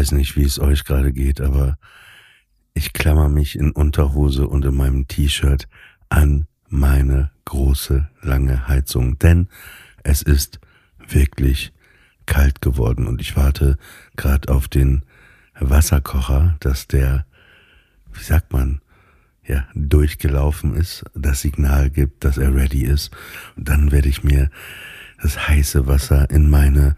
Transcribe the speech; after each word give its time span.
weiß 0.00 0.12
nicht, 0.12 0.34
wie 0.34 0.44
es 0.44 0.58
euch 0.58 0.86
gerade 0.86 1.12
geht, 1.12 1.42
aber 1.42 1.76
ich 2.72 2.94
klammer 2.94 3.28
mich 3.28 3.58
in 3.58 3.70
Unterhose 3.70 4.48
und 4.48 4.64
in 4.64 4.74
meinem 4.74 5.08
T-Shirt 5.08 5.68
an 6.08 6.46
meine 6.70 7.30
große 7.44 8.08
lange 8.22 8.66
Heizung, 8.66 9.18
denn 9.18 9.48
es 10.02 10.22
ist 10.22 10.58
wirklich 11.06 11.74
kalt 12.24 12.62
geworden 12.62 13.06
und 13.06 13.20
ich 13.20 13.36
warte 13.36 13.76
gerade 14.16 14.50
auf 14.50 14.68
den 14.68 15.02
Wasserkocher, 15.58 16.56
dass 16.60 16.88
der, 16.88 17.26
wie 18.14 18.22
sagt 18.22 18.54
man, 18.54 18.80
ja, 19.46 19.68
durchgelaufen 19.74 20.74
ist, 20.76 21.04
das 21.12 21.42
Signal 21.42 21.90
gibt, 21.90 22.24
dass 22.24 22.38
er 22.38 22.54
ready 22.54 22.84
ist. 22.84 23.10
Und 23.54 23.68
dann 23.68 23.92
werde 23.92 24.08
ich 24.08 24.24
mir 24.24 24.48
das 25.20 25.46
heiße 25.46 25.86
Wasser 25.86 26.30
in 26.30 26.48
meine 26.48 26.96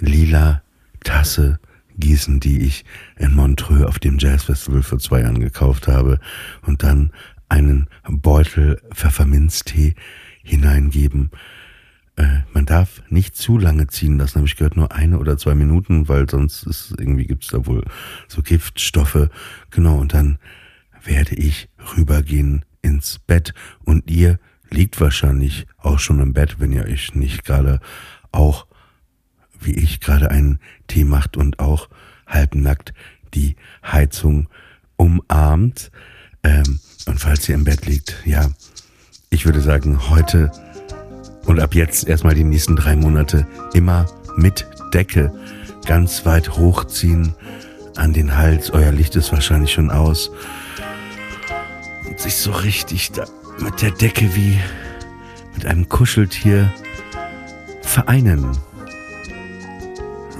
lila 0.00 0.62
Tasse 1.04 1.60
gießen, 2.00 2.40
die 2.40 2.60
ich 2.60 2.84
in 3.16 3.34
Montreux 3.34 3.84
auf 3.84 3.98
dem 3.98 4.18
Jazzfestival 4.18 4.82
vor 4.82 4.98
zwei 4.98 5.20
Jahren 5.20 5.40
gekauft 5.40 5.88
habe 5.88 6.18
und 6.62 6.82
dann 6.82 7.12
einen 7.48 7.88
Beutel 8.08 8.80
Pfefferminztee 8.92 9.94
hineingeben. 10.42 11.30
Äh, 12.16 12.40
man 12.52 12.66
darf 12.66 13.02
nicht 13.08 13.36
zu 13.36 13.58
lange 13.58 13.86
ziehen 13.86 14.18
lassen, 14.18 14.36
habe 14.36 14.46
ich 14.46 14.56
gehört, 14.56 14.76
nur 14.76 14.92
eine 14.92 15.18
oder 15.18 15.36
zwei 15.36 15.54
Minuten, 15.54 16.08
weil 16.08 16.28
sonst 16.28 16.64
ist 16.64 16.94
irgendwie 16.98 17.26
gibt's 17.26 17.48
da 17.48 17.66
wohl 17.66 17.84
so 18.28 18.42
Giftstoffe. 18.42 19.28
Genau, 19.70 19.96
und 19.96 20.14
dann 20.14 20.38
werde 21.04 21.34
ich 21.34 21.68
rübergehen 21.96 22.64
ins 22.82 23.18
Bett 23.18 23.54
und 23.84 24.10
ihr 24.10 24.38
liegt 24.70 25.00
wahrscheinlich 25.00 25.66
auch 25.78 25.98
schon 25.98 26.20
im 26.20 26.32
Bett, 26.32 26.56
wenn 26.58 26.72
ihr 26.72 26.84
euch 26.84 27.14
nicht 27.14 27.44
gerade 27.44 27.80
auch 28.32 28.66
wie 29.60 29.72
ich 29.72 30.00
gerade 30.00 30.30
einen 30.30 30.58
Tee 30.88 31.04
macht 31.04 31.36
und 31.36 31.58
auch 31.58 31.88
halbnackt 32.26 32.92
die 33.34 33.56
Heizung 33.84 34.48
umarmt. 34.96 35.90
Ähm, 36.42 36.80
und 37.06 37.18
falls 37.18 37.48
ihr 37.48 37.54
im 37.54 37.64
Bett 37.64 37.86
liegt, 37.86 38.22
ja, 38.24 38.50
ich 39.30 39.46
würde 39.46 39.60
sagen, 39.60 40.10
heute 40.10 40.50
und 41.46 41.60
ab 41.60 41.74
jetzt 41.74 42.06
erstmal 42.06 42.34
die 42.34 42.44
nächsten 42.44 42.76
drei 42.76 42.96
Monate 42.96 43.46
immer 43.72 44.06
mit 44.36 44.66
Decke 44.92 45.32
ganz 45.86 46.26
weit 46.26 46.56
hochziehen 46.56 47.34
an 47.96 48.12
den 48.12 48.36
Hals. 48.36 48.70
Euer 48.70 48.92
Licht 48.92 49.16
ist 49.16 49.32
wahrscheinlich 49.32 49.72
schon 49.72 49.90
aus. 49.90 50.30
Und 52.08 52.20
sich 52.20 52.36
so 52.36 52.52
richtig 52.52 53.12
da 53.12 53.24
mit 53.58 53.82
der 53.82 53.90
Decke 53.90 54.34
wie 54.34 54.58
mit 55.54 55.66
einem 55.66 55.88
Kuscheltier 55.88 56.72
vereinen. 57.82 58.56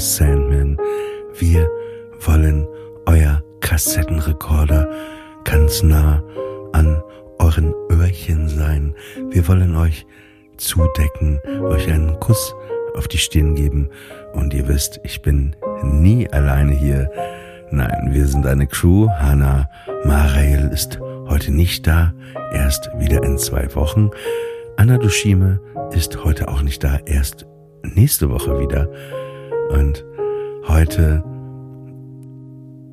Sandman. 0.00 0.78
Wir 1.38 1.68
wollen 2.20 2.66
euer 3.06 3.42
Kassettenrekorder 3.60 4.90
ganz 5.44 5.82
nah 5.82 6.22
an 6.72 7.02
euren 7.38 7.74
Öhrchen 7.90 8.48
sein. 8.48 8.94
Wir 9.30 9.46
wollen 9.46 9.76
euch 9.76 10.06
zudecken, 10.56 11.38
euch 11.62 11.90
einen 11.90 12.18
Kuss 12.18 12.54
auf 12.96 13.08
die 13.08 13.18
Stirn 13.18 13.54
geben 13.54 13.90
und 14.32 14.54
ihr 14.54 14.66
wisst, 14.68 15.00
ich 15.04 15.20
bin 15.20 15.54
nie 15.82 16.28
alleine 16.30 16.72
hier. 16.72 17.10
Nein, 17.70 18.08
wir 18.12 18.26
sind 18.26 18.46
eine 18.46 18.66
Crew. 18.66 19.06
Hannah 19.08 19.68
Marail 20.04 20.70
ist 20.72 20.98
heute 21.28 21.52
nicht 21.52 21.86
da, 21.86 22.14
erst 22.52 22.90
wieder 22.98 23.22
in 23.22 23.38
zwei 23.38 23.72
Wochen. 23.74 24.10
Anna 24.76 24.96
Dushime 24.96 25.60
ist 25.92 26.24
heute 26.24 26.48
auch 26.48 26.62
nicht 26.62 26.82
da, 26.82 26.98
erst 27.04 27.46
nächste 27.82 28.30
Woche 28.30 28.58
wieder. 28.60 28.88
Und 29.70 30.04
heute, 30.66 31.22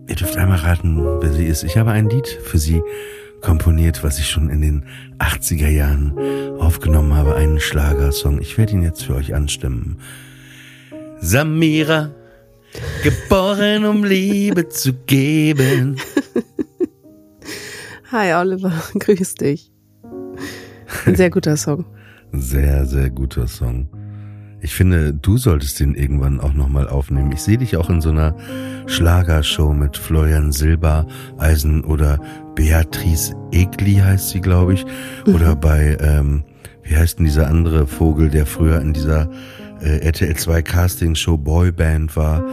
ihr 0.08 0.16
dürft 0.16 0.38
einmal 0.38 0.60
raten, 0.60 1.04
wer 1.22 1.34
sie 1.34 1.46
ist. 1.46 1.64
Ich 1.64 1.76
habe 1.78 1.92
ein 1.92 2.08
Lied 2.08 2.28
für 2.28 2.60
sie 2.60 2.84
komponiert, 3.42 4.04
was 4.04 4.20
ich 4.20 4.30
schon 4.30 4.50
in 4.50 4.62
den 4.62 4.86
80er 5.18 5.70
Jahren 5.70 6.14
aufgenommen 6.60 7.16
habe, 7.16 7.36
einen 7.36 7.60
Schlagersong. 7.60 8.40
Ich 8.40 8.58
werde 8.58 8.74
ihn 8.74 8.84
jetzt 8.84 9.04
für 9.04 9.16
euch 9.16 9.34
anstimmen. 9.34 10.00
Samira, 11.20 12.12
geboren 13.04 13.86
um 13.86 14.04
Liebe 14.04 14.70
zu 14.70 14.94
geben. 14.94 15.98
Hi 18.12 18.34
Oliver, 18.36 18.72
grüß 19.00 19.36
dich. 19.36 19.72
Ein 21.06 21.16
sehr 21.16 21.32
guter 21.32 21.58
Song. 21.58 21.86
Sehr, 22.34 22.86
sehr 22.86 23.10
guter 23.10 23.48
Song. 23.48 23.90
Ich 24.62 24.74
finde, 24.74 25.14
du 25.14 25.38
solltest 25.38 25.80
den 25.80 25.94
irgendwann 25.94 26.40
auch 26.40 26.54
nochmal 26.54 26.90
aufnehmen. 26.90 27.32
Ich 27.32 27.42
sehe 27.42 27.58
dich 27.58 27.78
auch 27.78 27.90
in 27.90 28.02
so 28.02 28.10
einer 28.10 28.36
Schlagershow 28.88 29.72
mit 29.72 29.98
Florian 29.98 30.52
Silbereisen 30.52 31.84
oder 31.84 32.20
Beatrice 32.56 33.36
Egli 33.52 33.96
heißt 33.96 34.30
sie, 34.30 34.42
glaube 34.42 34.74
ich. 34.74 34.86
Oder 35.28 35.56
mhm. 35.56 35.60
bei, 35.60 35.98
ähm, 36.02 36.44
wie 36.84 36.96
heißt 36.96 37.20
denn 37.20 37.26
dieser 37.26 37.48
andere 37.48 37.86
Vogel, 37.86 38.30
der 38.30 38.48
früher 38.48 38.82
in 38.82 38.94
dieser 38.94 39.30
äh, 39.82 40.00
RTL 40.00 40.36
2 40.36 40.62
Casting 40.64 41.14
Show 41.14 41.38
Boyband 41.38 42.16
war? 42.16 42.44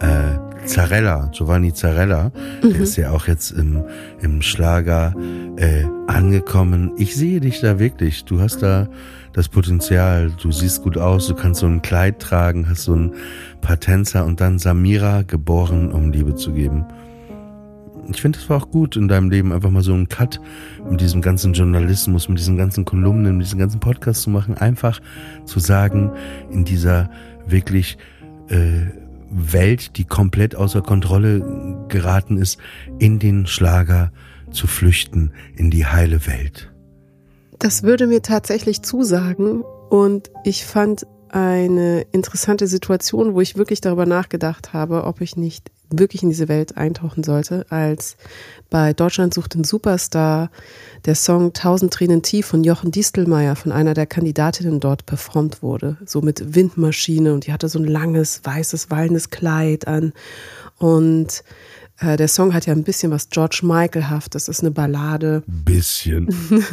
Äh, 0.00 0.66
Zarella, 0.66 1.30
Giovanni 1.32 1.72
Zarella, 1.72 2.32
mhm. 2.62 2.72
der 2.72 2.80
ist 2.80 2.96
ja 2.96 3.12
auch 3.12 3.28
jetzt 3.28 3.52
im, 3.52 3.84
im 4.20 4.42
Schlager 4.42 5.14
äh, 5.56 5.84
angekommen. 6.06 6.92
Ich 6.96 7.14
sehe 7.14 7.40
dich 7.40 7.60
da 7.60 7.78
wirklich. 7.78 8.24
Du 8.24 8.40
hast 8.40 8.62
da 8.62 8.88
das 9.36 9.50
Potenzial, 9.50 10.32
du 10.42 10.50
siehst 10.50 10.82
gut 10.82 10.96
aus, 10.96 11.28
du 11.28 11.34
kannst 11.34 11.60
so 11.60 11.66
ein 11.66 11.82
Kleid 11.82 12.20
tragen, 12.20 12.70
hast 12.70 12.84
so 12.84 12.94
ein 12.94 13.12
paar 13.60 13.78
Tänzer 13.78 14.24
und 14.24 14.40
dann 14.40 14.58
Samira 14.58 15.22
geboren, 15.22 15.92
um 15.92 16.10
Liebe 16.10 16.34
zu 16.36 16.54
geben. 16.54 16.86
Ich 18.10 18.22
finde, 18.22 18.38
es 18.38 18.48
war 18.48 18.56
auch 18.56 18.70
gut 18.70 18.96
in 18.96 19.08
deinem 19.08 19.28
Leben, 19.28 19.52
einfach 19.52 19.68
mal 19.68 19.82
so 19.82 19.92
einen 19.92 20.08
Cut 20.08 20.40
mit 20.88 21.02
diesem 21.02 21.20
ganzen 21.20 21.52
Journalismus, 21.52 22.30
mit 22.30 22.38
diesen 22.38 22.56
ganzen 22.56 22.86
Kolumnen, 22.86 23.36
mit 23.36 23.46
diesem 23.46 23.58
ganzen 23.58 23.78
Podcast 23.78 24.22
zu 24.22 24.30
machen. 24.30 24.56
Einfach 24.56 25.00
zu 25.44 25.60
sagen, 25.60 26.12
in 26.50 26.64
dieser 26.64 27.10
wirklich 27.46 27.98
äh, 28.48 28.86
Welt, 29.28 29.98
die 29.98 30.04
komplett 30.04 30.54
außer 30.54 30.80
Kontrolle 30.80 31.84
geraten 31.88 32.38
ist, 32.38 32.58
in 32.98 33.18
den 33.18 33.46
Schlager 33.46 34.12
zu 34.50 34.66
flüchten, 34.66 35.32
in 35.56 35.70
die 35.70 35.84
heile 35.84 36.26
Welt. 36.26 36.72
Das 37.58 37.82
würde 37.82 38.06
mir 38.06 38.22
tatsächlich 38.22 38.82
zusagen 38.82 39.62
und 39.90 40.30
ich 40.44 40.64
fand 40.64 41.06
eine 41.28 42.02
interessante 42.12 42.66
Situation, 42.66 43.34
wo 43.34 43.40
ich 43.40 43.56
wirklich 43.56 43.80
darüber 43.80 44.06
nachgedacht 44.06 44.72
habe, 44.72 45.04
ob 45.04 45.20
ich 45.20 45.36
nicht 45.36 45.70
wirklich 45.90 46.22
in 46.22 46.30
diese 46.30 46.48
Welt 46.48 46.76
eintauchen 46.76 47.22
sollte, 47.22 47.66
als 47.70 48.16
bei 48.70 48.92
Deutschland 48.92 49.34
sucht 49.34 49.54
den 49.54 49.64
Superstar 49.64 50.50
der 51.04 51.14
Song 51.14 51.52
Tausend 51.52 51.92
Tränen 51.92 52.22
tief 52.22 52.46
von 52.46 52.64
Jochen 52.64 52.90
Distelmeier 52.90 53.54
von 53.54 53.70
einer 53.70 53.94
der 53.94 54.06
Kandidatinnen 54.06 54.80
dort 54.80 55.06
performt 55.06 55.62
wurde. 55.62 55.96
So 56.04 56.22
mit 56.22 56.54
Windmaschine 56.54 57.32
und 57.32 57.46
die 57.46 57.52
hatte 57.52 57.68
so 57.68 57.78
ein 57.78 57.84
langes, 57.84 58.40
weißes, 58.44 58.90
wallendes 58.90 59.30
Kleid 59.30 59.86
an. 59.86 60.12
Und 60.78 61.44
äh, 61.98 62.16
der 62.16 62.28
Song 62.28 62.52
hat 62.52 62.66
ja 62.66 62.72
ein 62.72 62.84
bisschen 62.84 63.12
was 63.12 63.28
George 63.28 63.60
Michael-haft. 63.62 64.34
Das 64.34 64.48
ist 64.48 64.60
eine 64.60 64.72
Ballade. 64.72 65.42
Bisschen. 65.46 66.28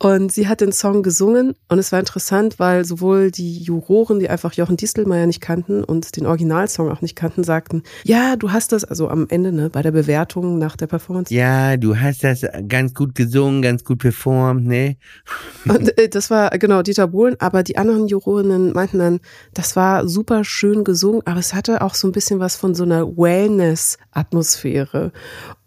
Und 0.00 0.30
sie 0.30 0.46
hat 0.46 0.60
den 0.60 0.70
Song 0.70 1.02
gesungen 1.02 1.56
und 1.68 1.78
es 1.80 1.90
war 1.90 1.98
interessant, 1.98 2.60
weil 2.60 2.84
sowohl 2.84 3.32
die 3.32 3.58
Juroren, 3.58 4.20
die 4.20 4.28
einfach 4.28 4.52
Jochen 4.52 4.76
Distelmeier 4.76 5.26
nicht 5.26 5.40
kannten 5.40 5.82
und 5.82 6.16
den 6.16 6.24
Originalsong 6.26 6.88
auch 6.88 7.00
nicht 7.00 7.16
kannten, 7.16 7.42
sagten, 7.42 7.82
ja, 8.04 8.36
du 8.36 8.52
hast 8.52 8.70
das, 8.70 8.84
also 8.84 9.08
am 9.08 9.26
Ende, 9.28 9.50
ne, 9.50 9.70
bei 9.70 9.82
der 9.82 9.90
Bewertung 9.90 10.58
nach 10.58 10.76
der 10.76 10.86
Performance. 10.86 11.34
Ja, 11.34 11.76
du 11.76 11.96
hast 11.96 12.22
das 12.22 12.46
ganz 12.68 12.94
gut 12.94 13.16
gesungen, 13.16 13.60
ganz 13.60 13.82
gut 13.82 13.98
performt, 13.98 14.66
ne? 14.66 14.96
Und 15.68 15.98
äh, 15.98 16.08
das 16.08 16.30
war, 16.30 16.50
genau, 16.50 16.82
Dieter 16.82 17.08
Bohlen, 17.08 17.34
aber 17.40 17.64
die 17.64 17.76
anderen 17.76 18.06
Jurorinnen 18.06 18.72
meinten 18.72 19.00
dann, 19.00 19.18
das 19.52 19.74
war 19.74 20.06
super 20.08 20.44
schön 20.44 20.84
gesungen, 20.84 21.22
aber 21.24 21.40
es 21.40 21.54
hatte 21.54 21.82
auch 21.82 21.94
so 21.94 22.06
ein 22.06 22.12
bisschen 22.12 22.38
was 22.38 22.54
von 22.54 22.76
so 22.76 22.84
einer 22.84 23.04
Wellness-Atmosphäre. 23.16 25.10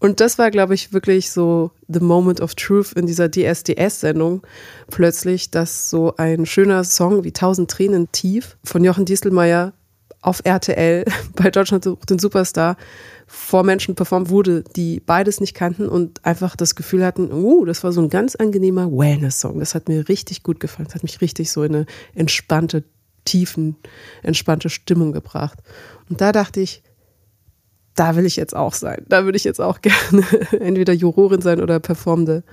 Und 0.01 0.19
das 0.19 0.39
war, 0.39 0.50
glaube 0.50 0.74
ich, 0.74 0.94
wirklich 0.94 1.30
so 1.30 1.69
the 1.88 2.00
moment 2.00 2.42
of 2.42 2.56
truth 2.56 2.92
in 2.94 3.06
dieser 3.06 3.30
DSDS-Sendung. 3.30 4.42
Plötzlich, 4.89 5.51
dass 5.51 5.92
so 5.92 6.15
ein 6.18 6.48
schöner 6.48 6.83
Song 6.83 7.24
wie 7.24 7.31
Tausend 7.31 7.69
Tränen 7.69 8.12
tief 8.12 8.57
von 8.63 8.83
Jochen 8.83 9.06
Dieselmeier 9.06 9.74
auf 10.21 10.42
RTL 10.44 11.06
bei 11.36 11.51
Deutschland 11.51 11.83
sucht 11.83 12.09
den 12.09 12.18
Superstar 12.18 12.77
vor 13.27 13.63
Menschen 13.63 13.94
performt 13.94 14.30
wurde, 14.30 14.63
die 14.75 15.00
beides 15.00 15.39
nicht 15.39 15.53
kannten 15.53 15.88
und 15.88 16.25
einfach 16.25 16.56
das 16.56 16.74
Gefühl 16.74 17.06
hatten, 17.06 17.31
uh, 17.31 17.63
das 17.65 17.83
war 17.83 17.92
so 17.92 18.01
ein 18.01 18.09
ganz 18.09 18.36
angenehmer 18.36 18.92
Wellness-Song. 18.92 19.59
Das 19.59 19.75
hat 19.75 19.88
mir 19.88 20.09
richtig 20.09 20.42
gut 20.42 20.59
gefallen. 20.59 20.88
Das 20.88 20.95
hat 20.95 21.03
mich 21.03 21.21
richtig 21.21 21.51
so 21.51 21.62
in 21.62 21.75
eine 21.75 21.86
entspannte, 22.15 22.83
tiefen, 23.24 23.75
entspannte 24.24 24.69
Stimmung 24.69 25.12
gebracht. 25.12 25.59
Und 26.09 26.21
da 26.21 26.31
dachte 26.31 26.59
ich, 26.59 26.81
da 27.95 28.15
will 28.15 28.25
ich 28.25 28.35
jetzt 28.35 28.55
auch 28.55 28.73
sein. 28.73 29.03
Da 29.07 29.25
würde 29.25 29.38
ich 29.38 29.43
jetzt 29.43 29.61
auch 29.61 29.81
gerne 29.81 30.23
entweder 30.59 30.93
Jurorin 30.93 31.41
sein 31.41 31.61
oder 31.61 31.79
performende 31.79 32.43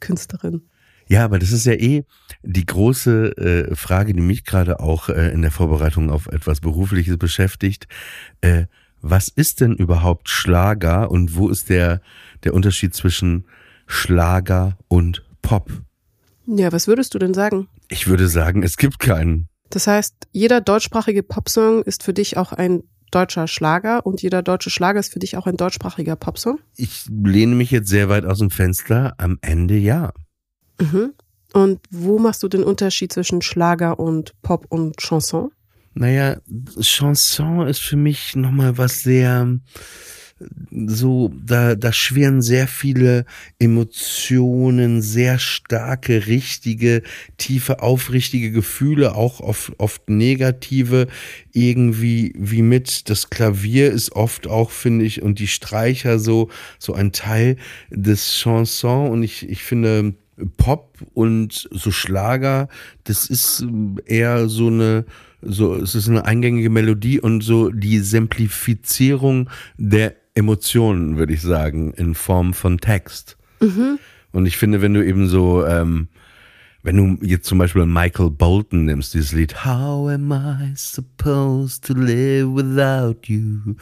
Künstlerin. 0.00 0.62
Ja, 1.08 1.24
aber 1.24 1.38
das 1.38 1.52
ist 1.52 1.66
ja 1.66 1.74
eh 1.74 2.04
die 2.42 2.66
große 2.66 3.36
äh, 3.36 3.74
Frage, 3.76 4.12
die 4.12 4.20
mich 4.20 4.44
gerade 4.44 4.80
auch 4.80 5.08
äh, 5.08 5.30
in 5.30 5.42
der 5.42 5.52
Vorbereitung 5.52 6.10
auf 6.10 6.26
etwas 6.26 6.60
Berufliches 6.60 7.16
beschäftigt. 7.16 7.86
Äh, 8.40 8.64
was 9.02 9.28
ist 9.28 9.60
denn 9.60 9.74
überhaupt 9.74 10.28
Schlager 10.28 11.10
und 11.10 11.36
wo 11.36 11.48
ist 11.48 11.68
der, 11.68 12.00
der 12.42 12.54
Unterschied 12.54 12.94
zwischen 12.94 13.46
Schlager 13.86 14.76
und 14.88 15.24
Pop? 15.42 15.70
Ja, 16.46 16.72
was 16.72 16.88
würdest 16.88 17.14
du 17.14 17.18
denn 17.18 17.34
sagen? 17.34 17.68
Ich 17.88 18.08
würde 18.08 18.26
sagen, 18.26 18.64
es 18.64 18.76
gibt 18.76 18.98
keinen. 18.98 19.48
Das 19.70 19.86
heißt, 19.86 20.14
jeder 20.32 20.60
deutschsprachige 20.60 21.22
Popsong 21.22 21.82
ist 21.82 22.02
für 22.02 22.14
dich 22.14 22.36
auch 22.36 22.52
ein 22.52 22.82
deutscher 23.16 23.48
Schlager 23.48 24.04
und 24.04 24.20
jeder 24.20 24.42
deutsche 24.42 24.68
Schlager 24.68 25.00
ist 25.00 25.12
für 25.12 25.18
dich 25.18 25.36
auch 25.36 25.46
ein 25.46 25.56
deutschsprachiger 25.56 26.16
Popsong? 26.16 26.58
Ich 26.76 27.06
lehne 27.08 27.54
mich 27.54 27.70
jetzt 27.70 27.88
sehr 27.88 28.10
weit 28.10 28.26
aus 28.26 28.38
dem 28.38 28.50
Fenster. 28.50 29.14
Am 29.16 29.38
Ende 29.40 29.76
ja. 29.76 30.12
Mhm. 30.78 31.14
Und 31.54 31.80
wo 31.90 32.18
machst 32.18 32.42
du 32.42 32.48
den 32.48 32.62
Unterschied 32.62 33.12
zwischen 33.12 33.40
Schlager 33.40 33.98
und 33.98 34.34
Pop 34.42 34.66
und 34.68 34.98
Chanson? 34.98 35.50
Naja, 35.94 36.36
Chanson 36.78 37.66
ist 37.66 37.80
für 37.80 37.96
mich 37.96 38.36
nochmal 38.36 38.76
was 38.76 39.00
sehr, 39.00 39.58
so, 40.70 41.32
da, 41.34 41.74
da 41.74 41.92
schwirren 41.92 42.42
sehr 42.42 42.68
viele 42.68 43.24
Emotionen, 43.58 45.00
sehr 45.00 45.38
starke, 45.38 46.26
richtige, 46.26 47.02
tiefe, 47.38 47.82
aufrichtige 47.82 48.50
Gefühle, 48.50 49.14
auch 49.14 49.40
oft, 49.40 49.72
oft 49.78 50.10
negative, 50.10 51.06
irgendwie 51.52 52.34
wie 52.36 52.62
mit. 52.62 53.08
Das 53.08 53.30
Klavier 53.30 53.90
ist 53.90 54.12
oft 54.12 54.46
auch, 54.46 54.70
finde 54.70 55.06
ich, 55.06 55.22
und 55.22 55.38
die 55.38 55.48
Streicher 55.48 56.18
so, 56.18 56.50
so 56.78 56.92
ein 56.92 57.12
Teil 57.12 57.56
des 57.90 58.34
Chanson 58.34 59.10
und 59.10 59.22
ich, 59.22 59.48
ich 59.48 59.62
finde, 59.62 60.14
Pop 60.58 60.98
und 61.14 61.66
so 61.70 61.90
Schlager, 61.90 62.68
das 63.04 63.26
ist 63.26 63.64
eher 64.04 64.48
so 64.48 64.66
eine, 64.66 65.06
so, 65.40 65.74
es 65.76 65.94
ist 65.94 66.10
eine 66.10 66.26
eingängige 66.26 66.68
Melodie 66.68 67.20
und 67.20 67.40
so 67.40 67.70
die 67.70 68.00
Simplifizierung 68.00 69.48
der 69.78 70.14
Emotionen, 70.36 71.16
würde 71.16 71.32
ich 71.32 71.42
sagen, 71.42 71.92
in 71.94 72.14
Form 72.14 72.54
von 72.54 72.78
Text. 72.78 73.36
Mhm. 73.60 73.98
Und 74.32 74.46
ich 74.46 74.58
finde, 74.58 74.82
wenn 74.82 74.94
du 74.94 75.04
eben 75.04 75.28
so, 75.28 75.64
ähm, 75.64 76.08
wenn 76.82 76.96
du 76.98 77.26
jetzt 77.26 77.46
zum 77.46 77.58
Beispiel 77.58 77.86
Michael 77.86 78.30
Bolton 78.30 78.84
nimmst, 78.84 79.14
dieses 79.14 79.32
Lied 79.32 79.64
How 79.64 80.10
am 80.10 80.30
I 80.30 80.72
supposed 80.76 81.84
to 81.86 81.94
live 81.94 82.54
without 82.54 83.26
you? 83.26 83.74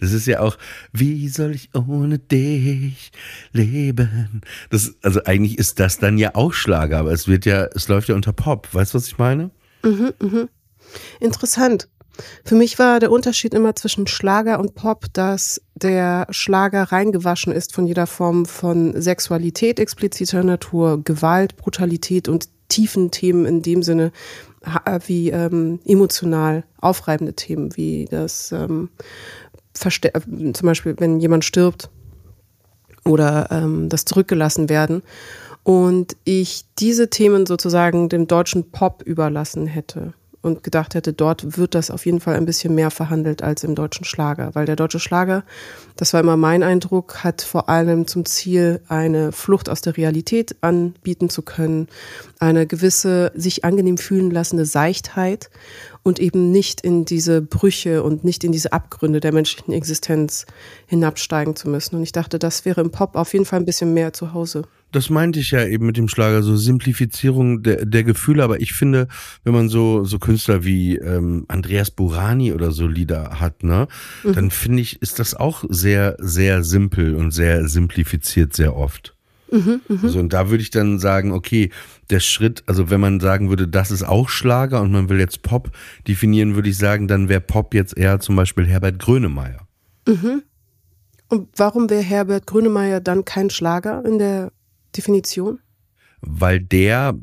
Das 0.00 0.12
ist 0.12 0.26
ja 0.26 0.40
auch, 0.40 0.58
wie 0.92 1.28
soll 1.28 1.52
ich 1.52 1.70
ohne 1.74 2.18
dich 2.18 3.10
leben? 3.52 4.42
Das, 4.70 4.94
also 5.02 5.24
eigentlich 5.24 5.58
ist 5.58 5.80
das 5.80 5.98
dann 5.98 6.18
ja 6.18 6.34
auch 6.34 6.52
Schlager, 6.52 6.98
aber 6.98 7.12
es 7.12 7.26
wird 7.26 7.46
ja, 7.46 7.64
es 7.74 7.88
läuft 7.88 8.08
ja 8.08 8.14
unter 8.14 8.34
Pop. 8.34 8.68
Weißt 8.72 8.92
du, 8.92 8.98
was 8.98 9.08
ich 9.08 9.18
meine? 9.18 9.50
Mhm, 9.82 10.12
mhm. 10.20 10.48
Interessant. 11.20 11.88
Für 12.44 12.54
mich 12.54 12.78
war 12.78 13.00
der 13.00 13.10
Unterschied 13.10 13.54
immer 13.54 13.74
zwischen 13.74 14.06
Schlager 14.06 14.60
und 14.60 14.74
Pop, 14.74 15.06
dass 15.12 15.62
der 15.74 16.26
Schlager 16.30 16.84
reingewaschen 16.84 17.52
ist 17.52 17.74
von 17.74 17.86
jeder 17.86 18.06
Form 18.06 18.44
von 18.46 19.00
Sexualität 19.00 19.80
expliziter 19.80 20.42
Natur, 20.42 21.02
Gewalt, 21.02 21.56
Brutalität 21.56 22.28
und 22.28 22.48
tiefen 22.68 23.10
Themen 23.10 23.46
in 23.46 23.62
dem 23.62 23.82
Sinne 23.82 24.12
wie 25.06 25.30
ähm, 25.30 25.80
emotional 25.84 26.64
aufreibende 26.80 27.34
Themen, 27.34 27.76
wie 27.76 28.06
das 28.08 28.52
ähm, 28.52 28.90
zum 29.74 30.52
Beispiel, 30.62 30.94
wenn 30.98 31.18
jemand 31.18 31.44
stirbt 31.44 31.90
oder 33.04 33.48
ähm, 33.50 33.88
das 33.88 34.04
zurückgelassen 34.04 34.68
werden. 34.68 35.02
Und 35.64 36.16
ich 36.24 36.64
diese 36.78 37.10
Themen 37.10 37.46
sozusagen 37.46 38.08
dem 38.08 38.26
deutschen 38.26 38.70
Pop 38.70 39.02
überlassen 39.02 39.66
hätte 39.66 40.14
und 40.42 40.64
gedacht 40.64 40.94
hätte, 40.94 41.12
dort 41.12 41.56
wird 41.56 41.74
das 41.74 41.90
auf 41.90 42.04
jeden 42.04 42.20
Fall 42.20 42.34
ein 42.34 42.44
bisschen 42.44 42.74
mehr 42.74 42.90
verhandelt 42.90 43.42
als 43.42 43.64
im 43.64 43.74
deutschen 43.74 44.04
Schlager, 44.04 44.50
weil 44.54 44.66
der 44.66 44.76
deutsche 44.76 44.98
Schlager, 44.98 45.44
das 45.96 46.12
war 46.12 46.20
immer 46.20 46.36
mein 46.36 46.62
Eindruck, 46.62 47.22
hat 47.22 47.42
vor 47.42 47.68
allem 47.68 48.06
zum 48.06 48.24
Ziel, 48.24 48.80
eine 48.88 49.32
Flucht 49.32 49.68
aus 49.68 49.80
der 49.80 49.96
Realität 49.96 50.56
anbieten 50.60 51.30
zu 51.30 51.42
können, 51.42 51.88
eine 52.40 52.66
gewisse 52.66 53.30
sich 53.34 53.64
angenehm 53.64 53.98
fühlen 53.98 54.30
lassende 54.30 54.66
Seichtheit 54.66 55.48
und 56.02 56.18
eben 56.18 56.50
nicht 56.50 56.80
in 56.80 57.04
diese 57.04 57.40
Brüche 57.40 58.02
und 58.02 58.24
nicht 58.24 58.42
in 58.42 58.50
diese 58.50 58.72
Abgründe 58.72 59.20
der 59.20 59.32
menschlichen 59.32 59.72
Existenz 59.72 60.46
hinabsteigen 60.86 61.54
zu 61.54 61.68
müssen. 61.68 61.96
Und 61.96 62.02
ich 62.02 62.12
dachte, 62.12 62.40
das 62.40 62.64
wäre 62.64 62.80
im 62.80 62.90
Pop 62.90 63.14
auf 63.14 63.32
jeden 63.32 63.44
Fall 63.44 63.60
ein 63.60 63.64
bisschen 63.64 63.94
mehr 63.94 64.12
zu 64.12 64.32
Hause. 64.34 64.64
Das 64.92 65.10
meinte 65.10 65.40
ich 65.40 65.50
ja 65.50 65.66
eben 65.66 65.86
mit 65.86 65.96
dem 65.96 66.08
Schlager, 66.08 66.42
so 66.42 66.56
Simplifizierung 66.56 67.62
der, 67.62 67.84
der 67.86 68.04
Gefühle. 68.04 68.44
Aber 68.44 68.60
ich 68.60 68.72
finde, 68.72 69.08
wenn 69.42 69.54
man 69.54 69.68
so, 69.68 70.04
so 70.04 70.18
Künstler 70.18 70.64
wie 70.64 70.96
ähm, 70.96 71.44
Andreas 71.48 71.90
Burani 71.90 72.52
oder 72.52 72.70
so 72.70 72.86
Lieder 72.86 73.40
hat, 73.40 73.64
ne, 73.64 73.88
mhm. 74.22 74.32
dann 74.34 74.50
finde 74.50 74.82
ich, 74.82 75.02
ist 75.02 75.18
das 75.18 75.34
auch 75.34 75.64
sehr, 75.68 76.16
sehr 76.18 76.62
simpel 76.62 77.14
und 77.14 77.32
sehr 77.32 77.66
simplifiziert 77.68 78.54
sehr 78.54 78.76
oft. 78.76 79.16
Mhm, 79.52 79.82
mh. 79.86 79.98
also, 80.02 80.18
und 80.18 80.32
da 80.32 80.48
würde 80.48 80.62
ich 80.62 80.70
dann 80.70 80.98
sagen, 80.98 81.30
okay, 81.30 81.70
der 82.10 82.20
Schritt, 82.20 82.62
also 82.66 82.88
wenn 82.88 83.00
man 83.00 83.20
sagen 83.20 83.50
würde, 83.50 83.68
das 83.68 83.90
ist 83.90 84.02
auch 84.02 84.28
Schlager 84.28 84.80
und 84.80 84.92
man 84.92 85.08
will 85.08 85.20
jetzt 85.20 85.42
Pop 85.42 85.70
definieren, 86.08 86.54
würde 86.54 86.70
ich 86.70 86.78
sagen, 86.78 87.06
dann 87.06 87.28
wäre 87.28 87.40
Pop 87.40 87.74
jetzt 87.74 87.96
eher 87.96 88.18
zum 88.18 88.34
Beispiel 88.34 88.66
Herbert 88.66 88.98
Grönemeyer. 88.98 89.66
Mhm. 90.08 90.42
Und 91.28 91.48
warum 91.56 91.88
wäre 91.88 92.02
Herbert 92.02 92.46
Grönemeyer 92.46 93.00
dann 93.00 93.24
kein 93.24 93.50
Schlager 93.50 94.04
in 94.04 94.18
der 94.18 94.52
Definition? 94.96 95.58
Weil 96.20 96.60
der 96.60 97.18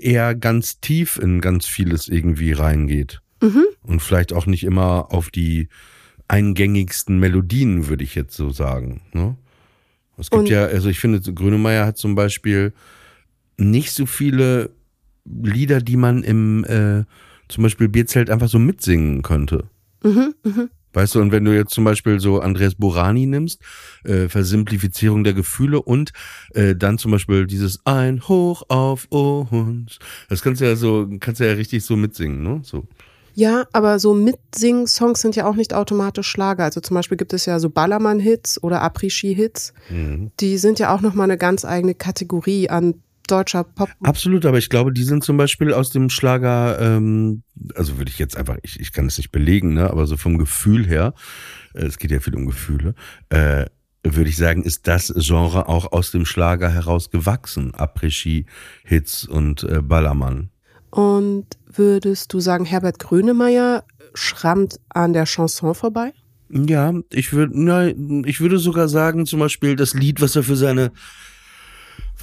eher 0.00 0.34
ganz 0.34 0.80
tief 0.80 1.18
in 1.18 1.40
ganz 1.40 1.66
vieles 1.66 2.08
irgendwie 2.08 2.52
reingeht. 2.52 3.20
Mhm. 3.40 3.64
Und 3.82 4.00
vielleicht 4.00 4.32
auch 4.32 4.46
nicht 4.46 4.64
immer 4.64 5.12
auf 5.12 5.30
die 5.30 5.68
eingängigsten 6.28 7.18
Melodien, 7.18 7.88
würde 7.88 8.04
ich 8.04 8.14
jetzt 8.14 8.36
so 8.36 8.50
sagen. 8.50 9.02
Ne? 9.12 9.36
Es 10.16 10.30
gibt 10.30 10.40
Und 10.40 10.48
ja, 10.48 10.64
also 10.64 10.88
ich 10.88 10.98
finde, 10.98 11.20
Grönemeyer 11.20 11.86
hat 11.86 11.98
zum 11.98 12.14
Beispiel 12.14 12.72
nicht 13.56 13.92
so 13.92 14.06
viele 14.06 14.70
Lieder, 15.24 15.80
die 15.80 15.96
man 15.96 16.22
im 16.22 16.64
äh, 16.64 17.04
zum 17.48 17.62
Beispiel 17.62 17.88
Bierzelt 17.88 18.30
einfach 18.30 18.48
so 18.48 18.58
mitsingen 18.58 19.22
könnte. 19.22 19.68
Mhm, 20.02 20.34
mh. 20.44 20.68
Weißt 20.94 21.14
du, 21.14 21.20
und 21.20 21.32
wenn 21.32 21.44
du 21.44 21.54
jetzt 21.54 21.74
zum 21.74 21.84
Beispiel 21.84 22.20
so 22.20 22.40
Andreas 22.40 22.74
Burani 22.74 23.26
nimmst, 23.26 23.60
äh, 24.04 24.28
Versimplifizierung 24.28 25.24
der 25.24 25.34
Gefühle 25.34 25.82
und 25.82 26.12
äh, 26.54 26.74
dann 26.74 26.98
zum 26.98 27.10
Beispiel 27.10 27.46
dieses 27.46 27.84
Ein 27.84 28.26
Hoch 28.28 28.62
auf 28.68 29.06
uns, 29.10 29.98
das 30.28 30.42
kannst 30.42 30.60
du 30.60 30.64
ja 30.66 30.76
so, 30.76 31.08
kannst 31.20 31.40
du 31.40 31.46
ja 31.46 31.54
richtig 31.54 31.84
so 31.84 31.96
mitsingen, 31.96 32.42
ne? 32.42 32.60
So. 32.62 32.86
Ja, 33.36 33.66
aber 33.72 33.98
so 33.98 34.14
Mitsing-Songs 34.14 35.20
sind 35.20 35.34
ja 35.34 35.46
auch 35.46 35.56
nicht 35.56 35.74
automatisch 35.74 36.28
Schlager. 36.28 36.64
Also 36.64 36.80
zum 36.80 36.94
Beispiel 36.94 37.16
gibt 37.16 37.32
es 37.32 37.46
ja 37.46 37.58
so 37.58 37.68
Ballermann-Hits 37.68 38.62
oder 38.62 38.80
Après-Ski-Hits. 38.82 39.74
Mhm. 39.90 40.30
Die 40.38 40.56
sind 40.56 40.78
ja 40.78 40.94
auch 40.94 41.00
nochmal 41.00 41.24
eine 41.24 41.36
ganz 41.36 41.64
eigene 41.64 41.94
Kategorie 41.94 42.70
an 42.70 42.94
deutscher 43.26 43.64
Pop. 43.64 43.88
Absolut, 44.02 44.46
aber 44.46 44.58
ich 44.58 44.68
glaube, 44.68 44.92
die 44.92 45.04
sind 45.04 45.24
zum 45.24 45.36
Beispiel 45.36 45.72
aus 45.72 45.90
dem 45.90 46.10
Schlager, 46.10 46.78
ähm, 46.80 47.42
also 47.74 47.98
würde 47.98 48.10
ich 48.10 48.18
jetzt 48.18 48.36
einfach, 48.36 48.56
ich, 48.62 48.80
ich 48.80 48.92
kann 48.92 49.06
es 49.06 49.18
nicht 49.18 49.32
belegen, 49.32 49.74
ne, 49.74 49.90
aber 49.90 50.06
so 50.06 50.16
vom 50.16 50.38
Gefühl 50.38 50.86
her, 50.86 51.14
äh, 51.74 51.84
es 51.84 51.98
geht 51.98 52.10
ja 52.10 52.20
viel 52.20 52.34
um 52.34 52.46
Gefühle, 52.46 52.94
äh, 53.30 53.66
würde 54.06 54.28
ich 54.28 54.36
sagen, 54.36 54.62
ist 54.62 54.86
das 54.86 55.12
Genre 55.16 55.68
auch 55.68 55.92
aus 55.92 56.10
dem 56.10 56.26
Schlager 56.26 56.68
heraus 56.68 57.10
gewachsen. 57.10 57.72
Après-Ski, 57.74 58.44
Hits 58.84 59.24
und 59.24 59.62
äh, 59.64 59.80
Ballermann. 59.80 60.50
Und 60.90 61.46
würdest 61.66 62.32
du 62.32 62.40
sagen, 62.40 62.66
Herbert 62.66 62.98
Grönemeyer 62.98 63.84
schrammt 64.12 64.78
an 64.90 65.12
der 65.12 65.24
Chanson 65.24 65.74
vorbei? 65.74 66.12
Ja, 66.50 66.92
ich 67.10 67.32
würde, 67.32 67.94
ich 68.26 68.40
würde 68.40 68.58
sogar 68.58 68.88
sagen, 68.88 69.26
zum 69.26 69.40
Beispiel 69.40 69.74
das 69.74 69.94
Lied, 69.94 70.20
was 70.20 70.36
er 70.36 70.44
für 70.44 70.56
seine 70.56 70.92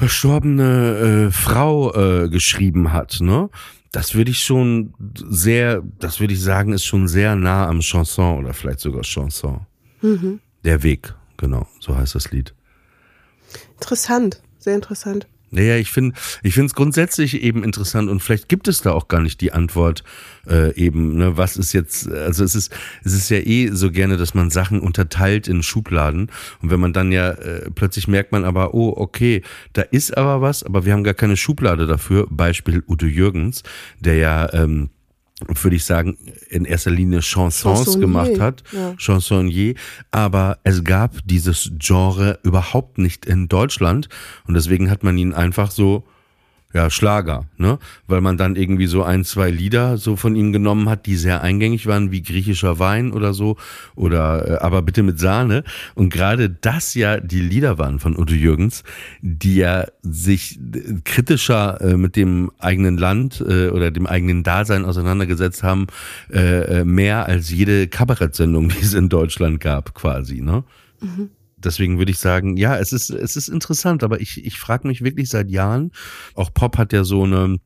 verstorbene 0.01 1.27
äh, 1.27 1.31
Frau 1.31 1.93
äh, 1.93 2.27
geschrieben 2.27 2.91
hat, 2.91 3.19
ne? 3.21 3.51
Das 3.91 4.15
würde 4.15 4.31
ich 4.31 4.41
schon 4.43 4.95
sehr, 5.13 5.83
das 5.99 6.19
würde 6.19 6.33
ich 6.33 6.41
sagen, 6.41 6.73
ist 6.73 6.85
schon 6.85 7.07
sehr 7.07 7.35
nah 7.35 7.67
am 7.67 7.81
Chanson 7.81 8.39
oder 8.39 8.53
vielleicht 8.55 8.79
sogar 8.79 9.03
Chanson. 9.03 9.67
Mhm. 10.01 10.39
Der 10.63 10.81
Weg, 10.81 11.13
genau, 11.37 11.67
so 11.79 11.95
heißt 11.95 12.15
das 12.15 12.31
Lied. 12.31 12.55
Interessant, 13.75 14.41
sehr 14.57 14.73
interessant. 14.73 15.27
Naja, 15.51 15.75
ich 15.75 15.91
finde 15.91 16.15
ich 16.43 16.53
finde 16.53 16.67
es 16.67 16.73
grundsätzlich 16.73 17.43
eben 17.43 17.63
interessant 17.63 18.09
und 18.09 18.21
vielleicht 18.21 18.47
gibt 18.47 18.69
es 18.69 18.81
da 18.81 18.93
auch 18.93 19.09
gar 19.09 19.19
nicht 19.19 19.41
die 19.41 19.51
Antwort 19.51 20.03
äh, 20.47 20.73
eben, 20.75 21.17
ne, 21.17 21.37
was 21.37 21.57
ist 21.57 21.73
jetzt, 21.73 22.09
also 22.09 22.43
es 22.45 22.55
ist, 22.55 22.73
es 23.03 23.13
ist 23.13 23.29
ja 23.29 23.37
eh 23.37 23.69
so 23.71 23.91
gerne, 23.91 24.15
dass 24.15 24.33
man 24.33 24.49
Sachen 24.49 24.79
unterteilt 24.79 25.49
in 25.49 25.61
Schubladen 25.61 26.31
und 26.61 26.71
wenn 26.71 26.79
man 26.79 26.93
dann 26.93 27.11
ja 27.11 27.31
äh, 27.31 27.69
plötzlich 27.69 28.07
merkt 28.07 28.31
man 28.31 28.45
aber, 28.45 28.73
oh, 28.73 28.93
okay, 28.95 29.41
da 29.73 29.81
ist 29.81 30.17
aber 30.17 30.41
was, 30.41 30.63
aber 30.63 30.85
wir 30.85 30.93
haben 30.93 31.03
gar 31.03 31.13
keine 31.13 31.35
Schublade 31.35 31.85
dafür, 31.85 32.27
Beispiel 32.29 32.81
Udo 32.87 33.05
Jürgens, 33.05 33.63
der 33.99 34.15
ja 34.15 34.53
ähm, 34.53 34.89
würde 35.47 35.75
ich 35.75 35.85
sagen, 35.85 36.17
in 36.49 36.65
erster 36.65 36.91
Linie 36.91 37.21
Chansons 37.21 37.79
Chansonnier, 37.79 37.99
gemacht 37.99 38.39
hat, 38.39 38.63
ja. 38.71 38.93
Chansonnier, 38.97 39.75
aber 40.11 40.59
es 40.63 40.83
gab 40.83 41.17
dieses 41.25 41.71
Genre 41.77 42.39
überhaupt 42.43 42.97
nicht 42.97 43.25
in 43.25 43.47
Deutschland. 43.47 44.09
Und 44.47 44.53
deswegen 44.53 44.89
hat 44.89 45.03
man 45.03 45.17
ihn 45.17 45.33
einfach 45.33 45.71
so 45.71 46.05
ja, 46.73 46.89
Schlager, 46.89 47.45
ne? 47.57 47.79
Weil 48.07 48.21
man 48.21 48.37
dann 48.37 48.55
irgendwie 48.55 48.87
so 48.87 49.03
ein, 49.03 49.23
zwei 49.25 49.49
Lieder 49.49 49.97
so 49.97 50.15
von 50.15 50.35
ihm 50.35 50.53
genommen 50.53 50.89
hat, 50.89 51.05
die 51.05 51.15
sehr 51.15 51.41
eingängig 51.41 51.85
waren, 51.87 52.11
wie 52.11 52.21
griechischer 52.21 52.79
Wein 52.79 53.11
oder 53.11 53.33
so, 53.33 53.57
oder 53.95 54.49
äh, 54.49 54.57
aber 54.57 54.81
bitte 54.81 55.03
mit 55.03 55.19
Sahne. 55.19 55.63
Und 55.95 56.11
gerade 56.11 56.49
das 56.49 56.93
ja 56.93 57.19
die 57.19 57.41
Lieder 57.41 57.77
waren 57.77 57.99
von 57.99 58.17
Udo 58.17 58.33
Jürgens, 58.33 58.83
die 59.21 59.55
ja 59.55 59.85
sich 60.01 60.59
kritischer 61.03 61.81
äh, 61.81 61.97
mit 61.97 62.15
dem 62.15 62.51
eigenen 62.59 62.97
Land 62.97 63.43
äh, 63.45 63.69
oder 63.69 63.91
dem 63.91 64.07
eigenen 64.07 64.43
Dasein 64.43 64.85
auseinandergesetzt 64.85 65.63
haben, 65.63 65.87
äh, 66.31 66.79
äh 66.79 66.85
mehr 66.85 67.25
als 67.25 67.49
jede 67.49 67.87
Kabarettsendung, 67.87 68.69
die 68.69 68.81
es 68.81 68.93
in 68.93 69.09
Deutschland 69.09 69.59
gab, 69.59 69.93
quasi, 69.93 70.41
ne? 70.41 70.63
Mhm 71.01 71.29
deswegen 71.63 71.97
würde 71.97 72.11
ich 72.11 72.19
sagen, 72.19 72.57
ja, 72.57 72.77
es 72.77 72.91
ist, 72.91 73.09
es 73.09 73.35
ist 73.35 73.47
interessant, 73.47 74.03
aber 74.03 74.21
ich, 74.21 74.45
ich 74.45 74.59
frage 74.59 74.87
mich 74.87 75.03
wirklich 75.03 75.29
seit 75.29 75.49
Jahren, 75.49 75.91
auch 76.35 76.53
Pop 76.53 76.77
hat 76.77 76.93
ja 76.93 77.03
so 77.03 77.23
eine 77.23 77.59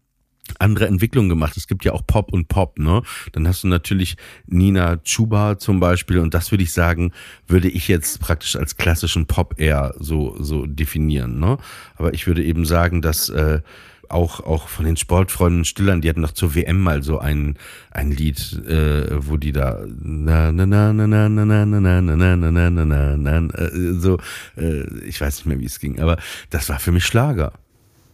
andere 0.60 0.88
Entwicklung 0.88 1.30
gemacht. 1.30 1.58
Es 1.58 1.68
gibt 1.68 1.86
ja 1.86 1.94
auch 1.94 2.06
Pop 2.06 2.32
und 2.32 2.48
Pop, 2.48 2.78
ne? 2.78 3.02
Dann 3.32 3.48
hast 3.48 3.64
du 3.64 3.68
natürlich 3.68 4.16
Nina 4.46 4.98
Chuba 4.98 5.58
zum 5.58 5.80
Beispiel 5.80 6.20
und 6.20 6.34
das 6.34 6.52
würde 6.52 6.64
ich 6.64 6.72
sagen, 6.72 7.12
würde 7.48 7.70
ich 7.70 7.88
jetzt 7.88 8.20
praktisch 8.20 8.56
als 8.56 8.78
klassischen 8.78 9.25
Pop 9.25 9.56
eher 9.58 9.96
so, 10.00 10.36
so 10.40 10.66
definieren, 10.66 11.40
ne? 11.40 11.58
Aber 11.96 12.14
ich 12.14 12.28
würde 12.28 12.44
eben 12.44 12.66
sagen, 12.66 13.02
dass, 13.02 13.30
äh, 13.30 13.62
auch, 14.09 14.39
auch 14.39 14.67
von 14.67 14.85
den 14.85 14.97
Sportfreunden 14.97 15.65
Stillern, 15.65 16.01
die 16.01 16.09
hatten 16.09 16.21
noch 16.21 16.31
zur 16.31 16.55
WM 16.55 16.79
mal 16.79 17.03
so 17.03 17.19
ein, 17.19 17.57
ein 17.91 18.12
Lied, 18.12 18.38
äh, 18.67 19.07
wo 19.25 19.38
die 19.38 19.51
da 19.51 19.85
na 19.88 20.51
na 20.51 20.65
na 20.65 20.93
na 20.93 21.07
na 21.07 21.29
na 21.29 21.45
na 21.45 21.65
na 21.65 22.01
na 22.01 22.01
na 22.01 22.35
na 22.35 22.69
na 22.69 23.17
na 23.17 23.17
na 23.17 23.53
äh, 23.55 23.93
so, 23.93 24.17
äh, 24.57 24.83
ich 25.05 25.19
weiß 25.19 25.38
nicht 25.38 25.45
mehr, 25.45 25.59
wie 25.59 25.65
es 25.65 25.79
ging, 25.79 26.00
aber 26.00 26.17
das 26.50 26.69
war 26.69 26.79
für 26.79 26.91
mich 26.91 27.05
Schlager. 27.05 27.53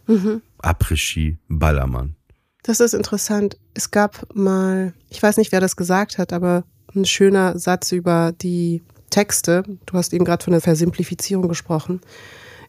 Mhm. 0.06 0.42
Après-Ski, 0.58 1.38
Ballermann. 1.48 2.16
Das 2.62 2.80
ist 2.80 2.94
interessant. 2.94 3.56
Es 3.74 3.90
gab 3.90 4.26
mal, 4.34 4.92
ich 5.10 5.22
weiß 5.22 5.36
nicht, 5.36 5.52
wer 5.52 5.60
das 5.60 5.76
gesagt 5.76 6.18
hat, 6.18 6.32
aber 6.32 6.64
ein 6.94 7.04
schöner 7.04 7.58
Satz 7.58 7.92
über 7.92 8.32
die 8.32 8.82
Texte. 9.10 9.64
Du 9.86 9.94
hast 9.94 10.12
eben 10.12 10.24
gerade 10.24 10.42
von 10.42 10.52
der 10.52 10.60
Versimplifizierung 10.60 11.48
gesprochen 11.48 12.00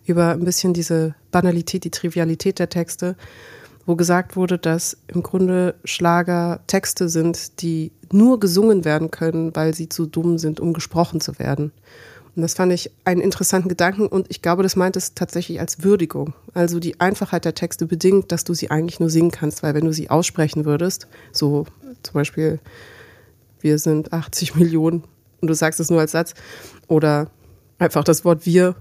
über 0.06 0.32
ein 0.32 0.44
bisschen 0.44 0.74
diese 0.74 1.16
Banalität, 1.32 1.84
die 1.84 1.92
Trivialität 1.92 2.60
der 2.60 2.70
Texte, 2.70 3.16
wo 3.86 3.96
gesagt 3.96 4.36
wurde, 4.36 4.58
dass 4.58 4.98
im 5.08 5.24
Grunde 5.24 5.76
Schlager 5.84 6.62
Texte 6.68 7.10
sind, 7.10 7.62
die 7.62 7.92
nur 8.12 8.40
gesungen 8.40 8.86
werden 8.86 9.12
können, 9.12 9.56
weil 9.56 9.74
sie 9.74 9.90
zu 9.90 10.06
dumm 10.06 10.38
sind, 10.38 10.60
um 10.60 10.74
gesprochen 10.74 11.20
zu 11.20 11.40
werden. 11.40 11.72
Und 12.36 12.42
das 12.42 12.56
fand 12.56 12.72
ich 12.74 12.92
einen 13.06 13.22
interessanten 13.22 13.70
Gedanken 13.70 14.08
und 14.08 14.26
ich 14.30 14.42
glaube, 14.42 14.64
das 14.64 14.76
meint 14.76 14.96
es 14.96 15.14
tatsächlich 15.14 15.60
als 15.60 15.84
Würdigung. 15.84 16.34
Also 16.54 16.80
die 16.80 17.00
Einfachheit 17.00 17.46
der 17.46 17.54
Texte 17.54 17.86
bedingt, 17.86 18.32
dass 18.32 18.44
du 18.44 18.54
sie 18.54 18.72
eigentlich 18.72 19.00
nur 19.00 19.10
singen 19.10 19.32
kannst, 19.32 19.62
weil 19.62 19.76
wenn 19.76 19.86
du 19.86 19.94
sie 19.94 20.10
aussprechen 20.10 20.66
würdest, 20.66 21.08
so 21.32 21.66
zum 22.02 22.14
Beispiel, 22.14 22.60
wir 23.62 23.78
sind 23.78 24.14
80 24.14 24.56
Millionen 24.56 25.04
und 25.42 25.48
du 25.48 25.54
sagst 25.54 25.80
es 25.80 25.92
nur 25.92 26.00
als 26.00 26.12
Satz 26.12 26.34
oder 26.88 27.30
einfach 27.78 28.04
das 28.04 28.26
Wort 28.26 28.46
wir 28.46 28.76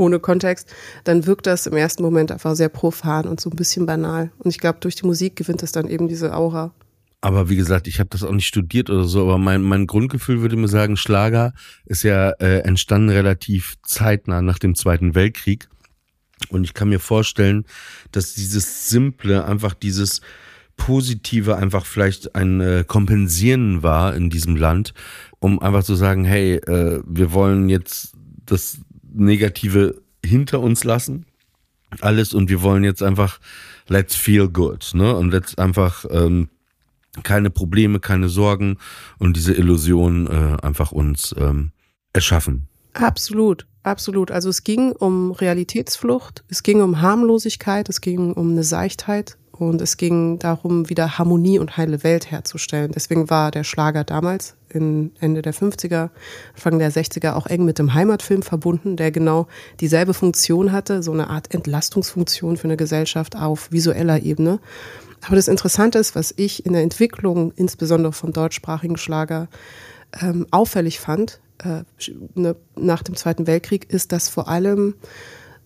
ohne 0.00 0.18
Kontext, 0.18 0.68
dann 1.04 1.26
wirkt 1.26 1.46
das 1.46 1.66
im 1.66 1.76
ersten 1.76 2.02
Moment 2.02 2.32
einfach 2.32 2.56
sehr 2.56 2.68
profan 2.68 3.28
und 3.28 3.40
so 3.40 3.50
ein 3.50 3.56
bisschen 3.56 3.86
banal. 3.86 4.32
Und 4.38 4.50
ich 4.50 4.58
glaube, 4.58 4.78
durch 4.80 4.96
die 4.96 5.06
Musik 5.06 5.36
gewinnt 5.36 5.62
es 5.62 5.72
dann 5.72 5.88
eben 5.88 6.08
diese 6.08 6.34
Aura. 6.34 6.72
Aber 7.22 7.50
wie 7.50 7.56
gesagt, 7.56 7.86
ich 7.86 8.00
habe 8.00 8.08
das 8.08 8.22
auch 8.22 8.32
nicht 8.32 8.46
studiert 8.46 8.88
oder 8.88 9.04
so, 9.04 9.22
aber 9.22 9.36
mein, 9.36 9.60
mein 9.60 9.86
Grundgefühl 9.86 10.40
würde 10.40 10.56
mir 10.56 10.68
sagen, 10.68 10.96
Schlager 10.96 11.52
ist 11.84 12.02
ja 12.02 12.30
äh, 12.40 12.60
entstanden 12.60 13.10
relativ 13.10 13.76
zeitnah 13.82 14.40
nach 14.40 14.58
dem 14.58 14.74
Zweiten 14.74 15.14
Weltkrieg. 15.14 15.68
Und 16.48 16.64
ich 16.64 16.72
kann 16.72 16.88
mir 16.88 16.98
vorstellen, 16.98 17.66
dass 18.10 18.32
dieses 18.34 18.88
Simple, 18.88 19.44
einfach 19.44 19.74
dieses 19.74 20.22
Positive 20.78 21.56
einfach 21.56 21.84
vielleicht 21.84 22.34
ein 22.34 22.62
äh, 22.62 22.84
Kompensieren 22.86 23.82
war 23.82 24.16
in 24.16 24.30
diesem 24.30 24.56
Land, 24.56 24.94
um 25.38 25.58
einfach 25.60 25.84
zu 25.84 25.94
sagen, 25.94 26.24
hey, 26.24 26.54
äh, 26.54 27.02
wir 27.06 27.34
wollen 27.34 27.68
jetzt 27.68 28.14
das 28.46 28.78
Negative 29.12 30.00
hinter 30.24 30.60
uns 30.60 30.84
lassen. 30.84 31.26
Alles 32.00 32.34
und 32.34 32.48
wir 32.48 32.62
wollen 32.62 32.84
jetzt 32.84 33.02
einfach 33.02 33.40
let's 33.88 34.14
feel 34.14 34.48
good, 34.48 34.90
ne? 34.94 35.14
Und 35.16 35.32
let's 35.32 35.58
einfach 35.58 36.04
ähm, 36.10 36.48
keine 37.22 37.50
Probleme, 37.50 38.00
keine 38.00 38.28
Sorgen 38.28 38.78
und 39.18 39.36
diese 39.36 39.52
Illusion 39.52 40.26
äh, 40.26 40.56
einfach 40.62 40.92
uns 40.92 41.34
ähm, 41.36 41.72
erschaffen. 42.12 42.68
Absolut, 42.94 43.66
absolut. 43.82 44.30
Also 44.30 44.48
es 44.48 44.64
ging 44.64 44.92
um 44.92 45.32
Realitätsflucht, 45.32 46.44
es 46.48 46.62
ging 46.62 46.80
um 46.80 47.00
Harmlosigkeit, 47.00 47.88
es 47.88 48.00
ging 48.00 48.32
um 48.32 48.52
eine 48.52 48.64
Seichtheit, 48.64 49.36
und 49.68 49.82
es 49.82 49.96
ging 49.96 50.38
darum, 50.38 50.88
wieder 50.88 51.18
Harmonie 51.18 51.58
und 51.58 51.76
heile 51.76 52.02
Welt 52.02 52.30
herzustellen. 52.30 52.92
Deswegen 52.92 53.30
war 53.30 53.50
der 53.50 53.64
Schlager 53.64 54.04
damals, 54.04 54.54
in 54.68 55.12
Ende 55.20 55.42
der 55.42 55.52
50er, 55.52 56.10
Anfang 56.54 56.78
der 56.78 56.92
60er, 56.92 57.32
auch 57.32 57.46
eng 57.46 57.64
mit 57.64 57.78
dem 57.78 57.92
Heimatfilm 57.92 58.42
verbunden, 58.42 58.96
der 58.96 59.10
genau 59.10 59.48
dieselbe 59.80 60.14
Funktion 60.14 60.72
hatte, 60.72 61.02
so 61.02 61.12
eine 61.12 61.28
Art 61.28 61.52
Entlastungsfunktion 61.52 62.56
für 62.56 62.64
eine 62.64 62.76
Gesellschaft 62.76 63.36
auf 63.36 63.70
visueller 63.70 64.22
Ebene. 64.22 64.60
Aber 65.26 65.36
das 65.36 65.48
Interessante 65.48 65.98
ist, 65.98 66.14
was 66.14 66.32
ich 66.36 66.64
in 66.64 66.72
der 66.72 66.82
Entwicklung, 66.82 67.52
insbesondere 67.52 68.12
vom 68.12 68.32
deutschsprachigen 68.32 68.96
Schlager, 68.96 69.48
ähm, 70.20 70.46
auffällig 70.50 71.00
fand, 71.00 71.40
äh, 71.58 71.82
ne, 72.34 72.56
nach 72.76 73.02
dem 73.02 73.16
Zweiten 73.16 73.46
Weltkrieg, 73.46 73.92
ist, 73.92 74.12
dass 74.12 74.28
vor 74.28 74.48
allem 74.48 74.94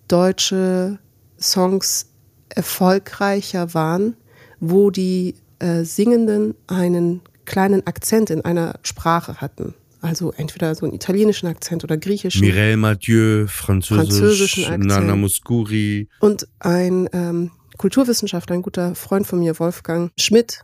deutsche 0.09 0.99
Songs 1.39 2.07
erfolgreicher 2.55 3.75
waren, 3.75 4.17
wo 4.61 4.91
die 4.91 5.35
äh, 5.59 5.85
Singenden 5.85 6.55
einen 6.67 7.21
kleinen 7.45 7.87
Akzent 7.87 8.31
in 8.31 8.45
einer 8.45 8.79
Sprache 8.83 9.41
hatten. 9.41 9.75
Also 10.01 10.33
entweder 10.33 10.75
so 10.75 10.85
einen 10.85 10.95
italienischen 10.95 11.47
Akzent 11.47 11.83
oder 11.83 11.97
griechischen. 11.97 12.43
Mireille 12.43 12.77
Mathieu, 12.77 13.47
Französisch, 13.47 14.05
französischen 14.05 14.65
Akzent. 14.65 14.85
Nana 14.87 15.17
Muscuri. 15.17 16.09
Und 16.21 16.47
ein 16.59 17.09
ähm, 17.13 17.51
Kulturwissenschaftler, 17.79 18.57
ein 18.57 18.63
guter 18.63 18.95
Freund 18.95 19.27
von 19.27 19.39
mir, 19.39 19.59
Wolfgang 19.59 20.11
Schmidt, 20.19 20.61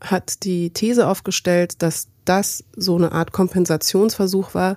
hat 0.00 0.44
die 0.44 0.70
These 0.70 1.08
aufgestellt, 1.08 1.82
dass 1.82 2.08
das 2.24 2.64
so 2.76 2.96
eine 2.96 3.12
Art 3.12 3.32
Kompensationsversuch 3.32 4.54
war, 4.54 4.76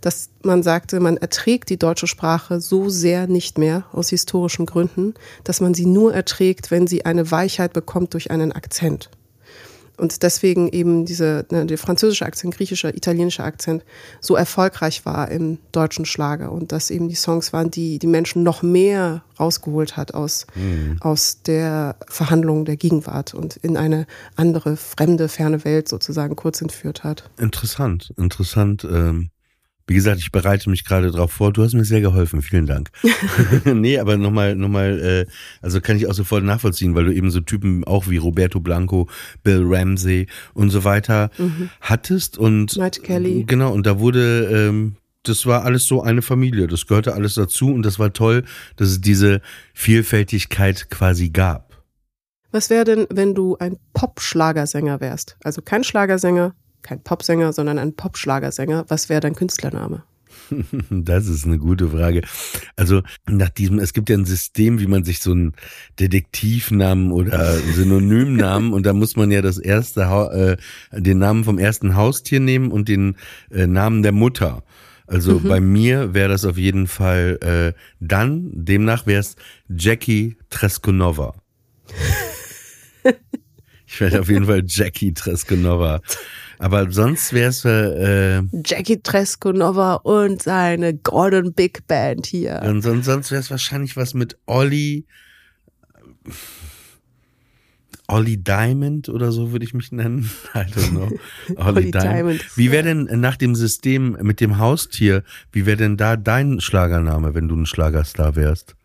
dass 0.00 0.30
man 0.42 0.62
sagte, 0.62 1.00
man 1.00 1.16
erträgt 1.16 1.70
die 1.70 1.78
deutsche 1.78 2.06
Sprache 2.06 2.60
so 2.60 2.88
sehr 2.88 3.26
nicht 3.26 3.58
mehr 3.58 3.84
aus 3.92 4.10
historischen 4.10 4.66
Gründen, 4.66 5.14
dass 5.44 5.60
man 5.60 5.74
sie 5.74 5.86
nur 5.86 6.14
erträgt, 6.14 6.70
wenn 6.70 6.86
sie 6.86 7.04
eine 7.04 7.30
Weichheit 7.30 7.72
bekommt 7.72 8.14
durch 8.14 8.30
einen 8.30 8.52
Akzent. 8.52 9.10
Und 9.96 10.22
deswegen 10.22 10.68
eben 10.68 11.06
diese, 11.06 11.46
ne, 11.50 11.66
der 11.66 11.78
französische 11.78 12.26
Akzent, 12.26 12.56
griechischer, 12.56 12.94
italienischer 12.94 13.44
Akzent 13.44 13.84
so 14.20 14.36
erfolgreich 14.36 15.06
war 15.06 15.30
im 15.30 15.58
deutschen 15.72 16.04
Schlager 16.04 16.52
und 16.52 16.72
dass 16.72 16.90
eben 16.90 17.08
die 17.08 17.14
Songs 17.14 17.52
waren, 17.52 17.70
die 17.70 17.98
die 17.98 18.06
Menschen 18.06 18.42
noch 18.42 18.62
mehr 18.62 19.22
rausgeholt 19.40 19.96
hat 19.96 20.14
aus, 20.14 20.46
mhm. 20.54 20.96
aus 21.00 21.42
der 21.42 21.96
Verhandlung 22.08 22.64
der 22.64 22.76
Gegenwart 22.76 23.34
und 23.34 23.56
in 23.56 23.76
eine 23.76 24.06
andere, 24.34 24.76
fremde, 24.76 25.28
ferne 25.28 25.64
Welt 25.64 25.88
sozusagen 25.88 26.36
kurz 26.36 26.60
entführt 26.60 27.04
hat. 27.04 27.30
Interessant, 27.38 28.12
interessant. 28.16 28.86
Ähm 28.90 29.30
Wie 29.88 29.94
gesagt, 29.94 30.18
ich 30.18 30.32
bereite 30.32 30.68
mich 30.68 30.84
gerade 30.84 31.12
drauf 31.12 31.30
vor. 31.32 31.52
Du 31.52 31.62
hast 31.62 31.74
mir 31.74 31.84
sehr 31.84 32.00
geholfen. 32.00 32.42
Vielen 32.42 32.66
Dank. 32.66 32.90
nee, 33.64 33.98
aber 33.98 34.16
nochmal, 34.16 34.56
nochmal, 34.56 35.26
äh, 35.28 35.32
also 35.62 35.80
kann 35.80 35.96
ich 35.96 36.08
auch 36.08 36.14
sofort 36.14 36.42
nachvollziehen, 36.42 36.94
weil 36.94 37.04
du 37.04 37.14
eben 37.14 37.30
so 37.30 37.40
Typen 37.40 37.84
auch 37.84 38.08
wie 38.08 38.16
Roberto 38.16 38.58
Blanco, 38.58 39.08
Bill 39.44 39.62
Ramsey 39.64 40.26
und 40.54 40.70
so 40.70 40.82
weiter 40.82 41.30
mhm. 41.38 41.70
hattest 41.80 42.36
und 42.36 42.76
Matt 42.76 43.02
Kelly. 43.02 43.44
Genau, 43.46 43.72
und 43.72 43.86
da 43.86 44.00
wurde, 44.00 44.68
ähm, 44.68 44.96
das 45.22 45.46
war 45.46 45.64
alles 45.64 45.84
so 45.84 46.02
eine 46.02 46.22
Familie. 46.22 46.66
Das 46.66 46.86
gehörte 46.86 47.14
alles 47.14 47.34
dazu 47.34 47.72
und 47.72 47.84
das 47.84 47.98
war 47.98 48.12
toll, 48.12 48.44
dass 48.76 48.88
es 48.88 49.00
diese 49.00 49.40
Vielfältigkeit 49.72 50.90
quasi 50.90 51.30
gab. 51.30 51.66
Was 52.50 52.70
wäre 52.70 52.84
denn, 52.84 53.06
wenn 53.10 53.34
du 53.34 53.56
ein 53.58 53.76
Pop-Schlagersänger 53.92 55.00
wärst? 55.00 55.36
Also 55.44 55.62
kein 55.62 55.84
Schlagersänger, 55.84 56.54
kein 56.86 57.02
Popsänger, 57.02 57.52
sondern 57.52 57.78
ein 57.78 57.94
Popschlagersänger, 57.94 58.84
was 58.88 59.08
wäre 59.08 59.20
dein 59.20 59.34
Künstlername? 59.34 60.02
Das 60.90 61.26
ist 61.26 61.44
eine 61.44 61.58
gute 61.58 61.88
Frage. 61.88 62.22
Also 62.76 63.02
nach 63.28 63.48
diesem, 63.48 63.78
es 63.78 63.92
gibt 63.92 64.08
ja 64.08 64.16
ein 64.16 64.24
System, 64.24 64.78
wie 64.80 64.86
man 64.86 65.04
sich 65.04 65.20
so 65.20 65.32
einen 65.32 65.54
Detektivnamen 65.98 67.12
oder 67.12 67.56
Synonymnamen 67.56 68.72
und 68.72 68.86
da 68.86 68.92
muss 68.92 69.16
man 69.16 69.30
ja 69.30 69.42
das 69.42 69.58
erste, 69.58 70.02
äh, 70.92 71.00
den 71.00 71.18
Namen 71.18 71.44
vom 71.44 71.58
ersten 71.58 71.96
Haustier 71.96 72.40
nehmen 72.40 72.70
und 72.70 72.88
den 72.88 73.16
äh, 73.50 73.66
Namen 73.66 74.02
der 74.02 74.12
Mutter. 74.12 74.62
Also 75.06 75.38
mhm. 75.38 75.48
bei 75.48 75.60
mir 75.60 76.14
wäre 76.14 76.28
das 76.28 76.44
auf 76.44 76.58
jeden 76.58 76.86
Fall 76.86 77.38
äh, 77.42 77.78
dann, 78.00 78.50
demnach 78.52 79.06
wäre 79.06 79.20
es 79.20 79.36
Jackie 79.68 80.36
Treskonova. 80.50 81.34
ich 83.86 84.00
werde 84.00 84.20
auf 84.20 84.28
jeden 84.28 84.46
Fall 84.46 84.64
Jackie 84.66 85.14
Treskonova. 85.14 86.00
Aber 86.58 86.90
sonst 86.90 87.32
wäre 87.32 87.50
es 87.50 87.64
äh, 87.64 88.42
Jackie 88.64 89.02
Treskonova 89.02 89.94
und 89.94 90.42
seine 90.42 90.94
Gordon 90.94 91.52
Big 91.52 91.86
Band 91.86 92.26
hier. 92.26 92.62
Und 92.64 92.82
sonst, 92.82 93.06
sonst 93.06 93.30
wäre 93.30 93.40
es 93.40 93.50
wahrscheinlich 93.50 93.96
was 93.96 94.14
mit 94.14 94.38
Olli. 94.46 95.06
Olli 98.08 98.36
Diamond 98.36 99.08
oder 99.08 99.32
so 99.32 99.52
würde 99.52 99.64
ich 99.64 99.74
mich 99.74 99.90
nennen. 99.92 100.30
I 100.54 100.58
don't 100.58 100.90
know. 100.90 101.10
Olli, 101.56 101.90
Diamond. 101.90 101.94
Diamond. 101.94 102.56
Wie 102.56 102.70
wäre 102.70 102.84
denn 102.84 103.20
nach 103.20 103.36
dem 103.36 103.54
System 103.54 104.16
mit 104.22 104.40
dem 104.40 104.58
Haustier, 104.58 105.24
wie 105.52 105.66
wäre 105.66 105.76
denn 105.76 105.96
da 105.96 106.16
dein 106.16 106.60
Schlagername, 106.60 107.34
wenn 107.34 107.48
du 107.48 107.56
ein 107.56 107.66
Schlagerstar 107.66 108.36
wärst? 108.36 108.76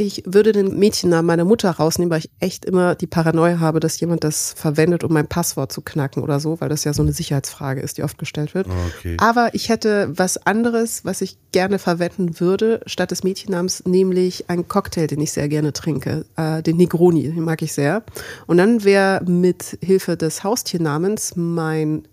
Ich 0.00 0.22
würde 0.24 0.52
den 0.52 0.78
Mädchennamen 0.78 1.26
meiner 1.26 1.44
Mutter 1.44 1.72
rausnehmen, 1.72 2.12
weil 2.12 2.20
ich 2.20 2.30
echt 2.38 2.64
immer 2.64 2.94
die 2.94 3.08
Paranoia 3.08 3.58
habe, 3.58 3.80
dass 3.80 3.98
jemand 3.98 4.22
das 4.22 4.54
verwendet, 4.56 5.02
um 5.02 5.12
mein 5.12 5.26
Passwort 5.26 5.72
zu 5.72 5.80
knacken 5.80 6.22
oder 6.22 6.38
so, 6.38 6.60
weil 6.60 6.68
das 6.68 6.84
ja 6.84 6.92
so 6.92 7.02
eine 7.02 7.12
Sicherheitsfrage 7.12 7.80
ist, 7.80 7.98
die 7.98 8.04
oft 8.04 8.16
gestellt 8.16 8.54
wird. 8.54 8.68
Okay. 8.68 9.16
Aber 9.18 9.52
ich 9.54 9.70
hätte 9.70 10.16
was 10.16 10.46
anderes, 10.46 11.04
was 11.04 11.20
ich 11.20 11.36
gerne 11.50 11.80
verwenden 11.80 12.38
würde, 12.38 12.80
statt 12.86 13.10
des 13.10 13.24
Mädchennamens, 13.24 13.86
nämlich 13.86 14.48
einen 14.48 14.68
Cocktail, 14.68 15.08
den 15.08 15.20
ich 15.20 15.32
sehr 15.32 15.48
gerne 15.48 15.72
trinke, 15.72 16.24
äh, 16.36 16.62
den 16.62 16.76
Negroni, 16.76 17.32
den 17.32 17.42
mag 17.42 17.60
ich 17.60 17.72
sehr. 17.72 18.04
Und 18.46 18.58
dann 18.58 18.84
wäre 18.84 19.24
mit 19.24 19.78
Hilfe 19.82 20.16
des 20.16 20.44
Haustiernamens 20.44 21.34
mein 21.34 22.06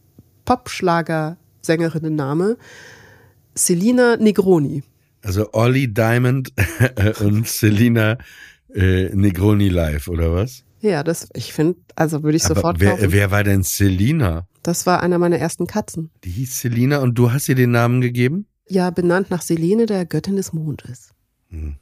Popschlager-Sängerinnenname 0.45 2.57
Selina 3.53 4.17
Negroni. 4.17 4.81
Also 5.25 5.49
Olli 5.53 5.91
Diamond 5.91 6.53
und 7.19 7.47
Selina 7.47 8.19
äh, 8.75 9.09
Negroni 9.15 9.69
live, 9.69 10.07
oder 10.07 10.31
was? 10.33 10.63
Ja, 10.81 11.03
das, 11.03 11.29
ich 11.33 11.51
finde, 11.51 11.79
also 11.95 12.21
würde 12.21 12.37
ich 12.37 12.45
Aber 12.45 12.55
sofort 12.55 12.79
wer, 12.79 12.91
kaufen. 12.91 13.11
wer 13.11 13.31
war 13.31 13.43
denn 13.43 13.63
Selina? 13.63 14.47
Das 14.61 14.85
war 14.85 15.01
einer 15.01 15.17
meiner 15.17 15.39
ersten 15.39 15.65
Katzen. 15.65 16.11
Die 16.23 16.29
hieß 16.29 16.61
Selina 16.61 16.99
und 16.99 17.15
du 17.15 17.31
hast 17.31 17.49
ihr 17.49 17.55
den 17.55 17.71
Namen 17.71 18.01
gegeben? 18.01 18.45
Ja, 18.67 18.91
benannt 18.91 19.31
nach 19.31 19.41
Selene, 19.41 19.87
der 19.87 20.05
Göttin 20.05 20.35
des 20.35 20.53
Mondes. 20.53 21.09
Hm. 21.49 21.77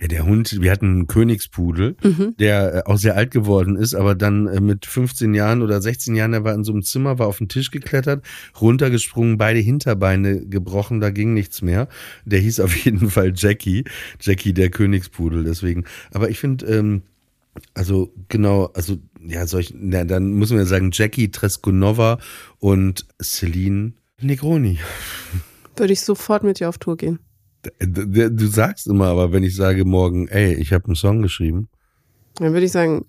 Ja, 0.00 0.08
der 0.08 0.24
Hund, 0.24 0.60
wir 0.60 0.70
hatten 0.70 0.86
einen 0.86 1.06
Königspudel, 1.06 1.96
mhm. 2.02 2.34
der 2.38 2.74
äh, 2.74 2.82
auch 2.84 2.98
sehr 2.98 3.16
alt 3.16 3.30
geworden 3.30 3.76
ist, 3.76 3.94
aber 3.94 4.14
dann 4.14 4.46
äh, 4.46 4.60
mit 4.60 4.86
15 4.86 5.34
Jahren 5.34 5.62
oder 5.62 5.80
16 5.80 6.14
Jahren, 6.14 6.32
der 6.32 6.44
war 6.44 6.54
in 6.54 6.64
so 6.64 6.72
einem 6.72 6.82
Zimmer, 6.82 7.18
war 7.18 7.26
auf 7.26 7.38
den 7.38 7.48
Tisch 7.48 7.70
geklettert, 7.70 8.24
runtergesprungen, 8.60 9.38
beide 9.38 9.60
Hinterbeine 9.60 10.46
gebrochen, 10.46 11.00
da 11.00 11.10
ging 11.10 11.34
nichts 11.34 11.62
mehr. 11.62 11.88
Der 12.24 12.40
hieß 12.40 12.60
auf 12.60 12.76
jeden 12.84 13.10
Fall 13.10 13.32
Jackie, 13.34 13.84
Jackie 14.20 14.52
der 14.52 14.70
Königspudel, 14.70 15.44
deswegen. 15.44 15.84
Aber 16.12 16.30
ich 16.30 16.38
finde, 16.38 16.66
ähm, 16.66 17.02
also 17.74 18.12
genau, 18.28 18.70
also 18.74 18.98
ja, 19.26 19.46
solch, 19.46 19.74
na, 19.76 20.04
dann 20.04 20.32
müssen 20.32 20.56
wir 20.56 20.66
sagen 20.66 20.90
Jackie 20.92 21.30
Treskunova 21.30 22.18
und 22.58 23.06
Celine 23.20 23.92
Negroni. 24.20 24.78
Würde 25.76 25.92
ich 25.92 26.00
sofort 26.00 26.42
mit 26.42 26.60
dir 26.60 26.68
auf 26.68 26.78
Tour 26.78 26.96
gehen. 26.96 27.20
Du 27.80 28.46
sagst 28.46 28.86
immer, 28.86 29.06
aber 29.06 29.32
wenn 29.32 29.42
ich 29.42 29.56
sage 29.56 29.84
morgen, 29.84 30.28
ey, 30.28 30.54
ich 30.54 30.72
habe 30.72 30.86
einen 30.86 30.94
Song 30.94 31.22
geschrieben. 31.22 31.68
Dann 32.36 32.52
würde 32.52 32.66
ich 32.66 32.72
sagen, 32.72 33.04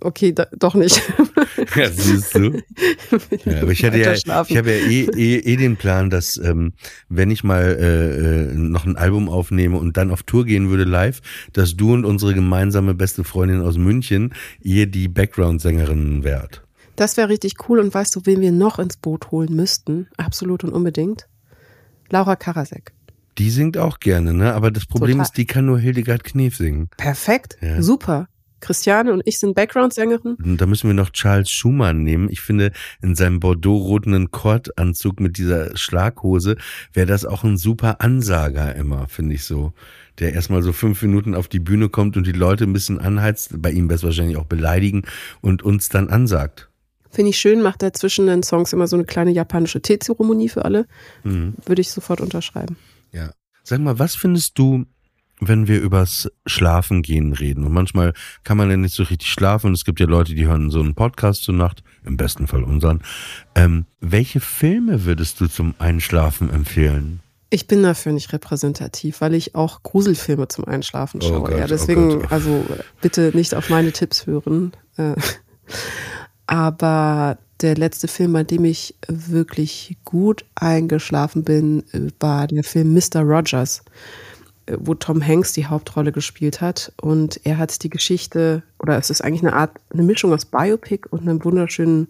okay, 0.00 0.32
da, 0.32 0.46
doch 0.56 0.74
nicht. 0.74 1.00
Ja, 1.74 1.90
siehst 1.90 2.34
du. 2.34 2.62
Ja, 3.44 3.62
aber 3.62 3.72
ich 3.72 3.84
hatte 3.84 3.98
ja, 3.98 4.12
ich 4.12 4.26
habe 4.28 4.70
ja 4.70 4.76
eh, 4.76 5.04
eh, 5.04 5.38
eh 5.38 5.56
den 5.56 5.76
Plan, 5.76 6.08
dass 6.08 6.36
ähm, 6.38 6.72
wenn 7.08 7.30
ich 7.30 7.44
mal 7.44 7.62
äh, 7.62 8.50
äh, 8.50 8.54
noch 8.54 8.86
ein 8.86 8.96
Album 8.96 9.28
aufnehme 9.28 9.76
und 9.76 9.96
dann 9.96 10.10
auf 10.10 10.22
Tour 10.22 10.44
gehen 10.44 10.70
würde 10.70 10.84
live, 10.84 11.20
dass 11.52 11.76
du 11.76 11.92
und 11.92 12.04
unsere 12.04 12.32
gemeinsame 12.32 12.94
beste 12.94 13.22
Freundin 13.24 13.60
aus 13.60 13.76
München 13.76 14.34
ihr 14.60 14.86
die 14.86 15.08
Background-Sängerinnen 15.08 16.24
wärt. 16.24 16.62
Das 16.96 17.16
wäre 17.16 17.28
richtig 17.28 17.68
cool 17.68 17.80
und 17.80 17.92
weißt 17.92 18.14
du, 18.16 18.20
wen 18.24 18.40
wir 18.40 18.52
noch 18.52 18.78
ins 18.78 18.96
Boot 18.96 19.30
holen 19.30 19.54
müssten? 19.54 20.08
Absolut 20.16 20.64
und 20.64 20.72
unbedingt. 20.72 21.28
Laura 22.08 22.36
Karasek. 22.36 22.92
Die 23.38 23.50
singt 23.50 23.78
auch 23.78 24.00
gerne, 24.00 24.34
ne? 24.34 24.52
Aber 24.52 24.70
das 24.70 24.86
Problem 24.86 25.12
Total. 25.12 25.24
ist, 25.24 25.36
die 25.36 25.46
kann 25.46 25.66
nur 25.66 25.78
Hildegard 25.78 26.24
Knef 26.24 26.56
singen. 26.56 26.90
Perfekt, 26.96 27.56
ja. 27.60 27.80
super. 27.80 28.28
Christiane 28.60 29.12
und 29.12 29.22
ich 29.24 29.38
sind 29.38 29.54
Background-Sängerin. 29.54 30.56
Da 30.56 30.66
müssen 30.66 30.88
wir 30.88 30.94
noch 30.94 31.10
Charles 31.10 31.48
Schumann 31.48 32.02
nehmen. 32.02 32.28
Ich 32.28 32.40
finde, 32.40 32.72
in 33.00 33.14
seinem 33.14 33.38
Bordeaux-roten 33.38 34.32
Kordanzug 34.32 35.20
mit 35.20 35.38
dieser 35.38 35.76
Schlaghose 35.76 36.56
wäre 36.92 37.06
das 37.06 37.24
auch 37.24 37.44
ein 37.44 37.56
super 37.56 38.00
Ansager 38.00 38.74
immer, 38.74 39.06
finde 39.06 39.36
ich 39.36 39.44
so. 39.44 39.72
Der 40.18 40.32
erstmal 40.32 40.62
so 40.62 40.72
fünf 40.72 41.00
Minuten 41.02 41.36
auf 41.36 41.46
die 41.46 41.60
Bühne 41.60 41.88
kommt 41.88 42.16
und 42.16 42.26
die 42.26 42.32
Leute 42.32 42.64
ein 42.64 42.72
bisschen 42.72 42.98
anheizt, 42.98 43.62
bei 43.62 43.70
ihm 43.70 43.88
wahrscheinlich 43.88 44.36
auch 44.36 44.46
beleidigen 44.46 45.02
und 45.40 45.62
uns 45.62 45.88
dann 45.88 46.08
ansagt. 46.10 46.68
Finde 47.10 47.30
ich 47.30 47.38
schön, 47.38 47.62
macht 47.62 47.82
er 47.82 47.92
zwischen 47.92 48.26
den 48.26 48.42
Songs 48.42 48.72
immer 48.72 48.86
so 48.86 48.96
eine 48.96 49.04
kleine 49.04 49.30
japanische 49.30 49.80
Teezeremonie 49.80 50.48
für 50.48 50.64
alle. 50.64 50.86
Mhm. 51.22 51.54
Würde 51.64 51.80
ich 51.80 51.90
sofort 51.90 52.20
unterschreiben. 52.20 52.76
Ja. 53.12 53.30
Sag 53.62 53.80
mal, 53.80 53.98
was 53.98 54.14
findest 54.14 54.58
du, 54.58 54.86
wenn 55.40 55.68
wir 55.68 55.80
übers 55.80 56.30
Schlafen 56.46 57.02
gehen 57.02 57.32
reden? 57.32 57.64
Und 57.64 57.72
manchmal 57.72 58.14
kann 58.44 58.56
man 58.56 58.70
ja 58.70 58.76
nicht 58.76 58.94
so 58.94 59.02
richtig 59.02 59.30
schlafen 59.30 59.68
und 59.68 59.74
es 59.74 59.84
gibt 59.84 60.00
ja 60.00 60.06
Leute, 60.06 60.34
die 60.34 60.46
hören 60.46 60.70
so 60.70 60.80
einen 60.80 60.94
Podcast 60.94 61.42
zur 61.42 61.54
Nacht, 61.54 61.82
im 62.04 62.16
besten 62.16 62.46
Fall 62.46 62.64
unseren. 62.64 63.02
Ähm, 63.54 63.86
welche 64.00 64.40
Filme 64.40 65.04
würdest 65.04 65.40
du 65.40 65.48
zum 65.48 65.74
Einschlafen 65.78 66.50
empfehlen? 66.50 67.20
Ich 67.50 67.66
bin 67.66 67.82
dafür 67.82 68.12
nicht 68.12 68.32
repräsentativ, 68.32 69.22
weil 69.22 69.34
ich 69.34 69.54
auch 69.54 69.82
Gruselfilme 69.82 70.48
zum 70.48 70.66
Einschlafen 70.66 71.20
oh 71.22 71.26
schaue. 71.26 71.40
Oh 71.40 71.44
Gott, 71.44 71.58
ja, 71.58 71.66
deswegen, 71.66 72.22
oh 72.22 72.26
also 72.28 72.64
bitte 73.00 73.30
nicht 73.34 73.54
auf 73.54 73.70
meine 73.70 73.92
Tipps 73.92 74.26
hören. 74.26 74.72
Äh, 74.96 75.14
aber 76.48 77.38
der 77.60 77.76
letzte 77.76 78.08
Film, 78.08 78.32
bei 78.32 78.42
dem 78.42 78.64
ich 78.64 78.94
wirklich 79.06 79.96
gut 80.04 80.44
eingeschlafen 80.54 81.44
bin, 81.44 81.84
war 82.18 82.46
der 82.46 82.64
Film 82.64 82.94
Mr. 82.94 83.20
Rogers, 83.20 83.82
wo 84.78 84.94
Tom 84.94 85.24
Hanks 85.24 85.52
die 85.52 85.66
Hauptrolle 85.66 86.10
gespielt 86.10 86.60
hat. 86.60 86.92
Und 87.00 87.40
er 87.44 87.58
hat 87.58 87.82
die 87.82 87.90
Geschichte, 87.90 88.62
oder 88.78 88.96
es 88.96 89.10
ist 89.10 89.22
eigentlich 89.22 89.42
eine 89.42 89.52
Art, 89.52 89.72
eine 89.92 90.02
Mischung 90.02 90.32
aus 90.32 90.46
Biopic 90.46 91.06
und 91.10 91.22
einem 91.22 91.44
wunderschönen 91.44 92.08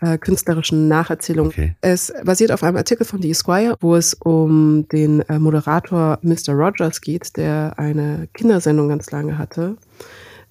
äh, 0.00 0.16
künstlerischen 0.16 0.88
Nacherzählung. 0.88 1.48
Okay. 1.48 1.74
Es 1.82 2.12
basiert 2.24 2.52
auf 2.52 2.62
einem 2.62 2.76
Artikel 2.76 3.04
von 3.04 3.20
The 3.20 3.30
Esquire, 3.30 3.76
wo 3.80 3.96
es 3.96 4.14
um 4.14 4.88
den 4.88 5.20
äh, 5.28 5.38
Moderator 5.38 6.18
Mr. 6.22 6.52
Rogers 6.52 7.00
geht, 7.02 7.36
der 7.36 7.74
eine 7.76 8.28
Kindersendung 8.32 8.88
ganz 8.88 9.10
lange 9.10 9.36
hatte 9.36 9.76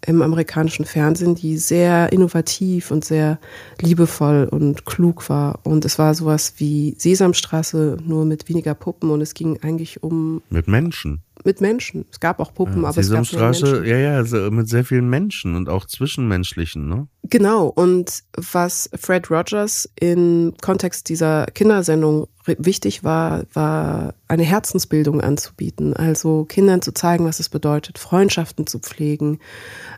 im 0.06 0.22
amerikanischen 0.22 0.86
Fernsehen, 0.86 1.36
die 1.36 1.58
sehr 1.58 2.12
innovativ 2.12 2.92
und 2.92 3.04
sehr 3.04 3.40
liebevoll 3.82 4.48
und 4.50 4.86
klug 4.86 5.30
war. 5.30 5.60
Und 5.64 5.86
es 5.86 5.98
war 6.00 6.14
sowas 6.14 6.54
wie 6.58 6.96
Sesamstraße, 6.98 7.98
nur 8.06 8.26
mit 8.26 8.48
weniger 8.50 8.76
Puppen 8.76 9.10
und 9.10 9.22
es 9.22 9.34
ging 9.34 9.60
eigentlich 9.62 10.04
um. 10.04 10.42
Mit 10.50 10.68
Menschen 10.68 11.22
mit 11.44 11.62
Menschen. 11.62 12.06
Es 12.12 12.20
gab 12.20 12.40
auch 12.40 12.54
Puppen, 12.54 12.84
ja, 12.84 12.90
aber 12.90 13.00
es 13.00 13.10
gab 13.12 13.32
Menschen. 13.32 13.86
ja, 13.86 13.98
ja, 13.98 14.16
also 14.16 14.52
mit 14.52 14.68
sehr 14.70 14.84
vielen 14.84 15.10
Menschen 15.10 15.56
und 15.56 15.70
auch 15.70 15.86
zwischenmenschlichen, 15.86 16.88
ne? 16.88 17.08
Genau. 17.24 17.68
Und 17.68 18.24
was 18.36 18.90
Fred 18.98 19.30
Rogers 19.30 19.90
im 20.00 20.54
Kontext 20.62 21.10
dieser 21.10 21.46
Kindersendung 21.48 22.28
wichtig 22.46 23.04
war, 23.04 23.44
war 23.54 24.14
eine 24.28 24.44
Herzensbildung 24.44 25.20
anzubieten. 25.20 25.94
Also 25.94 26.46
Kindern 26.46 26.82
zu 26.82 26.94
zeigen, 26.94 27.26
was 27.26 27.40
es 27.40 27.50
bedeutet, 27.50 28.00
Freundschaften 28.00 28.68
zu 28.68 28.80
pflegen, 28.80 29.40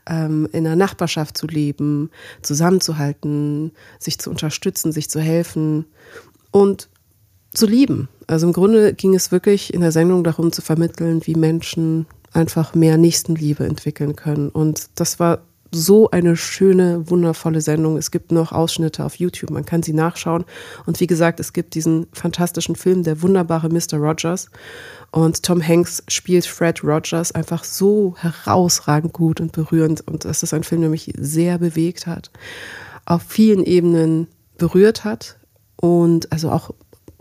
ähm, 0.08 0.48
in 0.52 0.66
einer 0.66 0.76
Nachbarschaft 0.76 1.38
zu 1.38 1.46
leben, 1.46 2.10
zusammenzuhalten, 2.42 3.72
sich 4.00 4.18
zu 4.18 4.32
unterstützen, 4.32 4.92
sich 4.92 5.10
zu 5.10 5.20
helfen 5.20 5.86
und 6.52 6.90
zu 7.54 7.68
lieben 7.68 8.10
Also 8.30 8.46
im 8.46 8.54
Grunde 8.54 8.94
ging 8.94 9.16
es 9.16 9.32
wirklich 9.32 9.74
in 9.74 9.82
der 9.82 9.92
Sendung 9.92 10.24
darum 10.24 10.52
zu 10.52 10.62
vermitteln, 10.62 11.26
wie 11.26 11.34
Menschen 11.34 12.06
einfach 12.32 12.76
mehr 12.76 12.96
Nächstenliebe 12.96 13.66
entwickeln 13.66 14.16
können. 14.16 14.50
Und 14.50 14.88
das 14.94 15.20
war 15.20 15.40
so 15.72 16.12
eine 16.12 16.38
schöne, 16.38 17.10
wundervolle 17.10 17.62
Sendung. 17.62 17.98
Es 17.98 18.12
gibt 18.12 18.32
noch 18.32 18.52
Ausschnitte 18.52 19.04
auf 19.04 19.16
YouTube, 19.16 19.50
man 19.50 19.66
kann 19.66 19.82
sie 19.82 19.94
nachschauen. 19.94 20.46
Und 20.86 21.00
wie 21.00 21.08
gesagt, 21.08 21.40
es 21.40 21.54
gibt 21.54 21.74
diesen 21.74 22.06
fantastischen 22.14 22.76
Film, 22.76 23.02
der 23.02 23.24
wunderbare 23.24 23.68
Mr. 23.68 23.98
Rogers. 23.98 24.52
Und 25.10 25.42
Tom 25.42 25.68
Hanks 25.68 26.04
spielt 26.08 26.46
Fred 26.46 26.84
Rogers 26.84 27.32
einfach 27.32 27.64
so 27.64 28.14
herausragend 28.20 29.12
gut 29.12 29.42
und 29.42 29.54
berührend. 29.54 30.08
Und 30.08 30.26
das 30.26 30.44
ist 30.44 30.54
ein 30.54 30.64
Film, 30.64 30.82
der 30.82 30.92
mich 30.92 31.12
sehr 31.18 31.58
bewegt 31.58 32.06
hat, 32.06 32.30
auf 33.06 33.24
vielen 33.24 33.64
Ebenen 33.64 34.28
berührt 34.60 35.04
hat. 35.04 35.38
Und 35.78 36.32
also 36.32 36.52
auch, 36.52 36.72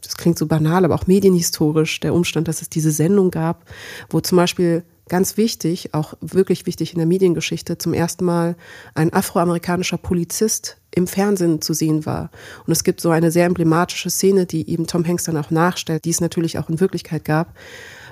das 0.03 0.17
klingt 0.17 0.39
so 0.39 0.47
banal, 0.47 0.85
aber 0.85 0.95
auch 0.95 1.07
medienhistorisch, 1.07 2.01
der 2.01 2.15
Umstand, 2.15 2.49
dass 2.49 2.63
es 2.63 2.71
diese 2.71 2.91
Sendung 2.91 3.31
gab, 3.31 3.65
wo 4.11 4.21
zum 4.21 4.37
Beispiel 4.37 4.85
ganz 5.09 5.37
wichtig, 5.37 5.95
auch 5.95 6.15
wirklich 6.21 6.67
wichtig 6.67 6.93
in 6.93 6.99
der 6.99 7.07
Mediengeschichte, 7.07 7.79
zum 7.79 7.95
ersten 7.95 8.25
Mal 8.25 8.57
ein 8.95 9.13
afroamerikanischer 9.13 9.97
Polizist 9.97 10.77
im 10.95 11.07
Fernsehen 11.07 11.61
zu 11.61 11.73
sehen 11.73 12.07
war. 12.07 12.31
Und 12.67 12.73
es 12.73 12.85
gibt 12.85 13.01
so 13.01 13.11
eine 13.11 13.31
sehr 13.31 13.47
emblematische 13.47 14.11
Szene, 14.11 14.47
die 14.47 14.69
eben 14.71 14.87
Tom 14.87 15.07
Hanks 15.07 15.25
dann 15.25 15.37
auch 15.37 15.51
nachstellt, 15.51 16.05
die 16.05 16.11
es 16.11 16.21
natürlich 16.21 16.59
auch 16.59 16.69
in 16.69 16.81
Wirklichkeit 16.81 17.25
gab. 17.25 17.55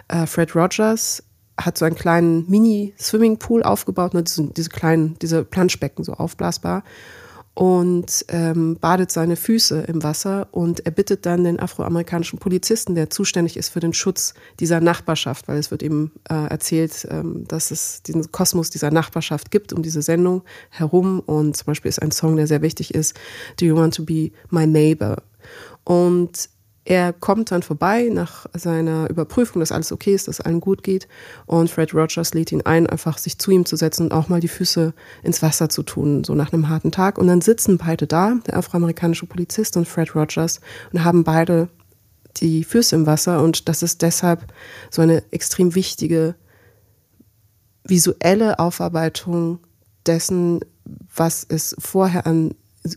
Äh, 0.08 0.26
Fred 0.26 0.54
Rogers 0.54 1.22
hat 1.58 1.78
so 1.78 1.84
einen 1.84 1.96
kleinen 1.96 2.48
Mini-Swimmingpool 2.50 3.62
aufgebaut, 3.62 4.14
ne, 4.14 4.22
diese, 4.22 4.44
diese 4.44 4.70
kleinen, 4.70 5.18
diese 5.20 5.44
Planschbecken 5.44 6.04
so 6.04 6.14
aufblasbar 6.14 6.82
und 7.56 8.26
ähm, 8.28 8.76
badet 8.78 9.10
seine 9.10 9.34
Füße 9.34 9.84
im 9.88 10.02
Wasser 10.02 10.46
und 10.50 10.84
er 10.84 10.92
bittet 10.92 11.24
dann 11.24 11.42
den 11.42 11.58
afroamerikanischen 11.58 12.38
Polizisten, 12.38 12.94
der 12.94 13.08
zuständig 13.08 13.56
ist 13.56 13.70
für 13.70 13.80
den 13.80 13.94
Schutz 13.94 14.34
dieser 14.60 14.80
Nachbarschaft, 14.80 15.48
weil 15.48 15.56
es 15.56 15.70
wird 15.70 15.82
ihm 15.82 16.10
äh, 16.28 16.34
erzählt, 16.34 17.08
ähm, 17.10 17.46
dass 17.48 17.70
es 17.70 18.02
diesen 18.02 18.30
Kosmos 18.30 18.68
dieser 18.68 18.90
Nachbarschaft 18.90 19.50
gibt 19.50 19.72
um 19.72 19.82
diese 19.82 20.02
Sendung 20.02 20.42
herum 20.68 21.20
und 21.20 21.56
zum 21.56 21.64
Beispiel 21.64 21.88
ist 21.88 22.02
ein 22.02 22.10
Song, 22.10 22.36
der 22.36 22.46
sehr 22.46 22.60
wichtig 22.60 22.94
ist, 22.94 23.16
Do 23.58 23.64
You 23.64 23.76
Want 23.76 23.94
to 23.94 24.04
Be 24.04 24.32
My 24.50 24.66
Neighbor? 24.66 25.22
Und 25.84 26.50
er 26.88 27.12
kommt 27.12 27.50
dann 27.50 27.64
vorbei 27.64 28.08
nach 28.12 28.46
seiner 28.54 29.10
Überprüfung, 29.10 29.58
dass 29.58 29.72
alles 29.72 29.90
okay 29.90 30.14
ist, 30.14 30.28
dass 30.28 30.40
allen 30.40 30.60
gut 30.60 30.84
geht. 30.84 31.08
Und 31.44 31.68
Fred 31.68 31.92
Rogers 31.92 32.32
lädt 32.32 32.52
ihn 32.52 32.62
ein, 32.62 32.86
einfach 32.86 33.18
sich 33.18 33.38
zu 33.38 33.50
ihm 33.50 33.66
zu 33.66 33.74
setzen 33.74 34.04
und 34.04 34.12
auch 34.12 34.28
mal 34.28 34.38
die 34.38 34.46
Füße 34.46 34.94
ins 35.24 35.42
Wasser 35.42 35.68
zu 35.68 35.82
tun, 35.82 36.22
so 36.22 36.36
nach 36.36 36.52
einem 36.52 36.68
harten 36.68 36.92
Tag. 36.92 37.18
Und 37.18 37.26
dann 37.26 37.40
sitzen 37.40 37.76
beide 37.76 38.06
da, 38.06 38.36
der 38.46 38.56
afroamerikanische 38.56 39.26
Polizist 39.26 39.76
und 39.76 39.88
Fred 39.88 40.14
Rogers, 40.14 40.60
und 40.92 41.02
haben 41.02 41.24
beide 41.24 41.68
die 42.36 42.62
Füße 42.62 42.94
im 42.94 43.04
Wasser. 43.04 43.42
Und 43.42 43.68
das 43.68 43.82
ist 43.82 44.02
deshalb 44.02 44.46
so 44.88 45.02
eine 45.02 45.24
extrem 45.32 45.74
wichtige 45.74 46.36
visuelle 47.82 48.60
Aufarbeitung 48.60 49.58
dessen, 50.06 50.60
was 51.12 51.44
es 51.48 51.74
vorher 51.80 52.28
an 52.28 52.54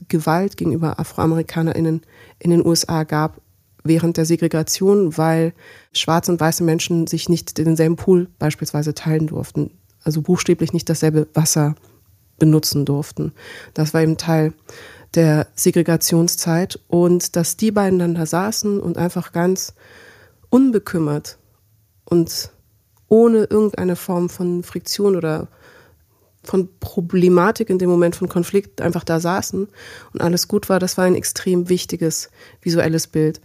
Gewalt 0.10 0.58
gegenüber 0.58 1.00
AfroamerikanerInnen 1.00 2.02
in 2.38 2.52
den 2.52 2.64
USA 2.64 3.04
gab 3.04 3.42
während 3.90 4.16
der 4.16 4.24
Segregation, 4.24 5.18
weil 5.18 5.54
schwarze 5.92 6.32
und 6.32 6.40
weiße 6.40 6.64
Menschen 6.64 7.08
sich 7.08 7.28
nicht 7.28 7.58
denselben 7.58 7.98
Pool 7.98 8.30
beispielsweise 8.40 8.94
teilen 8.94 9.28
durften. 9.28 9.72
Also 10.02 10.22
buchstäblich 10.22 10.72
nicht 10.72 10.88
dasselbe 10.88 11.28
Wasser 11.34 11.76
benutzen 12.38 12.86
durften. 12.86 13.34
Das 13.74 13.94
war 13.94 14.02
eben 14.02 14.16
Teil 14.16 14.54
der 15.16 15.48
Segregationszeit 15.56 16.80
und 16.88 17.36
dass 17.36 17.58
die 17.58 17.72
da 18.14 18.26
saßen 18.26 18.80
und 18.80 18.98
einfach 18.98 19.34
ganz 19.34 19.74
unbekümmert 20.50 21.38
und 22.06 22.52
ohne 23.08 23.46
irgendeine 23.46 23.96
Form 23.96 24.30
von 24.30 24.64
Friktion 24.64 25.16
oder 25.16 25.50
von 26.44 26.70
Problematik 26.80 27.70
in 27.70 27.80
dem 27.80 27.90
Moment 27.90 28.16
von 28.16 28.30
Konflikt 28.30 28.82
einfach 28.82 29.04
da 29.04 29.20
saßen 29.20 29.68
und 30.14 30.22
alles 30.22 30.48
gut 30.48 30.70
war, 30.70 30.80
das 30.80 30.98
war 30.98 31.06
ein 31.06 31.16
extrem 31.16 31.70
wichtiges 31.70 32.30
visuelles 32.62 33.08
Bild. 33.08 33.42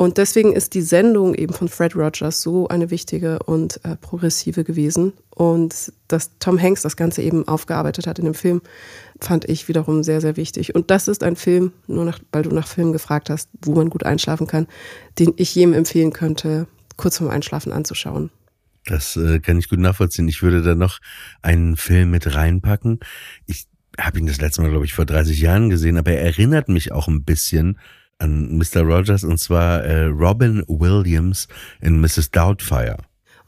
Und 0.00 0.16
deswegen 0.16 0.54
ist 0.54 0.72
die 0.72 0.80
Sendung 0.80 1.34
eben 1.34 1.52
von 1.52 1.68
Fred 1.68 1.94
Rogers 1.94 2.40
so 2.40 2.66
eine 2.68 2.90
wichtige 2.90 3.38
und 3.40 3.84
äh, 3.84 3.96
progressive 3.96 4.64
gewesen. 4.64 5.12
Und 5.28 5.92
dass 6.08 6.38
Tom 6.38 6.58
Hanks 6.58 6.80
das 6.80 6.96
Ganze 6.96 7.20
eben 7.20 7.46
aufgearbeitet 7.46 8.06
hat 8.06 8.18
in 8.18 8.24
dem 8.24 8.32
Film, 8.32 8.62
fand 9.20 9.46
ich 9.46 9.68
wiederum 9.68 10.02
sehr, 10.02 10.22
sehr 10.22 10.38
wichtig. 10.38 10.74
Und 10.74 10.90
das 10.90 11.06
ist 11.06 11.22
ein 11.22 11.36
Film, 11.36 11.72
nur 11.86 12.06
nach, 12.06 12.18
weil 12.32 12.44
du 12.44 12.50
nach 12.50 12.66
Filmen 12.66 12.94
gefragt 12.94 13.28
hast, 13.28 13.50
wo 13.60 13.74
man 13.74 13.90
gut 13.90 14.06
einschlafen 14.06 14.46
kann, 14.46 14.68
den 15.18 15.34
ich 15.36 15.54
jedem 15.54 15.74
empfehlen 15.74 16.14
könnte, 16.14 16.66
kurz 16.96 17.18
vorm 17.18 17.28
Einschlafen 17.28 17.70
anzuschauen. 17.70 18.30
Das 18.86 19.18
äh, 19.18 19.38
kann 19.40 19.58
ich 19.58 19.68
gut 19.68 19.80
nachvollziehen. 19.80 20.28
Ich 20.28 20.42
würde 20.42 20.62
da 20.62 20.74
noch 20.74 21.00
einen 21.42 21.76
Film 21.76 22.10
mit 22.10 22.34
reinpacken. 22.34 23.00
Ich 23.44 23.66
habe 23.98 24.18
ihn 24.18 24.26
das 24.26 24.40
letzte 24.40 24.62
Mal, 24.62 24.70
glaube 24.70 24.86
ich, 24.86 24.94
vor 24.94 25.04
30 25.04 25.38
Jahren 25.38 25.68
gesehen, 25.68 25.98
aber 25.98 26.12
er 26.12 26.22
erinnert 26.22 26.70
mich 26.70 26.90
auch 26.90 27.06
ein 27.06 27.22
bisschen 27.22 27.78
an 28.20 28.56
Mr. 28.56 28.82
Rogers 28.82 29.24
und 29.24 29.38
zwar 29.38 29.82
äh, 29.84 30.04
Robin 30.04 30.62
Williams 30.68 31.48
in 31.80 32.00
Mrs. 32.00 32.30
Doubtfire. 32.30 32.98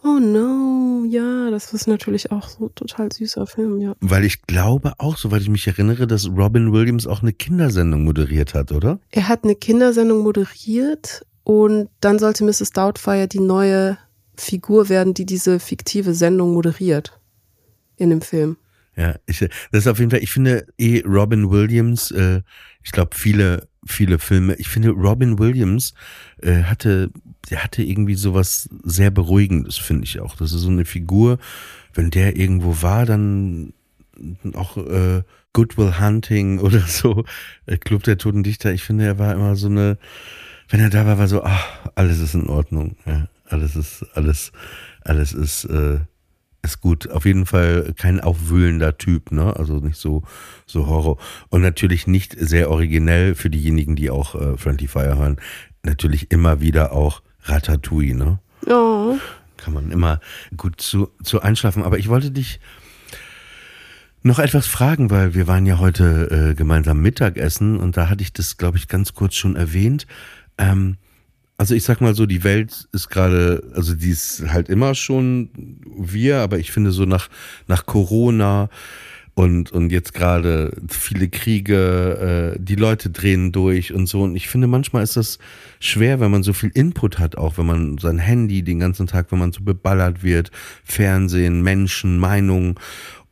Oh 0.04 0.18
no, 0.18 1.04
ja, 1.08 1.50
das 1.50 1.72
ist 1.72 1.86
natürlich 1.86 2.32
auch 2.32 2.48
so 2.48 2.68
total 2.70 3.12
süßer 3.12 3.46
Film, 3.46 3.80
ja. 3.80 3.94
Weil 4.00 4.24
ich 4.24 4.42
glaube 4.42 4.94
auch, 4.98 5.16
soweit 5.16 5.42
ich 5.42 5.48
mich 5.48 5.66
erinnere, 5.68 6.08
dass 6.08 6.28
Robin 6.28 6.72
Williams 6.72 7.06
auch 7.06 7.22
eine 7.22 7.32
Kindersendung 7.32 8.02
moderiert 8.02 8.52
hat, 8.54 8.72
oder? 8.72 8.98
Er 9.10 9.28
hat 9.28 9.44
eine 9.44 9.54
Kindersendung 9.54 10.22
moderiert 10.22 11.24
und 11.44 11.88
dann 12.00 12.18
sollte 12.18 12.44
Mrs. 12.44 12.70
Doubtfire 12.70 13.28
die 13.28 13.40
neue 13.40 13.96
Figur 14.36 14.88
werden, 14.88 15.14
die 15.14 15.26
diese 15.26 15.60
fiktive 15.60 16.14
Sendung 16.14 16.52
moderiert 16.52 17.20
in 17.96 18.10
dem 18.10 18.22
Film. 18.22 18.56
Ja, 18.96 19.14
ich, 19.26 19.38
das 19.38 19.50
ist 19.70 19.86
auf 19.86 19.98
jeden 20.00 20.10
Fall, 20.10 20.22
ich 20.22 20.32
finde 20.32 20.66
eh 20.78 21.02
Robin 21.06 21.50
Williams, 21.50 22.10
äh, 22.10 22.42
ich 22.82 22.92
glaube 22.92 23.14
viele, 23.14 23.68
viele 23.84 24.18
Filme, 24.18 24.54
ich 24.56 24.68
finde 24.68 24.90
Robin 24.90 25.38
Williams 25.38 25.94
äh, 26.40 26.62
hatte, 26.62 27.10
der 27.50 27.64
hatte 27.64 27.82
irgendwie 27.82 28.14
sowas 28.14 28.68
sehr 28.84 29.10
Beruhigendes, 29.10 29.78
finde 29.78 30.04
ich 30.04 30.20
auch. 30.20 30.36
Das 30.36 30.52
ist 30.52 30.60
so 30.60 30.70
eine 30.70 30.84
Figur, 30.84 31.38
wenn 31.94 32.10
der 32.10 32.36
irgendwo 32.36 32.82
war, 32.82 33.06
dann 33.06 33.72
auch 34.54 34.76
äh, 34.76 35.22
Goodwill 35.52 35.98
Hunting 36.00 36.58
oder 36.60 36.80
so, 36.80 37.24
äh, 37.66 37.76
Club 37.76 38.04
der 38.04 38.18
Toten 38.18 38.42
Dichter, 38.42 38.72
ich 38.72 38.84
finde, 38.84 39.04
er 39.04 39.18
war 39.18 39.34
immer 39.34 39.56
so 39.56 39.66
eine, 39.68 39.98
wenn 40.68 40.80
er 40.80 40.90
da 40.90 41.04
war, 41.06 41.18
war 41.18 41.28
so, 41.28 41.42
ach, 41.42 41.90
alles 41.94 42.18
ist 42.20 42.34
in 42.34 42.48
Ordnung. 42.48 42.96
Ja. 43.04 43.28
Alles 43.48 43.76
ist, 43.76 44.06
alles, 44.14 44.50
alles 45.02 45.34
ist, 45.34 45.64
äh, 45.64 45.98
ist 46.62 46.80
gut. 46.80 47.10
Auf 47.10 47.24
jeden 47.24 47.46
Fall 47.46 47.92
kein 47.96 48.20
aufwühlender 48.20 48.96
Typ, 48.96 49.32
ne? 49.32 49.54
Also 49.56 49.74
nicht 49.74 49.96
so, 49.96 50.22
so 50.66 50.86
Horror. 50.86 51.18
Und 51.50 51.62
natürlich 51.62 52.06
nicht 52.06 52.36
sehr 52.38 52.70
originell 52.70 53.34
für 53.34 53.50
diejenigen, 53.50 53.96
die 53.96 54.10
auch 54.10 54.34
äh, 54.34 54.56
Friendly 54.56 54.86
Fire 54.86 55.18
hören. 55.18 55.36
Natürlich 55.82 56.30
immer 56.30 56.60
wieder 56.60 56.92
auch 56.92 57.22
Ratatouille, 57.42 58.14
ne? 58.14 58.38
Ja. 58.66 59.18
Kann 59.56 59.74
man 59.74 59.90
immer 59.90 60.20
gut 60.56 60.80
zu, 60.80 61.10
zu 61.22 61.42
einschlafen. 61.42 61.82
Aber 61.82 61.98
ich 61.98 62.08
wollte 62.08 62.30
dich 62.30 62.60
noch 64.22 64.38
etwas 64.38 64.66
fragen, 64.68 65.10
weil 65.10 65.34
wir 65.34 65.48
waren 65.48 65.66
ja 65.66 65.78
heute 65.78 66.50
äh, 66.50 66.54
gemeinsam 66.54 67.00
Mittagessen 67.00 67.78
und 67.78 67.96
da 67.96 68.08
hatte 68.08 68.22
ich 68.22 68.32
das, 68.32 68.56
glaube 68.56 68.78
ich, 68.78 68.86
ganz 68.86 69.14
kurz 69.14 69.34
schon 69.34 69.56
erwähnt. 69.56 70.06
Ähm, 70.58 70.96
also 71.62 71.76
ich 71.76 71.84
sag 71.84 72.00
mal 72.00 72.16
so, 72.16 72.26
die 72.26 72.42
Welt 72.42 72.88
ist 72.90 73.08
gerade, 73.08 73.62
also 73.72 73.94
die 73.94 74.10
ist 74.10 74.42
halt 74.48 74.68
immer 74.68 74.96
schon 74.96 75.48
wir, 75.96 76.38
aber 76.38 76.58
ich 76.58 76.72
finde 76.72 76.90
so 76.90 77.04
nach, 77.04 77.28
nach 77.68 77.86
Corona 77.86 78.68
und, 79.34 79.70
und 79.70 79.92
jetzt 79.92 80.12
gerade 80.12 80.76
viele 80.88 81.28
Kriege, 81.28 82.56
äh, 82.56 82.60
die 82.60 82.74
Leute 82.74 83.10
drehen 83.10 83.52
durch 83.52 83.94
und 83.94 84.08
so. 84.08 84.22
Und 84.22 84.34
ich 84.34 84.48
finde, 84.48 84.66
manchmal 84.66 85.04
ist 85.04 85.16
das 85.16 85.38
schwer, 85.78 86.18
wenn 86.18 86.32
man 86.32 86.42
so 86.42 86.52
viel 86.52 86.72
Input 86.74 87.20
hat, 87.20 87.38
auch 87.38 87.58
wenn 87.58 87.66
man 87.66 87.96
sein 87.98 88.18
Handy 88.18 88.64
den 88.64 88.80
ganzen 88.80 89.06
Tag, 89.06 89.30
wenn 89.30 89.38
man 89.38 89.52
so 89.52 89.62
beballert 89.62 90.24
wird, 90.24 90.50
Fernsehen, 90.82 91.62
Menschen, 91.62 92.18
Meinungen. 92.18 92.74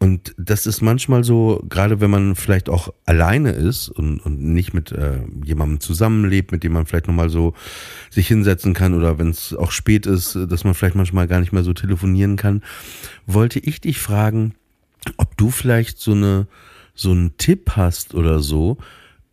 Und 0.02 0.34
das 0.38 0.64
ist 0.64 0.80
manchmal 0.80 1.24
so, 1.24 1.62
gerade 1.68 2.00
wenn 2.00 2.10
man 2.10 2.34
vielleicht 2.34 2.70
auch 2.70 2.88
alleine 3.04 3.50
ist 3.50 3.90
und, 3.90 4.18
und 4.20 4.40
nicht 4.40 4.72
mit 4.72 4.92
äh, 4.92 5.18
jemandem 5.44 5.80
zusammenlebt, 5.80 6.52
mit 6.52 6.64
dem 6.64 6.72
man 6.72 6.86
vielleicht 6.86 7.06
nochmal 7.06 7.28
so 7.28 7.52
sich 8.08 8.26
hinsetzen 8.26 8.72
kann 8.72 8.94
oder 8.94 9.18
wenn 9.18 9.28
es 9.28 9.54
auch 9.54 9.70
spät 9.70 10.06
ist, 10.06 10.38
dass 10.48 10.64
man 10.64 10.72
vielleicht 10.72 10.94
manchmal 10.94 11.28
gar 11.28 11.38
nicht 11.38 11.52
mehr 11.52 11.64
so 11.64 11.74
telefonieren 11.74 12.36
kann, 12.36 12.62
wollte 13.26 13.58
ich 13.58 13.82
dich 13.82 13.98
fragen, 13.98 14.54
ob 15.18 15.36
du 15.36 15.50
vielleicht 15.50 15.98
so 15.98 16.12
eine 16.12 16.46
so 16.94 17.10
einen 17.10 17.36
Tipp 17.36 17.72
hast 17.76 18.14
oder 18.14 18.40
so, 18.40 18.78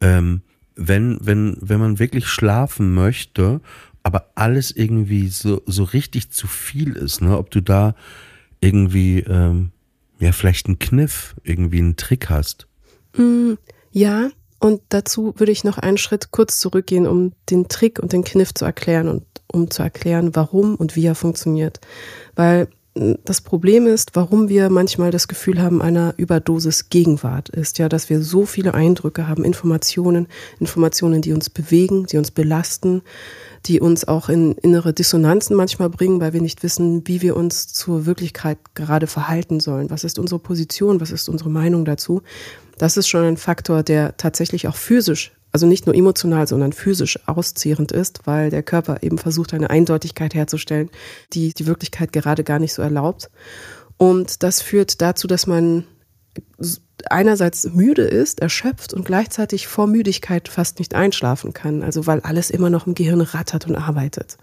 ähm, 0.01 0.41
wenn 0.75 1.17
wenn 1.21 1.58
wenn 1.62 1.80
man 1.80 1.97
wirklich 1.97 2.27
schlafen 2.27 2.93
möchte, 2.93 3.62
aber 4.03 4.32
alles 4.36 4.71
irgendwie 4.71 5.30
so 5.30 5.62
so 5.65 5.86
richtig 5.86 6.30
zu 6.30 6.45
viel 6.45 6.91
ist, 6.97 7.21
ne? 7.21 7.38
Ob 7.38 7.51
du 7.51 7.62
da 7.62 7.95
irgendwie 8.60 9.19
ähm, 9.19 9.71
ja 10.19 10.32
vielleicht 10.32 10.67
einen 10.67 10.80
Kniff, 10.80 11.36
irgendwie 11.43 11.80
einen 11.80 11.95
Trick 11.95 12.30
hast. 12.30 12.67
Mm, 13.15 13.53
ja, 13.91 14.30
Und 14.60 14.82
dazu 14.89 15.34
würde 15.38 15.51
ich 15.51 15.63
noch 15.63 15.77
einen 15.77 15.97
Schritt 15.97 16.32
kurz 16.32 16.58
zurückgehen, 16.58 17.06
um 17.06 17.34
den 17.49 17.67
Trick 17.67 17.99
und 17.99 18.12
den 18.12 18.23
Kniff 18.23 18.53
zu 18.53 18.65
erklären 18.65 19.08
und 19.08 19.23
um 19.51 19.69
zu 19.69 19.84
erklären, 19.84 20.36
warum 20.36 20.75
und 20.75 20.95
wie 20.95 21.06
er 21.06 21.15
funktioniert. 21.15 21.80
Weil 22.36 22.67
das 23.23 23.41
Problem 23.41 23.86
ist, 23.86 24.15
warum 24.15 24.49
wir 24.49 24.69
manchmal 24.69 25.12
das 25.12 25.27
Gefühl 25.27 25.62
haben 25.62 25.82
einer 25.82 26.13
Überdosis 26.17 26.89
Gegenwart, 26.89 27.49
ist 27.49 27.77
ja, 27.77 27.89
dass 27.89 28.10
wir 28.10 28.21
so 28.21 28.45
viele 28.45 28.73
Eindrücke 28.73 29.27
haben, 29.27 29.43
Informationen, 29.43 30.27
Informationen, 30.60 31.21
die 31.21 31.34
uns 31.34 31.49
bewegen, 31.49 32.08
die 32.08 32.17
uns 32.17 32.32
belasten, 32.32 33.03
die 33.65 33.80
uns 33.80 34.08
auch 34.08 34.30
in 34.30 34.54
innere 34.54 34.93
Dissonanzen 34.93 35.56
manchmal 35.56 35.89
bringen, 35.89 36.22
weil 36.22 36.34
wir 36.34 36.41
nicht 36.41 36.63
wissen, 36.63 37.08
wie 37.08 37.22
wir 37.22 37.36
uns 37.36 37.67
zur 37.67 38.06
Wirklichkeit 38.06 38.58
gerade 38.76 39.08
verhalten 39.08 39.60
sollen. 39.60 39.89
Was 39.89 40.04
ist 40.04 40.20
unsere 40.20 40.39
Position? 40.39 41.02
Was 41.02 41.12
ist 41.12 41.30
unsere 41.30 41.50
Meinung 41.50 41.86
dazu? 41.86 42.22
Das 42.78 42.98
ist 42.98 43.08
schon 43.08 43.24
ein 43.24 43.38
Faktor, 43.38 43.84
der 43.84 44.17
tatsächlich 44.17 44.67
auch 44.67 44.76
physisch 44.76 45.32
also 45.52 45.65
nicht 45.65 45.86
nur 45.86 45.96
emotional, 45.96 46.48
sondern 46.48 46.74
physisch 46.74 47.17
auszehrend 47.28 47.91
ist, 47.91 48.22
weil 48.26 48.50
der 48.50 48.63
Körper 48.63 49.02
eben 49.02 49.17
versucht, 49.17 49.54
eine 49.54 49.70
Eindeutigkeit 49.70 50.36
herzustellen, 50.36 50.89
die 51.34 51.54
die 51.54 51.65
Wirklichkeit 51.65 52.13
gerade 52.13 52.43
gar 52.43 52.60
nicht 52.60 52.74
so 52.74 52.82
erlaubt. 52.82 53.32
Und 53.98 54.43
das 54.43 54.62
führt 54.62 55.02
dazu, 55.02 55.26
dass 55.26 55.48
man 55.48 55.86
einerseits 57.10 57.66
müde 57.74 58.04
ist, 58.04 58.42
erschöpft 58.42 58.94
und 58.94 59.06
gleichzeitig 59.06 59.68
vor 59.68 59.88
Müdigkeit 59.88 60.48
fast 60.48 60.80
nicht 60.80 60.96
einschlafen 60.96 61.54
kann, 61.54 61.84
also 61.84 62.08
weil 62.08 62.22
alles 62.22 62.50
immer 62.50 62.70
noch 62.70 62.88
im 62.88 62.96
Gehirn 62.96 63.22
rattert 63.22 63.68
und 63.68 63.76
arbeitet. 63.76 64.38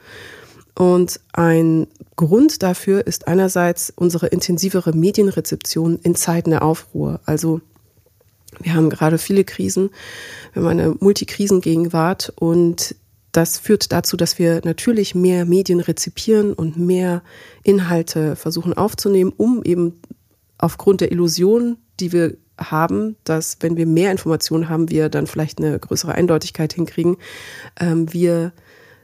Und 0.77 1.21
ein 1.33 1.87
Grund 2.17 2.63
dafür 2.63 3.07
ist 3.07 3.29
einerseits 3.29 3.93
unsere 3.95 4.27
intensivere 4.29 4.93
Medienrezeption 4.93 5.99
in 6.03 6.15
Zeiten 6.15 6.51
der 6.51 6.63
Aufruhr, 6.63 7.21
also 7.25 7.61
wir 8.61 8.75
haben 8.75 8.89
gerade 8.89 9.19
viele 9.19 9.45
Krisen, 9.45 9.91
wir 10.53 10.63
haben 10.63 10.69
eine 10.69 10.97
Multikrisengegenwart 11.01 12.33
und 12.37 12.95
das 13.33 13.59
führt 13.59 13.91
dazu, 13.91 14.17
dass 14.17 14.39
wir 14.39 14.61
natürlich 14.65 15.17
mehr 15.17 15.45
Medien 15.45 15.81
rezipieren 15.81 16.53
und 16.53 16.77
mehr 16.77 17.23
Inhalte 17.65 18.37
versuchen 18.37 18.75
aufzunehmen, 18.75 19.33
um 19.37 19.65
eben 19.65 20.01
aufgrund 20.57 21.01
der 21.01 21.11
Illusion, 21.11 21.79
die 21.99 22.13
wir 22.13 22.37
haben, 22.59 23.17
dass 23.25 23.59
wenn 23.61 23.77
wir 23.77 23.87
mehr 23.87 24.11
Informationen 24.11 24.69
haben, 24.69 24.91
wir 24.91 25.09
dann 25.09 25.27
vielleicht 25.27 25.59
eine 25.59 25.79
größere 25.79 26.15
Eindeutigkeit 26.15 26.73
hinkriegen, 26.73 27.17
ähm, 27.79 28.13
wir 28.13 28.53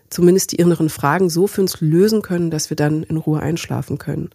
zumindest 0.09 0.53
die 0.53 0.57
inneren 0.57 0.89
Fragen 0.89 1.31
so 1.31 1.47
für 1.47 1.61
uns 1.61 1.81
lösen 1.81 2.23
können, 2.23 2.51
dass 2.51 2.71
wir 2.71 2.77
dann 2.77 3.03
in 3.05 3.17
Ruhe 3.17 3.41
einschlafen 3.41 3.99
können. 3.99 4.31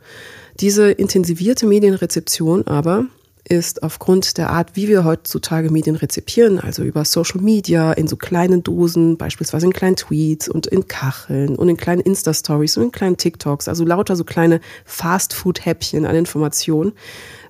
Diese 0.60 0.90
intensivierte 0.90 1.66
Medienrezeption 1.66 2.66
aber 2.66 3.06
ist 3.48 3.84
aufgrund 3.84 4.38
der 4.38 4.50
Art, 4.50 4.76
wie 4.76 4.88
wir 4.88 5.04
heutzutage 5.04 5.70
Medien 5.70 5.96
rezipieren, 5.96 6.60
also 6.60 6.84
über 6.84 7.06
Social 7.06 7.42
Media, 7.42 7.94
in 7.94 8.08
so 8.08 8.16
kleinen 8.16 8.64
Dosen, 8.64 9.18
beispielsweise 9.18 9.68
in 9.68 9.74
kleinen 9.74 9.96
Tweets 9.96 10.50
und 10.50 10.66
in 10.66 10.88
Kacheln 10.88 11.56
und 11.56 11.70
in 11.70 11.78
kleinen 11.78 12.02
Insta-Stories 12.02 12.78
und 12.78 12.84
in 12.84 12.92
kleinen 12.92 13.18
TikToks, 13.18 13.68
also 13.68 13.86
lauter 13.86 14.16
so 14.16 14.24
kleine 14.24 14.62
Fast-Food-Häppchen 14.86 16.06
an 16.06 16.16
Informationen, 16.16 16.94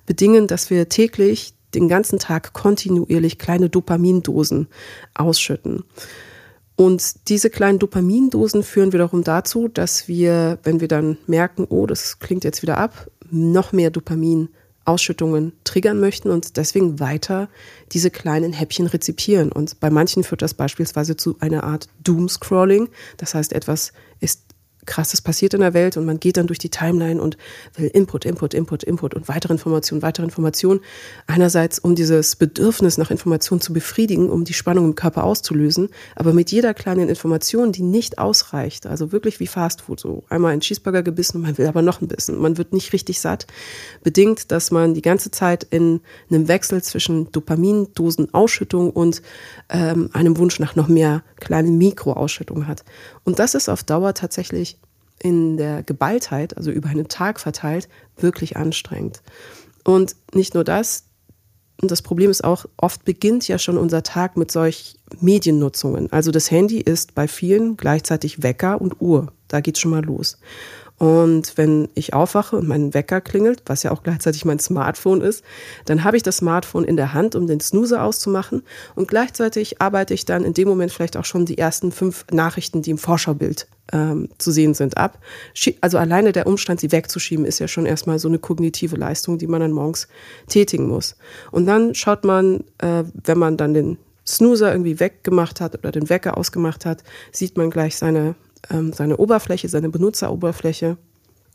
bedingen, 0.04 0.46
dass 0.46 0.68
wir 0.68 0.88
täglich 0.88 1.54
den 1.76 1.88
ganzen 1.88 2.18
Tag 2.18 2.52
kontinuierlich 2.52 3.38
kleine 3.38 3.68
Dopamindosen 3.68 4.66
ausschütten. 5.14 5.84
Und 6.74 7.28
diese 7.28 7.48
kleinen 7.48 7.78
Dopamindosen 7.78 8.62
führen 8.62 8.92
wiederum 8.92 9.24
dazu, 9.24 9.68
dass 9.68 10.08
wir, 10.08 10.58
wenn 10.62 10.80
wir 10.80 10.88
dann 10.88 11.16
merken, 11.26 11.66
oh, 11.68 11.86
das 11.86 12.18
klingt 12.18 12.44
jetzt 12.44 12.62
wieder 12.62 12.76
ab, 12.76 13.10
noch 13.30 13.72
mehr 13.72 13.90
Dopamin 13.90 14.48
Ausschüttungen 14.86 15.52
triggern 15.64 15.98
möchten 15.98 16.30
und 16.30 16.56
deswegen 16.56 17.00
weiter 17.00 17.48
diese 17.92 18.10
kleinen 18.10 18.52
Häppchen 18.52 18.86
rezipieren. 18.86 19.50
Und 19.50 19.80
bei 19.80 19.90
manchen 19.90 20.22
führt 20.22 20.42
das 20.42 20.54
beispielsweise 20.54 21.16
zu 21.16 21.36
einer 21.40 21.64
Art 21.64 21.88
Doomscrolling. 22.04 22.88
Das 23.16 23.34
heißt, 23.34 23.52
etwas 23.52 23.92
ist 24.20 24.45
krasses 24.86 25.20
passiert 25.20 25.54
in 25.54 25.60
der 25.60 25.74
Welt 25.74 25.96
und 25.96 26.04
man 26.04 26.20
geht 26.20 26.36
dann 26.36 26.46
durch 26.46 26.58
die 26.58 26.70
Timeline 26.70 27.20
und 27.20 27.36
will 27.76 27.88
Input, 27.88 28.24
Input, 28.24 28.54
Input, 28.54 28.82
Input 28.84 29.14
und 29.14 29.28
weitere 29.28 29.52
Informationen, 29.52 30.02
weitere 30.02 30.24
Informationen. 30.24 30.80
Einerseits, 31.26 31.78
um 31.78 31.94
dieses 31.94 32.36
Bedürfnis 32.36 32.98
nach 32.98 33.10
Information 33.10 33.60
zu 33.60 33.72
befriedigen, 33.72 34.30
um 34.30 34.44
die 34.44 34.54
Spannung 34.54 34.86
im 34.86 34.94
Körper 34.94 35.24
auszulösen, 35.24 35.88
aber 36.14 36.32
mit 36.32 36.50
jeder 36.50 36.74
kleinen 36.74 37.08
Information, 37.08 37.72
die 37.72 37.82
nicht 37.82 38.18
ausreicht, 38.18 38.86
also 38.86 39.12
wirklich 39.12 39.40
wie 39.40 39.46
Fastfood, 39.46 40.00
so 40.00 40.24
einmal 40.28 40.52
ein 40.52 40.60
Cheeseburger 40.60 41.02
gebissen 41.02 41.38
und 41.38 41.42
man 41.42 41.58
will 41.58 41.66
aber 41.66 41.82
noch 41.82 42.00
ein 42.00 42.08
bisschen, 42.08 42.40
man 42.40 42.58
wird 42.58 42.72
nicht 42.72 42.92
richtig 42.92 43.20
satt, 43.20 43.46
bedingt, 44.02 44.50
dass 44.52 44.70
man 44.70 44.94
die 44.94 45.02
ganze 45.02 45.30
Zeit 45.30 45.64
in 45.64 46.00
einem 46.30 46.48
Wechsel 46.48 46.82
zwischen 46.82 47.30
Dopamindosenausschüttung 47.32 48.90
und 48.90 49.22
ähm, 49.68 50.10
einem 50.12 50.36
Wunsch 50.38 50.60
nach 50.60 50.76
noch 50.76 50.88
mehr 50.88 51.22
kleinen 51.40 51.78
Mikroausschüttungen 51.78 52.66
hat. 52.66 52.84
Und 53.26 53.40
das 53.40 53.54
ist 53.54 53.68
auf 53.68 53.82
Dauer 53.82 54.14
tatsächlich 54.14 54.78
in 55.18 55.56
der 55.56 55.82
Geballtheit, 55.82 56.56
also 56.56 56.70
über 56.70 56.88
einen 56.88 57.08
Tag 57.08 57.40
verteilt, 57.40 57.88
wirklich 58.16 58.56
anstrengend. 58.56 59.20
Und 59.84 60.14
nicht 60.32 60.54
nur 60.54 60.62
das, 60.62 61.04
und 61.82 61.90
das 61.90 62.02
Problem 62.02 62.30
ist 62.30 62.44
auch, 62.44 62.66
oft 62.76 63.04
beginnt 63.04 63.48
ja 63.48 63.58
schon 63.58 63.78
unser 63.78 64.04
Tag 64.04 64.36
mit 64.36 64.52
solch 64.52 64.96
Mediennutzungen. 65.20 66.10
Also 66.12 66.30
das 66.30 66.50
Handy 66.50 66.80
ist 66.80 67.14
bei 67.14 67.26
vielen 67.26 67.76
gleichzeitig 67.76 68.42
Wecker 68.44 68.80
und 68.80 69.00
Uhr. 69.00 69.32
Da 69.48 69.60
geht's 69.60 69.80
schon 69.80 69.90
mal 69.90 70.04
los. 70.04 70.38
Und 70.98 71.58
wenn 71.58 71.88
ich 71.94 72.14
aufwache 72.14 72.56
und 72.56 72.66
mein 72.66 72.94
Wecker 72.94 73.20
klingelt, 73.20 73.62
was 73.66 73.82
ja 73.82 73.90
auch 73.90 74.02
gleichzeitig 74.02 74.44
mein 74.44 74.58
Smartphone 74.58 75.20
ist, 75.20 75.44
dann 75.84 76.04
habe 76.04 76.16
ich 76.16 76.22
das 76.22 76.38
Smartphone 76.38 76.84
in 76.84 76.96
der 76.96 77.12
Hand, 77.12 77.34
um 77.34 77.46
den 77.46 77.60
Snoozer 77.60 78.02
auszumachen. 78.02 78.62
Und 78.94 79.08
gleichzeitig 79.08 79.82
arbeite 79.82 80.14
ich 80.14 80.24
dann 80.24 80.44
in 80.44 80.54
dem 80.54 80.68
Moment 80.68 80.92
vielleicht 80.92 81.16
auch 81.16 81.26
schon 81.26 81.44
die 81.44 81.58
ersten 81.58 81.92
fünf 81.92 82.24
Nachrichten, 82.30 82.80
die 82.80 82.90
im 82.90 82.98
Vorschaubild 82.98 83.66
ähm, 83.92 84.30
zu 84.38 84.50
sehen 84.50 84.72
sind, 84.72 84.96
ab. 84.96 85.18
Also 85.82 85.98
alleine 85.98 86.32
der 86.32 86.46
Umstand, 86.46 86.80
sie 86.80 86.92
wegzuschieben, 86.92 87.44
ist 87.44 87.58
ja 87.58 87.68
schon 87.68 87.84
erstmal 87.84 88.18
so 88.18 88.28
eine 88.28 88.38
kognitive 88.38 88.96
Leistung, 88.96 89.36
die 89.36 89.46
man 89.46 89.60
dann 89.60 89.72
morgens 89.72 90.08
tätigen 90.48 90.88
muss. 90.88 91.16
Und 91.50 91.66
dann 91.66 91.94
schaut 91.94 92.24
man, 92.24 92.64
äh, 92.78 93.04
wenn 93.24 93.38
man 93.38 93.58
dann 93.58 93.74
den 93.74 93.98
Snoozer 94.26 94.72
irgendwie 94.72 94.98
weggemacht 94.98 95.60
hat 95.60 95.78
oder 95.78 95.92
den 95.92 96.08
Wecker 96.08 96.36
ausgemacht 96.36 96.84
hat, 96.84 97.04
sieht 97.30 97.56
man 97.56 97.70
gleich 97.70 97.96
seine 97.96 98.34
ähm, 98.70 98.92
seine 98.92 99.16
Oberfläche, 99.16 99.68
seine 99.68 99.88
Benutzeroberfläche. 99.88 100.96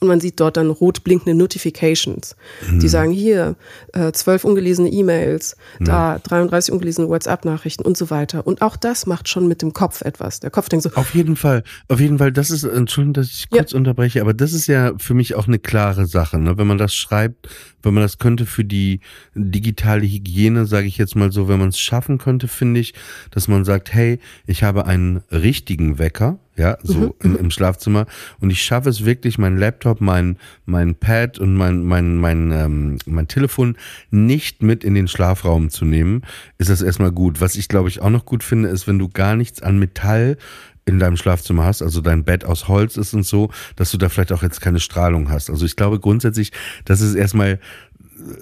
Und 0.01 0.07
man 0.07 0.19
sieht 0.19 0.39
dort 0.39 0.57
dann 0.57 0.71
rot 0.71 1.03
blinkende 1.03 1.35
Notifications. 1.35 2.35
Mhm. 2.67 2.79
Die 2.79 2.87
sagen 2.87 3.11
hier 3.11 3.55
äh, 3.93 4.11
zwölf 4.13 4.43
ungelesene 4.43 4.89
E-Mails, 4.89 5.55
ja. 5.79 6.17
da 6.17 6.19
33 6.19 6.73
ungelesene 6.73 7.07
WhatsApp-Nachrichten 7.07 7.85
und 7.85 7.95
so 7.95 8.09
weiter. 8.09 8.47
Und 8.47 8.63
auch 8.63 8.77
das 8.77 9.05
macht 9.05 9.29
schon 9.29 9.47
mit 9.47 9.61
dem 9.61 9.73
Kopf 9.73 10.01
etwas. 10.01 10.39
Der 10.39 10.49
Kopf 10.49 10.69
denkt 10.69 10.85
so. 10.85 10.89
Auf 10.95 11.13
jeden 11.13 11.35
Fall, 11.35 11.63
auf 11.87 11.99
jeden 11.99 12.17
Fall, 12.17 12.31
das 12.31 12.49
ist, 12.49 12.63
Entschuldigung, 12.63 13.13
dass 13.13 13.27
ich 13.27 13.51
kurz 13.51 13.73
ja. 13.73 13.77
unterbreche, 13.77 14.21
aber 14.21 14.33
das 14.33 14.53
ist 14.53 14.65
ja 14.65 14.93
für 14.97 15.13
mich 15.13 15.35
auch 15.35 15.47
eine 15.47 15.59
klare 15.59 16.07
Sache. 16.07 16.39
Ne? 16.39 16.57
Wenn 16.57 16.65
man 16.65 16.79
das 16.79 16.95
schreibt, 16.95 17.47
wenn 17.83 17.93
man 17.93 18.03
das 18.03 18.17
könnte 18.17 18.45
für 18.45 18.63
die 18.63 18.99
digitale 19.35 20.05
Hygiene, 20.05 20.65
sage 20.65 20.87
ich 20.87 20.97
jetzt 20.97 21.15
mal 21.15 21.31
so, 21.31 21.47
wenn 21.47 21.59
man 21.59 21.69
es 21.69 21.79
schaffen 21.79 22.17
könnte, 22.17 22.47
finde 22.47 22.79
ich, 22.79 22.93
dass 23.31 23.47
man 23.47 23.65
sagt, 23.65 23.93
hey, 23.93 24.19
ich 24.45 24.63
habe 24.63 24.85
einen 24.85 25.21
richtigen 25.31 25.99
Wecker, 25.99 26.39
ja, 26.57 26.77
so 26.83 26.99
mhm. 26.99 27.13
im, 27.23 27.37
im, 27.37 27.51
Schlafzimmer. 27.51 28.05
Und 28.39 28.51
ich 28.51 28.61
schaffe 28.61 28.89
es 28.89 29.05
wirklich, 29.05 29.37
mein 29.37 29.57
Laptop, 29.57 30.01
mein, 30.01 30.37
mein 30.65 30.95
Pad 30.95 31.39
und 31.39 31.55
mein, 31.55 31.83
mein, 31.83 32.17
mein, 32.17 32.51
ähm, 32.51 32.97
mein 33.05 33.27
Telefon 33.27 33.77
nicht 34.11 34.61
mit 34.61 34.83
in 34.83 34.93
den 34.93 35.07
Schlafraum 35.07 35.69
zu 35.69 35.85
nehmen, 35.85 36.23
ist 36.57 36.69
das 36.69 36.81
erstmal 36.81 37.11
gut. 37.11 37.41
Was 37.41 37.55
ich 37.55 37.67
glaube 37.67 37.89
ich 37.89 38.01
auch 38.01 38.09
noch 38.09 38.25
gut 38.25 38.43
finde, 38.43 38.69
ist, 38.69 38.87
wenn 38.87 38.99
du 38.99 39.09
gar 39.09 39.35
nichts 39.35 39.61
an 39.61 39.79
Metall 39.79 40.37
in 40.85 40.99
deinem 40.99 41.17
Schlafzimmer 41.17 41.65
hast, 41.65 41.81
also 41.81 42.01
dein 42.01 42.23
Bett 42.23 42.43
aus 42.43 42.67
Holz 42.67 42.97
ist 42.97 43.13
und 43.13 43.25
so, 43.25 43.51
dass 43.75 43.91
du 43.91 43.97
da 43.97 44.09
vielleicht 44.09 44.31
auch 44.31 44.43
jetzt 44.43 44.61
keine 44.61 44.79
Strahlung 44.79 45.29
hast. 45.29 45.49
Also 45.49 45.65
ich 45.65 45.75
glaube 45.75 45.99
grundsätzlich, 45.99 46.51
das 46.85 47.01
ist 47.01 47.15
erstmal 47.15 47.59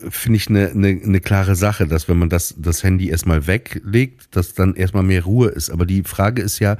finde 0.10 0.38
ich 0.38 0.50
eine, 0.50 0.70
eine, 0.70 0.88
eine 0.88 1.20
klare 1.22 1.56
Sache, 1.56 1.88
dass 1.88 2.10
wenn 2.10 2.18
man 2.18 2.30
das, 2.30 2.56
das 2.58 2.84
Handy 2.84 3.10
erstmal 3.10 3.48
weglegt, 3.48 4.36
dass 4.36 4.54
dann 4.54 4.76
erstmal 4.76 5.04
mehr 5.04 5.24
Ruhe 5.24 5.50
ist. 5.50 5.70
Aber 5.70 5.86
die 5.86 6.04
Frage 6.04 6.42
ist 6.42 6.60
ja, 6.60 6.78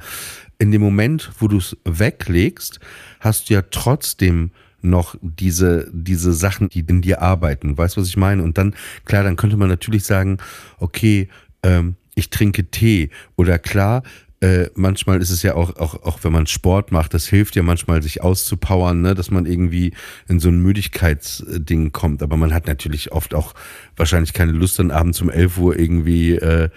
in 0.58 0.70
dem 0.70 0.82
Moment, 0.82 1.30
wo 1.38 1.48
du 1.48 1.56
es 1.56 1.76
weglegst, 1.84 2.80
hast 3.18 3.48
du 3.48 3.54
ja 3.54 3.62
trotzdem 3.62 4.50
noch 4.82 5.16
diese, 5.22 5.90
diese 5.92 6.32
Sachen, 6.32 6.68
die 6.68 6.80
in 6.80 7.02
dir 7.02 7.22
arbeiten. 7.22 7.76
Weißt 7.76 7.96
du, 7.96 8.00
was 8.00 8.08
ich 8.08 8.16
meine? 8.16 8.42
Und 8.42 8.58
dann, 8.58 8.74
klar, 9.04 9.24
dann 9.24 9.36
könnte 9.36 9.56
man 9.56 9.68
natürlich 9.68 10.04
sagen, 10.04 10.38
okay, 10.78 11.28
ähm, 11.62 11.96
ich 12.14 12.30
trinke 12.30 12.70
Tee. 12.70 13.10
Oder 13.36 13.58
klar, 13.58 14.02
äh, 14.40 14.70
manchmal 14.74 15.20
ist 15.20 15.30
es 15.30 15.42
ja 15.42 15.54
auch, 15.54 15.76
auch, 15.76 16.02
auch 16.02 16.18
wenn 16.22 16.32
man 16.32 16.46
Sport 16.46 16.92
macht, 16.92 17.12
das 17.12 17.26
hilft 17.26 17.56
ja 17.56 17.62
manchmal, 17.62 18.02
sich 18.02 18.22
auszupowern, 18.22 19.02
ne, 19.02 19.14
dass 19.14 19.30
man 19.30 19.44
irgendwie 19.44 19.92
in 20.28 20.40
so 20.40 20.48
ein 20.48 20.60
Müdigkeitsding 20.60 21.92
kommt. 21.92 22.22
Aber 22.22 22.36
man 22.38 22.54
hat 22.54 22.66
natürlich 22.66 23.12
oft 23.12 23.34
auch 23.34 23.54
wahrscheinlich 23.96 24.32
keine 24.32 24.52
Lust, 24.52 24.78
dann 24.78 24.90
abends 24.90 25.20
um 25.20 25.28
11 25.28 25.58
Uhr 25.58 25.78
irgendwie 25.78 26.36
äh, 26.36 26.70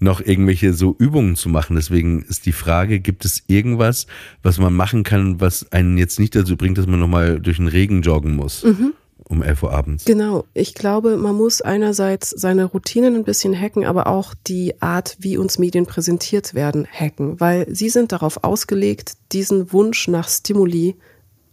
noch 0.00 0.20
irgendwelche 0.20 0.72
so 0.72 0.96
Übungen 0.98 1.36
zu 1.36 1.48
machen. 1.48 1.76
Deswegen 1.76 2.22
ist 2.22 2.44
die 2.44 2.52
Frage, 2.52 2.98
gibt 2.98 3.24
es 3.24 3.44
irgendwas, 3.46 4.06
was 4.42 4.58
man 4.58 4.74
machen 4.74 5.04
kann, 5.04 5.40
was 5.40 5.70
einen 5.72 5.98
jetzt 5.98 6.18
nicht 6.18 6.34
dazu 6.34 6.56
bringt, 6.56 6.76
dass 6.76 6.86
man 6.86 7.00
nochmal 7.00 7.40
durch 7.40 7.58
den 7.58 7.68
Regen 7.68 8.02
joggen 8.02 8.34
muss? 8.34 8.64
Mhm. 8.64 8.94
Um 9.28 9.42
11 9.42 9.62
Uhr 9.64 9.72
abends. 9.72 10.04
Genau. 10.04 10.44
Ich 10.54 10.74
glaube, 10.74 11.16
man 11.16 11.34
muss 11.34 11.60
einerseits 11.60 12.30
seine 12.30 12.64
Routinen 12.64 13.16
ein 13.16 13.24
bisschen 13.24 13.58
hacken, 13.58 13.84
aber 13.84 14.06
auch 14.06 14.34
die 14.46 14.80
Art, 14.80 15.16
wie 15.18 15.36
uns 15.36 15.58
Medien 15.58 15.86
präsentiert 15.86 16.54
werden, 16.54 16.86
hacken, 16.86 17.40
weil 17.40 17.66
sie 17.74 17.88
sind 17.88 18.12
darauf 18.12 18.44
ausgelegt, 18.44 19.12
diesen 19.32 19.72
Wunsch 19.72 20.08
nach 20.08 20.28
Stimuli 20.28 20.96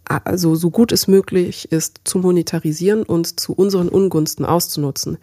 also 0.05 0.55
so 0.55 0.69
gut 0.69 0.91
es 0.91 1.07
möglich 1.07 1.71
ist, 1.71 2.01
zu 2.03 2.19
monetarisieren 2.19 3.03
und 3.03 3.39
zu 3.39 3.53
unseren 3.53 3.89
Ungunsten 3.89 4.45
auszunutzen. 4.45 5.17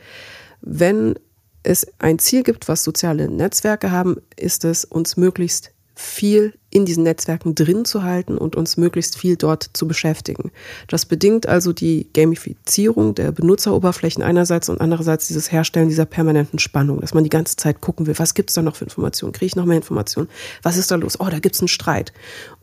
Wenn 0.63 1.17
es 1.63 1.87
ein 1.99 2.19
Ziel 2.19 2.43
gibt, 2.43 2.69
was 2.69 2.85
soziale 2.85 3.29
Netzwerke 3.29 3.91
haben, 3.91 4.17
ist 4.37 4.65
es, 4.65 4.85
uns 4.85 5.17
möglichst 5.17 5.73
viel 6.01 6.55
in 6.71 6.87
diesen 6.87 7.03
Netzwerken 7.03 7.55
drin 7.55 7.85
zu 7.85 8.05
halten 8.05 8.39
und 8.39 8.57
uns 8.57 8.77
möglichst 8.77 9.19
viel 9.19 9.37
dort 9.37 9.71
zu 9.73 9.87
beschäftigen. 9.87 10.51
Das 10.87 11.05
bedingt 11.05 11.47
also 11.47 11.73
die 11.73 12.09
Gamifizierung 12.13 13.15
der 13.15 13.33
Benutzeroberflächen 13.33 14.23
einerseits 14.23 14.69
und 14.69 14.81
andererseits 14.81 15.27
dieses 15.27 15.51
Herstellen 15.53 15.89
dieser 15.89 16.07
permanenten 16.07 16.59
Spannung, 16.59 17.01
dass 17.01 17.13
man 17.13 17.25
die 17.25 17.31
ganze 17.31 17.57
Zeit 17.57 17.81
gucken 17.81 18.07
will, 18.07 18.19
was 18.19 18.35
gibt's 18.35 18.55
da 18.55 18.63
noch 18.63 18.77
für 18.77 18.85
Informationen, 18.85 19.33
kriege 19.33 19.47
ich 19.47 19.57
noch 19.57 19.67
mehr 19.67 19.77
Informationen, 19.77 20.29
was 20.63 20.77
ist 20.77 20.91
da 20.91 20.95
los, 20.95 21.19
oh, 21.19 21.29
da 21.29 21.41
gibt's 21.41 21.61
einen 21.61 21.69
Streit. 21.69 22.13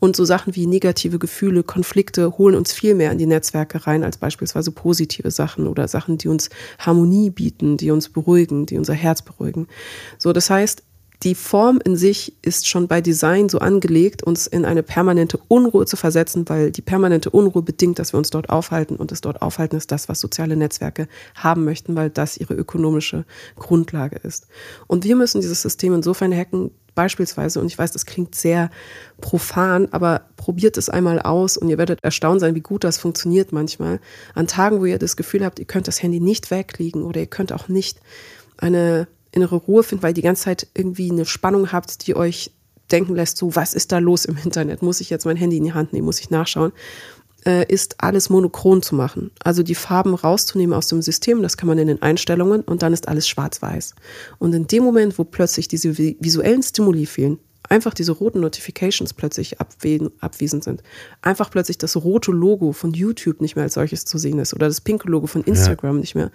Und 0.00 0.16
so 0.16 0.24
Sachen 0.24 0.56
wie 0.56 0.66
negative 0.66 1.18
Gefühle, 1.18 1.62
Konflikte 1.62 2.38
holen 2.38 2.56
uns 2.56 2.72
viel 2.72 2.94
mehr 2.94 3.12
in 3.12 3.18
die 3.18 3.26
Netzwerke 3.26 3.86
rein 3.86 4.04
als 4.04 4.16
beispielsweise 4.16 4.72
positive 4.72 5.30
Sachen 5.30 5.68
oder 5.68 5.86
Sachen, 5.86 6.18
die 6.18 6.28
uns 6.28 6.48
Harmonie 6.78 7.30
bieten, 7.30 7.76
die 7.76 7.90
uns 7.90 8.08
beruhigen, 8.08 8.66
die 8.66 8.78
unser 8.78 8.94
Herz 8.94 9.22
beruhigen. 9.22 9.68
So, 10.16 10.32
das 10.32 10.48
heißt, 10.48 10.82
die 11.24 11.34
Form 11.34 11.80
in 11.84 11.96
sich 11.96 12.34
ist 12.42 12.68
schon 12.68 12.86
bei 12.86 13.00
Design 13.00 13.48
so 13.48 13.58
angelegt, 13.58 14.22
uns 14.22 14.46
in 14.46 14.64
eine 14.64 14.84
permanente 14.84 15.38
Unruhe 15.48 15.84
zu 15.84 15.96
versetzen, 15.96 16.48
weil 16.48 16.70
die 16.70 16.82
permanente 16.82 17.30
Unruhe 17.30 17.62
bedingt, 17.62 17.98
dass 17.98 18.12
wir 18.12 18.18
uns 18.18 18.30
dort 18.30 18.50
aufhalten 18.50 18.94
und 18.96 19.10
das 19.10 19.20
dort 19.20 19.42
aufhalten 19.42 19.76
ist 19.76 19.90
das, 19.90 20.08
was 20.08 20.20
soziale 20.20 20.56
Netzwerke 20.56 21.08
haben 21.34 21.64
möchten, 21.64 21.96
weil 21.96 22.08
das 22.08 22.36
ihre 22.36 22.54
ökonomische 22.54 23.24
Grundlage 23.56 24.16
ist. 24.16 24.46
Und 24.86 25.04
wir 25.04 25.16
müssen 25.16 25.40
dieses 25.40 25.60
System 25.60 25.92
insofern 25.92 26.32
hacken, 26.32 26.70
beispielsweise, 26.94 27.60
und 27.60 27.66
ich 27.66 27.78
weiß, 27.78 27.92
das 27.92 28.06
klingt 28.06 28.34
sehr 28.34 28.70
profan, 29.20 29.88
aber 29.92 30.22
probiert 30.36 30.76
es 30.76 30.88
einmal 30.88 31.20
aus 31.20 31.56
und 31.56 31.68
ihr 31.68 31.78
werdet 31.78 32.02
erstaunt 32.02 32.40
sein, 32.40 32.54
wie 32.54 32.60
gut 32.60 32.84
das 32.84 32.98
funktioniert 32.98 33.52
manchmal. 33.52 34.00
An 34.34 34.46
Tagen, 34.46 34.80
wo 34.80 34.84
ihr 34.84 34.98
das 34.98 35.16
Gefühl 35.16 35.44
habt, 35.44 35.58
ihr 35.58 35.64
könnt 35.64 35.88
das 35.88 36.02
Handy 36.02 36.20
nicht 36.20 36.50
weglegen 36.50 37.02
oder 37.02 37.20
ihr 37.20 37.26
könnt 37.26 37.52
auch 37.52 37.68
nicht 37.68 38.00
eine 38.56 39.06
innere 39.32 39.56
Ruhe 39.56 39.82
findet, 39.82 40.02
weil 40.02 40.10
ihr 40.10 40.14
die 40.14 40.22
ganze 40.22 40.44
Zeit 40.44 40.66
irgendwie 40.74 41.10
eine 41.10 41.26
Spannung 41.26 41.72
habt, 41.72 42.06
die 42.06 42.16
euch 42.16 42.52
denken 42.90 43.14
lässt, 43.14 43.36
so 43.36 43.54
was 43.54 43.74
ist 43.74 43.92
da 43.92 43.98
los 43.98 44.24
im 44.24 44.38
Internet? 44.42 44.82
Muss 44.82 45.00
ich 45.00 45.10
jetzt 45.10 45.26
mein 45.26 45.36
Handy 45.36 45.58
in 45.58 45.64
die 45.64 45.72
Hand 45.72 45.92
nehmen? 45.92 46.06
Muss 46.06 46.20
ich 46.20 46.30
nachschauen? 46.30 46.72
Äh, 47.44 47.72
ist 47.72 48.02
alles 48.02 48.30
monochron 48.30 48.82
zu 48.82 48.94
machen. 48.94 49.30
Also 49.44 49.62
die 49.62 49.74
Farben 49.74 50.14
rauszunehmen 50.14 50.74
aus 50.74 50.88
dem 50.88 51.02
System, 51.02 51.42
das 51.42 51.56
kann 51.56 51.68
man 51.68 51.78
in 51.78 51.86
den 51.86 52.02
Einstellungen 52.02 52.62
und 52.62 52.82
dann 52.82 52.92
ist 52.92 53.08
alles 53.08 53.28
schwarz-weiß. 53.28 53.94
Und 54.38 54.54
in 54.54 54.66
dem 54.66 54.82
Moment, 54.82 55.18
wo 55.18 55.24
plötzlich 55.24 55.68
diese 55.68 55.96
visuellen 55.96 56.62
Stimuli 56.62 57.06
fehlen, 57.06 57.38
einfach 57.68 57.94
diese 57.94 58.12
roten 58.12 58.40
Notifications 58.40 59.14
plötzlich 59.14 59.60
abwesend 59.60 60.64
sind. 60.64 60.82
Einfach 61.22 61.50
plötzlich 61.50 61.78
das 61.78 61.96
rote 61.96 62.32
Logo 62.32 62.72
von 62.72 62.92
YouTube 62.92 63.40
nicht 63.40 63.56
mehr 63.56 63.64
als 63.64 63.74
solches 63.74 64.04
zu 64.04 64.18
sehen 64.18 64.38
ist 64.38 64.54
oder 64.54 64.66
das 64.66 64.80
pinke 64.80 65.08
Logo 65.08 65.26
von 65.26 65.42
Instagram 65.42 65.96
ja. 65.96 66.00
nicht 66.00 66.14
mehr, 66.14 66.30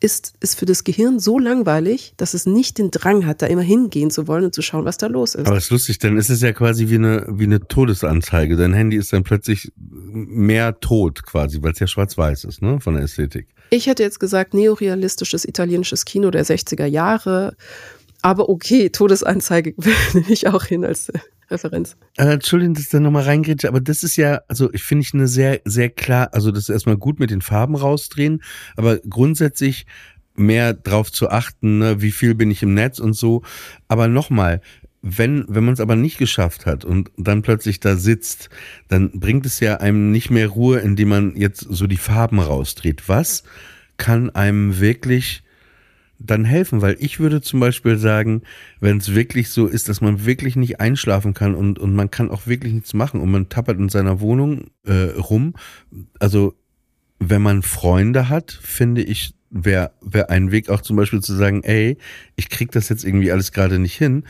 ist, 0.00 0.34
ist 0.40 0.58
für 0.58 0.66
das 0.66 0.84
Gehirn 0.84 1.18
so 1.18 1.38
langweilig, 1.38 2.14
dass 2.16 2.34
es 2.34 2.46
nicht 2.46 2.78
den 2.78 2.90
Drang 2.90 3.26
hat, 3.26 3.42
da 3.42 3.46
immer 3.46 3.62
hingehen 3.62 4.10
zu 4.10 4.26
wollen 4.28 4.44
und 4.44 4.54
zu 4.54 4.62
schauen, 4.62 4.84
was 4.84 4.96
da 4.96 5.06
los 5.06 5.34
ist. 5.34 5.46
Aber 5.46 5.56
es 5.56 5.64
ist 5.64 5.70
lustig, 5.70 5.98
dann 5.98 6.16
ist 6.16 6.30
es 6.30 6.40
ja 6.40 6.52
quasi 6.52 6.88
wie 6.88 6.96
eine, 6.96 7.26
wie 7.28 7.44
eine 7.44 7.66
Todesanzeige. 7.66 8.56
Dein 8.56 8.72
Handy 8.72 8.96
ist 8.96 9.12
dann 9.12 9.24
plötzlich 9.24 9.72
mehr 9.76 10.78
tot 10.80 11.24
quasi, 11.24 11.62
weil 11.62 11.72
es 11.72 11.78
ja 11.78 11.86
schwarz-weiß 11.86 12.44
ist, 12.44 12.62
ne, 12.62 12.80
von 12.80 12.94
der 12.94 13.04
Ästhetik. 13.04 13.48
Ich 13.70 13.86
hätte 13.86 14.02
jetzt 14.02 14.20
gesagt, 14.20 14.52
neorealistisches 14.52 15.46
italienisches 15.46 16.04
Kino 16.04 16.30
der 16.30 16.44
60er 16.44 16.84
Jahre 16.84 17.56
aber 18.22 18.48
okay, 18.48 18.90
Todesanzeige 18.90 19.74
nehme 20.14 20.30
ich 20.30 20.48
auch 20.48 20.64
hin 20.64 20.84
als 20.84 21.10
äh, 21.10 21.18
Referenz. 21.50 21.96
Äh, 22.16 22.34
Entschuldigung, 22.34 22.74
dass 22.74 22.84
ich 22.84 22.90
da 22.90 23.00
nochmal 23.00 23.24
reingrätsche, 23.24 23.68
aber 23.68 23.80
das 23.80 24.02
ist 24.02 24.16
ja, 24.16 24.40
also 24.48 24.72
ich 24.72 24.82
finde 24.82 25.02
ich 25.02 25.12
eine 25.12 25.28
sehr, 25.28 25.60
sehr 25.64 25.90
klar, 25.90 26.30
also 26.32 26.50
das 26.50 26.64
ist 26.64 26.70
erstmal 26.70 26.96
gut 26.96 27.20
mit 27.20 27.30
den 27.30 27.42
Farben 27.42 27.76
rausdrehen, 27.76 28.42
aber 28.76 28.98
grundsätzlich 28.98 29.86
mehr 30.34 30.72
drauf 30.72 31.12
zu 31.12 31.28
achten, 31.28 31.78
ne, 31.78 32.00
wie 32.00 32.12
viel 32.12 32.34
bin 32.34 32.50
ich 32.50 32.62
im 32.62 32.74
Netz 32.74 32.98
und 32.98 33.12
so. 33.12 33.42
Aber 33.88 34.08
nochmal, 34.08 34.62
wenn, 35.02 35.44
wenn 35.48 35.64
man 35.64 35.74
es 35.74 35.80
aber 35.80 35.96
nicht 35.96 36.16
geschafft 36.16 36.64
hat 36.64 36.84
und 36.84 37.10
dann 37.16 37.42
plötzlich 37.42 37.80
da 37.80 37.96
sitzt, 37.96 38.48
dann 38.88 39.10
bringt 39.12 39.44
es 39.44 39.60
ja 39.60 39.78
einem 39.78 40.10
nicht 40.10 40.30
mehr 40.30 40.48
Ruhe, 40.48 40.78
indem 40.78 41.08
man 41.08 41.36
jetzt 41.36 41.60
so 41.60 41.86
die 41.86 41.96
Farben 41.96 42.38
rausdreht. 42.38 43.08
Was 43.08 43.42
kann 43.96 44.30
einem 44.30 44.80
wirklich 44.80 45.42
dann 46.26 46.44
helfen? 46.44 46.82
Weil 46.82 46.96
ich 46.98 47.20
würde 47.20 47.40
zum 47.40 47.60
Beispiel 47.60 47.98
sagen, 47.98 48.42
wenn 48.80 48.98
es 48.98 49.14
wirklich 49.14 49.50
so 49.50 49.66
ist, 49.66 49.88
dass 49.88 50.00
man 50.00 50.24
wirklich 50.24 50.56
nicht 50.56 50.80
einschlafen 50.80 51.34
kann 51.34 51.54
und, 51.54 51.78
und 51.78 51.94
man 51.94 52.10
kann 52.10 52.30
auch 52.30 52.46
wirklich 52.46 52.72
nichts 52.72 52.94
machen 52.94 53.20
und 53.20 53.30
man 53.30 53.48
tappert 53.48 53.78
in 53.78 53.88
seiner 53.88 54.20
Wohnung 54.20 54.70
äh, 54.84 55.10
rum. 55.18 55.54
Also 56.18 56.54
wenn 57.18 57.42
man 57.42 57.62
Freunde 57.62 58.28
hat, 58.28 58.50
finde 58.50 59.02
ich, 59.02 59.34
wäre 59.50 59.92
wär 60.00 60.30
ein 60.30 60.50
Weg 60.50 60.70
auch 60.70 60.80
zum 60.80 60.96
Beispiel 60.96 61.20
zu 61.20 61.34
sagen, 61.34 61.62
ey, 61.62 61.98
ich 62.36 62.48
krieg 62.48 62.72
das 62.72 62.88
jetzt 62.88 63.04
irgendwie 63.04 63.30
alles 63.30 63.52
gerade 63.52 63.78
nicht 63.78 63.96
hin 63.96 64.24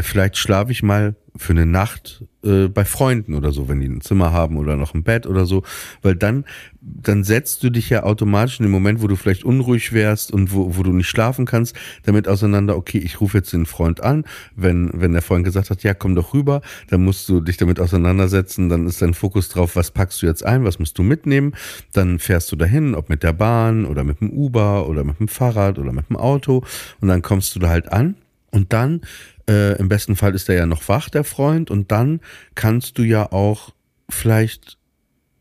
vielleicht 0.00 0.36
schlafe 0.36 0.72
ich 0.72 0.82
mal 0.82 1.14
für 1.36 1.52
eine 1.52 1.66
Nacht 1.66 2.24
äh, 2.44 2.68
bei 2.68 2.84
Freunden 2.84 3.34
oder 3.34 3.50
so, 3.50 3.68
wenn 3.68 3.80
die 3.80 3.88
ein 3.88 4.00
Zimmer 4.00 4.32
haben 4.32 4.56
oder 4.56 4.76
noch 4.76 4.94
ein 4.94 5.02
Bett 5.02 5.26
oder 5.26 5.46
so, 5.46 5.64
weil 6.00 6.14
dann 6.14 6.44
dann 6.80 7.24
setzt 7.24 7.62
du 7.64 7.70
dich 7.70 7.90
ja 7.90 8.04
automatisch 8.04 8.60
in 8.60 8.66
dem 8.66 8.72
Moment, 8.72 9.02
wo 9.02 9.08
du 9.08 9.16
vielleicht 9.16 9.42
unruhig 9.42 9.92
wärst 9.92 10.32
und 10.32 10.52
wo, 10.52 10.76
wo 10.76 10.82
du 10.82 10.92
nicht 10.92 11.08
schlafen 11.08 11.44
kannst, 11.44 11.74
damit 12.04 12.28
auseinander, 12.28 12.76
okay, 12.76 12.98
ich 12.98 13.20
rufe 13.20 13.38
jetzt 13.38 13.52
den 13.52 13.66
Freund 13.66 14.00
an, 14.02 14.24
wenn 14.54 14.90
wenn 14.94 15.12
der 15.12 15.22
Freund 15.22 15.44
gesagt 15.44 15.70
hat, 15.70 15.82
ja, 15.82 15.94
komm 15.94 16.14
doch 16.14 16.34
rüber, 16.34 16.60
dann 16.88 17.02
musst 17.02 17.28
du 17.28 17.40
dich 17.40 17.56
damit 17.56 17.80
auseinandersetzen, 17.80 18.68
dann 18.68 18.86
ist 18.86 19.02
dein 19.02 19.14
Fokus 19.14 19.48
drauf, 19.48 19.74
was 19.74 19.90
packst 19.90 20.22
du 20.22 20.26
jetzt 20.26 20.44
ein, 20.44 20.64
was 20.64 20.78
musst 20.78 20.98
du 20.98 21.02
mitnehmen, 21.02 21.54
dann 21.92 22.20
fährst 22.20 22.52
du 22.52 22.56
dahin, 22.56 22.94
ob 22.94 23.08
mit 23.08 23.24
der 23.24 23.32
Bahn 23.32 23.86
oder 23.86 24.04
mit 24.04 24.20
dem 24.20 24.30
Uber 24.30 24.88
oder 24.88 25.02
mit 25.02 25.18
dem 25.18 25.28
Fahrrad 25.28 25.78
oder 25.80 25.92
mit 25.92 26.08
dem 26.10 26.16
Auto. 26.16 26.62
Und 27.00 27.08
dann 27.08 27.22
kommst 27.22 27.56
du 27.56 27.58
da 27.58 27.68
halt 27.68 27.92
an. 27.92 28.16
Und 28.50 28.72
dann 28.72 29.00
äh, 29.48 29.78
Im 29.78 29.88
besten 29.88 30.16
Fall 30.16 30.34
ist 30.34 30.48
er 30.48 30.54
ja 30.56 30.66
noch 30.66 30.88
wach, 30.88 31.08
der 31.08 31.24
Freund, 31.24 31.70
und 31.70 31.92
dann 31.92 32.20
kannst 32.54 32.98
du 32.98 33.02
ja 33.02 33.30
auch 33.32 33.74
vielleicht 34.08 34.78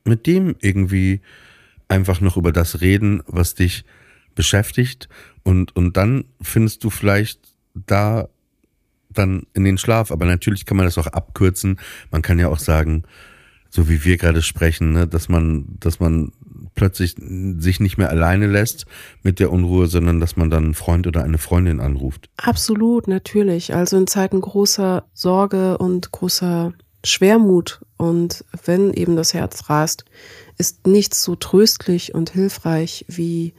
mit 0.06 0.28
dem 0.28 0.56
irgendwie 0.60 1.22
einfach 1.88 2.22
noch 2.22 2.38
über 2.38 2.52
das 2.52 2.82
reden, 2.82 3.22
was 3.28 3.56
dich 3.56 3.86
beschäftigt. 4.36 5.10
Und, 5.44 5.76
und 5.76 5.98
dann 5.98 6.26
findest 6.42 6.84
du 6.84 6.90
vielleicht 6.90 7.40
da 7.74 8.28
dann 9.10 9.46
in 9.54 9.64
den 9.64 9.78
Schlaf. 9.78 10.12
Aber 10.12 10.26
natürlich 10.26 10.66
kann 10.66 10.78
man 10.78 10.86
das 10.86 10.98
auch 10.98 11.08
abkürzen. 11.08 11.80
Man 12.12 12.22
kann 12.22 12.40
ja 12.40 12.48
auch 12.48 12.60
sagen, 12.60 13.04
so 13.70 13.90
wie 13.90 14.04
wir 14.04 14.18
gerade 14.18 14.42
sprechen, 14.42 14.94
ne, 14.94 15.08
dass 15.08 15.30
man, 15.30 15.66
dass 15.80 16.00
man 16.00 16.32
plötzlich 16.76 17.16
sich 17.58 17.80
nicht 17.80 17.98
mehr 17.98 18.10
alleine 18.10 18.48
lässt 18.48 18.86
mit 19.22 19.40
der 19.40 19.52
Unruhe, 19.52 19.88
sondern 19.88 20.20
dass 20.20 20.36
man 20.36 20.50
dann 20.50 20.66
einen 20.66 20.74
Freund 20.74 21.08
oder 21.08 21.24
eine 21.24 21.38
Freundin 21.38 21.80
anruft. 21.80 22.30
Absolut, 22.38 23.08
natürlich. 23.08 23.74
Also 23.74 23.98
in 23.98 24.08
Zeiten 24.08 24.42
großer 24.42 25.06
Sorge 25.14 25.78
und 25.78 26.12
großer 26.12 26.74
Schwermut 27.06 27.82
und 27.98 28.46
wenn 28.66 28.94
eben 28.94 29.16
das 29.16 29.34
Herz 29.34 29.70
rast, 29.70 30.06
ist 30.58 30.88
nichts 30.88 31.24
so 31.24 31.36
tröstlich 31.36 32.14
und 32.14 32.30
hilfreich 32.30 33.06
wie 33.08 33.54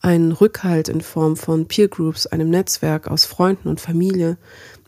ein 0.00 0.32
Rückhalt 0.32 0.88
in 0.88 1.00
Form 1.00 1.36
von 1.36 1.66
Peer 1.66 1.88
Groups, 1.88 2.26
einem 2.26 2.50
Netzwerk 2.50 3.08
aus 3.08 3.24
Freunden 3.24 3.68
und 3.68 3.80
Familie, 3.80 4.36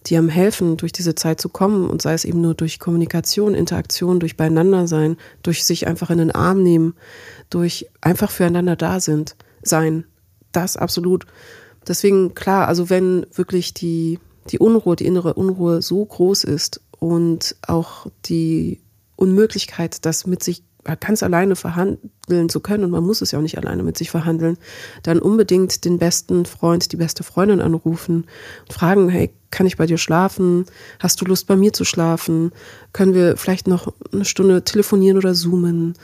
die 0.07 0.17
einem 0.17 0.29
helfen, 0.29 0.77
durch 0.77 0.93
diese 0.93 1.15
Zeit 1.15 1.41
zu 1.41 1.49
kommen 1.49 1.91
und 1.91 2.01
sei 2.01 2.15
es 2.15 2.25
eben 2.25 2.41
nur 2.41 2.55
durch 2.55 2.79
Kommunikation, 2.79 3.55
Interaktion, 3.55 4.21
durch 4.21 4.37
Beieinandersein, 4.37 5.17
durch 5.43 5.65
sich 5.65 5.87
einfach 5.87 6.11
in 6.11 6.19
den 6.19 6.31
Arm 6.31 6.63
nehmen, 6.63 6.95
durch 7.51 7.89
einfach 8.01 8.31
füreinander 8.31 8.77
da 8.77 9.01
sind, 9.01 9.37
sein. 9.63 10.05
Das 10.53 10.77
absolut. 10.77 11.27
Deswegen, 11.87 12.35
klar, 12.35 12.69
also 12.69 12.91
wenn 12.91 13.27
wirklich 13.35 13.75
die, 13.75 14.19
die 14.51 14.59
Unruhe, 14.59 14.97
die 14.97 15.07
innere 15.07 15.35
Unruhe 15.35 15.83
so 15.83 16.05
groß 16.05 16.45
ist 16.45 16.81
und 16.99 17.57
auch 17.67 18.07
die 18.25 18.81
Unmöglichkeit, 19.17 20.05
das 20.05 20.27
mit 20.27 20.43
sich 20.43 20.63
ganz 21.01 21.23
alleine 21.23 21.57
verhandeln 21.57 22.11
zu 22.49 22.61
können, 22.61 22.85
und 22.85 22.91
man 22.91 23.05
muss 23.05 23.21
es 23.21 23.31
ja 23.31 23.39
auch 23.39 23.43
nicht 23.43 23.59
alleine 23.59 23.83
mit 23.83 23.99
sich 23.99 24.11
verhandeln, 24.11 24.57
dann 25.03 25.19
unbedingt 25.19 25.85
den 25.85 25.99
besten 25.99 26.47
Freund, 26.47 26.93
die 26.93 26.97
beste 26.97 27.23
Freundin 27.23 27.61
anrufen 27.61 28.27
und 28.67 28.73
fragen, 28.73 29.09
hey, 29.09 29.31
kann 29.51 29.67
ich 29.67 29.77
bei 29.77 29.87
dir 29.87 29.99
schlafen? 29.99 30.65
Hast 31.01 31.21
du 31.21 31.25
Lust 31.25 31.47
bei 31.47 31.57
mir 31.57 31.73
zu 31.73 31.85
schlafen? 31.85 32.53
Können 32.93 33.15
wir 33.15 33.37
vielleicht 33.37 33.67
noch 33.67 33.93
eine 34.13 34.25
Stunde 34.25 34.63
telefonieren 34.63 35.19
oder 35.19 35.35
zoomen? 35.35 35.95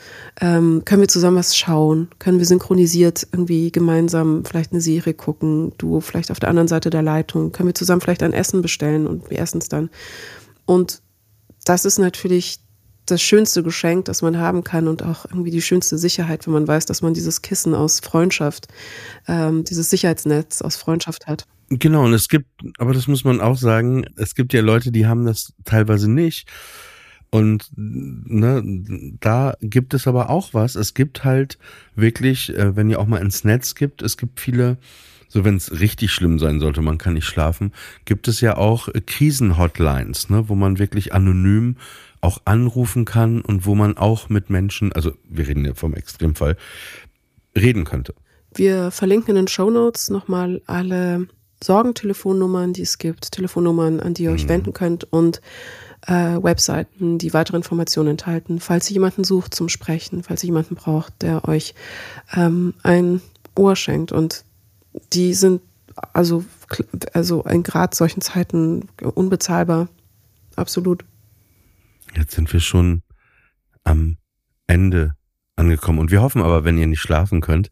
Ähm, 0.41 0.81
können 0.83 1.01
wir 1.01 1.07
zusammen 1.07 1.37
was 1.37 1.55
schauen? 1.55 2.09
Können 2.19 2.39
wir 2.39 2.45
synchronisiert 2.45 3.25
irgendwie 3.31 3.71
gemeinsam 3.71 4.43
vielleicht 4.43 4.73
eine 4.73 4.81
Serie 4.81 5.13
gucken? 5.13 5.71
Du 5.77 6.01
vielleicht 6.01 6.29
auf 6.29 6.39
der 6.39 6.49
anderen 6.49 6.67
Seite 6.67 6.89
der 6.89 7.01
Leitung? 7.01 7.53
Können 7.53 7.69
wir 7.69 7.75
zusammen 7.75 8.01
vielleicht 8.01 8.23
ein 8.23 8.33
Essen 8.33 8.61
bestellen 8.61 9.07
und 9.07 9.29
wir 9.29 9.39
essen 9.39 9.59
es 9.59 9.69
dann? 9.69 9.89
Und 10.65 11.01
das 11.63 11.85
ist 11.85 11.99
natürlich 11.99 12.59
das 13.11 13.21
schönste 13.21 13.63
Geschenk, 13.63 14.05
das 14.05 14.21
man 14.21 14.37
haben 14.37 14.63
kann 14.63 14.87
und 14.87 15.03
auch 15.03 15.25
irgendwie 15.25 15.51
die 15.51 15.61
schönste 15.61 15.97
Sicherheit, 15.97 16.45
wenn 16.45 16.53
man 16.53 16.67
weiß, 16.67 16.85
dass 16.85 17.01
man 17.01 17.13
dieses 17.13 17.41
Kissen 17.41 17.73
aus 17.73 17.99
Freundschaft, 17.99 18.67
ähm, 19.27 19.63
dieses 19.63 19.89
Sicherheitsnetz 19.89 20.61
aus 20.61 20.75
Freundschaft 20.75 21.27
hat. 21.27 21.45
Genau, 21.69 22.05
und 22.05 22.13
es 22.13 22.29
gibt, 22.29 22.47
aber 22.77 22.93
das 22.93 23.07
muss 23.07 23.23
man 23.23 23.41
auch 23.41 23.57
sagen, 23.57 24.05
es 24.15 24.35
gibt 24.35 24.53
ja 24.53 24.61
Leute, 24.61 24.91
die 24.91 25.05
haben 25.05 25.25
das 25.25 25.53
teilweise 25.65 26.09
nicht. 26.09 26.47
Und 27.29 27.69
ne, 27.75 28.63
da 29.19 29.55
gibt 29.59 29.93
es 29.93 30.07
aber 30.07 30.29
auch 30.29 30.53
was. 30.53 30.75
Es 30.75 30.93
gibt 30.93 31.25
halt 31.25 31.57
wirklich, 31.95 32.55
äh, 32.55 32.75
wenn 32.75 32.89
ihr 32.89 32.99
auch 32.99 33.07
mal 33.07 33.21
ins 33.21 33.43
Netz 33.43 33.75
gibt, 33.75 34.01
es 34.01 34.15
gibt 34.15 34.39
viele, 34.39 34.77
so 35.27 35.43
wenn 35.43 35.57
es 35.57 35.79
richtig 35.79 36.11
schlimm 36.13 36.39
sein 36.39 36.61
sollte, 36.61 36.81
man 36.81 36.97
kann 36.97 37.15
nicht 37.15 37.25
schlafen, 37.25 37.73
gibt 38.05 38.29
es 38.29 38.39
ja 38.39 38.55
auch 38.55 38.87
Krisenhotlines, 39.05 40.29
ne, 40.29 40.47
wo 40.47 40.55
man 40.55 40.79
wirklich 40.79 41.13
anonym 41.13 41.75
auch 42.21 42.41
anrufen 42.45 43.05
kann 43.05 43.41
und 43.41 43.65
wo 43.65 43.75
man 43.75 43.97
auch 43.97 44.29
mit 44.29 44.49
Menschen, 44.49 44.91
also 44.93 45.11
wir 45.27 45.47
reden 45.47 45.65
ja 45.65 45.73
vom 45.73 45.93
Extremfall, 45.93 46.57
reden 47.55 47.85
könnte. 47.85 48.13
Wir 48.53 48.91
verlinken 48.91 49.31
in 49.31 49.43
den 49.43 49.47
Show 49.47 49.69
Notes 49.69 50.09
nochmal 50.09 50.61
alle 50.65 51.27
Sorgentelefonnummern, 51.63 52.73
die 52.73 52.83
es 52.83 52.97
gibt, 52.97 53.31
Telefonnummern, 53.31 53.99
an 53.99 54.13
die 54.13 54.23
ihr 54.23 54.31
euch 54.31 54.45
mhm. 54.45 54.49
wenden 54.49 54.73
könnt 54.73 55.11
und 55.11 55.41
äh, 56.05 56.41
Webseiten, 56.41 57.17
die 57.17 57.33
weitere 57.33 57.57
Informationen 57.57 58.09
enthalten, 58.09 58.59
falls 58.59 58.89
ihr 58.89 58.95
jemanden 58.95 59.23
sucht 59.23 59.53
zum 59.53 59.69
Sprechen, 59.69 60.23
falls 60.23 60.43
ihr 60.43 60.47
jemanden 60.47 60.75
braucht, 60.75 61.21
der 61.21 61.47
euch 61.47 61.73
ähm, 62.35 62.73
ein 62.83 63.21
Ohr 63.55 63.75
schenkt. 63.75 64.11
Und 64.11 64.43
die 65.13 65.33
sind 65.33 65.61
also, 66.13 66.45
also 67.13 67.43
in 67.43 67.63
gerade 67.63 67.95
solchen 67.95 68.21
Zeiten 68.21 68.87
unbezahlbar. 69.01 69.89
Absolut. 70.55 71.03
Jetzt 72.17 72.33
sind 72.33 72.51
wir 72.51 72.59
schon 72.59 73.03
am 73.83 74.17
Ende 74.65 75.15
angekommen. 75.55 75.99
Und 75.99 76.11
wir 76.11 76.21
hoffen 76.21 76.41
aber, 76.41 76.63
wenn 76.63 76.77
ihr 76.77 76.87
nicht 76.87 76.99
schlafen 76.99 77.41
könnt, 77.41 77.69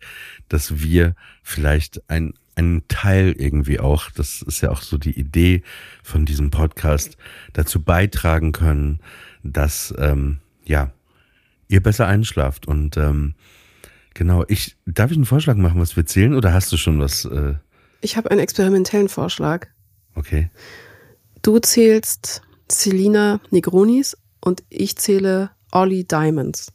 dass 0.49 0.81
wir 0.81 1.15
vielleicht 1.43 2.09
ein, 2.09 2.33
einen 2.55 2.87
Teil 2.87 3.33
irgendwie 3.37 3.79
auch, 3.79 4.11
das 4.11 4.41
ist 4.43 4.61
ja 4.61 4.69
auch 4.69 4.81
so 4.81 4.97
die 4.97 5.17
Idee 5.19 5.63
von 6.03 6.25
diesem 6.25 6.51
Podcast, 6.51 7.17
dazu 7.53 7.83
beitragen 7.83 8.51
können, 8.51 8.99
dass 9.43 9.93
ähm, 9.97 10.39
ja 10.63 10.91
ihr 11.67 11.81
besser 11.81 12.07
einschlaft. 12.07 12.67
Und 12.67 12.97
ähm, 12.97 13.33
genau, 14.13 14.45
ich 14.47 14.77
darf 14.85 15.11
ich 15.11 15.17
einen 15.17 15.25
Vorschlag 15.25 15.55
machen, 15.57 15.81
was 15.81 15.95
wir 15.95 16.05
zählen, 16.05 16.35
oder 16.35 16.53
hast 16.53 16.71
du 16.71 16.77
schon 16.77 16.99
was? 16.99 17.25
Äh 17.25 17.55
ich 18.01 18.15
habe 18.15 18.29
einen 18.29 18.39
experimentellen 18.39 19.09
Vorschlag. 19.09 19.67
Okay. 20.13 20.51
Du 21.41 21.59
zählst 21.59 22.41
Celina 22.69 23.39
Negronis 23.51 24.15
und 24.45 24.63
ich 24.69 24.95
zähle 24.95 25.49
Ollie 25.71 26.05
Diamonds. 26.05 26.71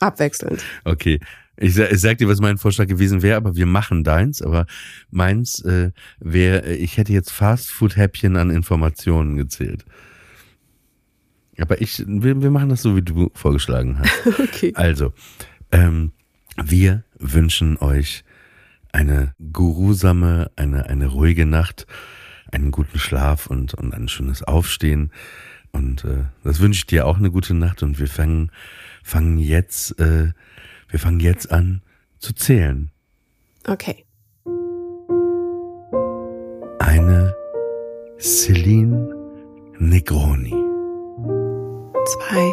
Abwechselnd. 0.00 0.64
Okay. 0.84 1.20
Ich, 1.56 1.76
ich 1.76 2.00
sag 2.00 2.16
dir, 2.18 2.26
was 2.26 2.40
mein 2.40 2.56
Vorschlag 2.56 2.86
gewesen 2.86 3.20
wäre, 3.20 3.36
aber 3.36 3.54
wir 3.54 3.66
machen 3.66 4.02
deins. 4.02 4.40
Aber 4.40 4.66
meins 5.10 5.62
äh, 5.64 5.90
wäre, 6.18 6.72
ich 6.72 6.96
hätte 6.96 7.12
jetzt 7.12 7.30
Fastfood-Häppchen 7.30 8.36
an 8.36 8.50
Informationen 8.50 9.36
gezählt. 9.36 9.84
Aber 11.58 11.82
ich, 11.82 12.02
wir, 12.06 12.40
wir 12.40 12.50
machen 12.50 12.70
das 12.70 12.80
so, 12.80 12.96
wie 12.96 13.02
du 13.02 13.30
vorgeschlagen 13.34 13.98
hast. 13.98 14.26
okay. 14.40 14.72
Also, 14.74 15.12
ähm, 15.70 16.12
wir 16.56 17.04
wünschen 17.18 17.76
euch 17.76 18.24
eine 18.92 19.34
gurusame, 19.52 20.50
eine, 20.56 20.86
eine 20.86 21.08
ruhige 21.08 21.44
Nacht, 21.44 21.86
einen 22.50 22.70
guten 22.70 22.98
Schlaf 22.98 23.46
und, 23.46 23.74
und 23.74 23.92
ein 23.92 24.08
schönes 24.08 24.42
Aufstehen. 24.42 25.12
Und 25.72 26.04
äh, 26.04 26.24
das 26.44 26.60
wünsche 26.60 26.78
ich 26.78 26.86
dir 26.86 27.06
auch 27.06 27.18
eine 27.18 27.30
gute 27.30 27.54
Nacht 27.54 27.82
und 27.82 27.98
wir 27.98 28.08
fangen, 28.08 28.50
fangen 29.02 29.38
jetzt, 29.38 29.98
äh, 30.00 30.32
wir 30.88 30.98
fangen 30.98 31.20
jetzt 31.20 31.50
an 31.50 31.82
zu 32.18 32.34
zählen. 32.34 32.90
Okay. 33.66 34.04
Eine 36.78 37.34
Celine 38.18 39.14
Negroni. 39.78 40.54
Zwei 42.06 42.52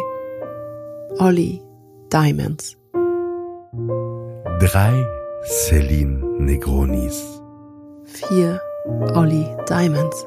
Olli 1.18 1.60
Diamonds. 2.12 2.76
Drei 4.60 5.04
Celine 5.44 6.24
Negronis. 6.38 7.22
Vier 8.04 8.60
Olli 9.14 9.46
Diamonds. 9.68 10.26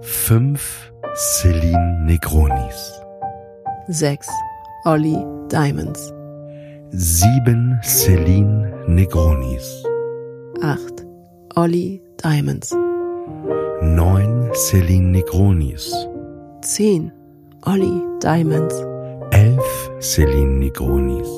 Fünf 0.00 0.89
Celine 1.14 2.06
Negronis. 2.06 3.02
6. 3.88 4.28
Olli 4.84 5.16
Diamonds. 5.48 6.12
7. 6.92 7.80
Celine 7.82 8.72
Negronis. 8.86 9.84
8. 10.62 11.04
Olli 11.56 12.00
Diamonds. 12.22 12.72
9. 13.82 14.50
Celine 14.54 15.10
Negronis. 15.10 15.90
10. 16.62 17.12
Olli 17.66 18.02
Diamonds. 18.20 18.74
11. 19.32 19.60
Celine 20.00 20.60
Negronis. 20.60 21.28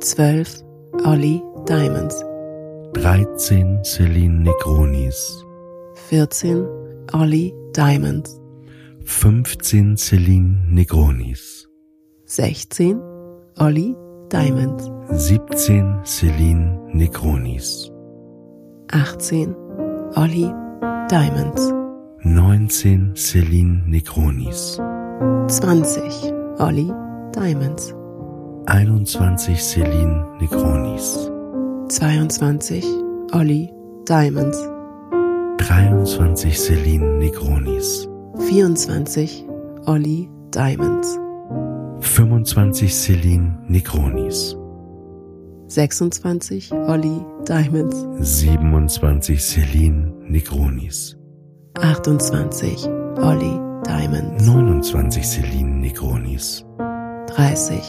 12. 0.00 0.64
Olli 1.04 1.42
Diamonds. 1.66 2.14
13. 2.94 3.82
Celine 3.84 4.44
Negronis. 4.44 5.44
14. 6.10 6.66
Olli 7.12 7.54
Diamonds. 7.74 8.43
15 9.04 9.96
Celine 9.96 10.56
Negronis. 10.70 11.68
16 12.24 13.00
Olli 13.58 13.94
Diamonds. 14.30 14.90
17 15.10 16.00
Celine 16.04 16.78
Negronis. 16.94 17.92
18 18.90 19.54
Olli 20.16 20.50
Diamonds. 21.10 21.72
19 22.24 23.14
Celine 23.14 23.82
Negronis. 23.86 24.78
20 25.48 26.32
Olli 26.58 26.90
Diamonds. 27.34 27.94
21 28.66 29.54
Celine 29.56 30.24
Negronis. 30.40 31.30
22 31.90 32.82
Olli 33.32 33.70
Diamonds. 34.08 34.58
23 35.58 36.54
Celine 36.56 37.18
Negronis. 37.18 38.08
24 38.36 39.46
Olli 39.86 40.28
Diamonds. 40.52 41.18
25 42.00 42.90
Celine 42.92 43.58
Negronis. 43.68 44.56
26 45.68 46.72
Olli 46.88 47.20
Diamonds. 47.46 47.96
27 48.20 49.38
Celine 49.38 50.12
Negronis. 50.28 51.16
28 51.80 52.88
Olli 53.18 53.60
Diamonds. 53.84 54.44
29 54.44 55.22
Celine 55.22 55.80
Negronis. 55.80 56.64
30 57.36 57.80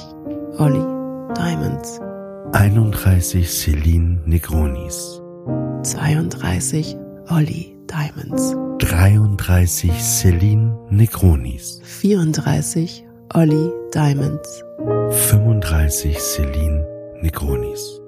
Olli 0.59 0.83
Diamonds. 1.35 1.99
31 2.53 3.43
Celine 3.45 4.19
Negronis. 4.25 5.21
32 5.83 6.95
Olli 7.29 7.75
Diamonds. 7.87 8.64
33 8.79 9.91
Celine 9.99 10.73
Negronis. 10.91 11.79
34 11.83 13.03
Olli 13.33 13.71
Diamonds. 13.93 14.63
35 15.11 16.17
Celine 16.19 16.83
Negronis. 17.21 18.01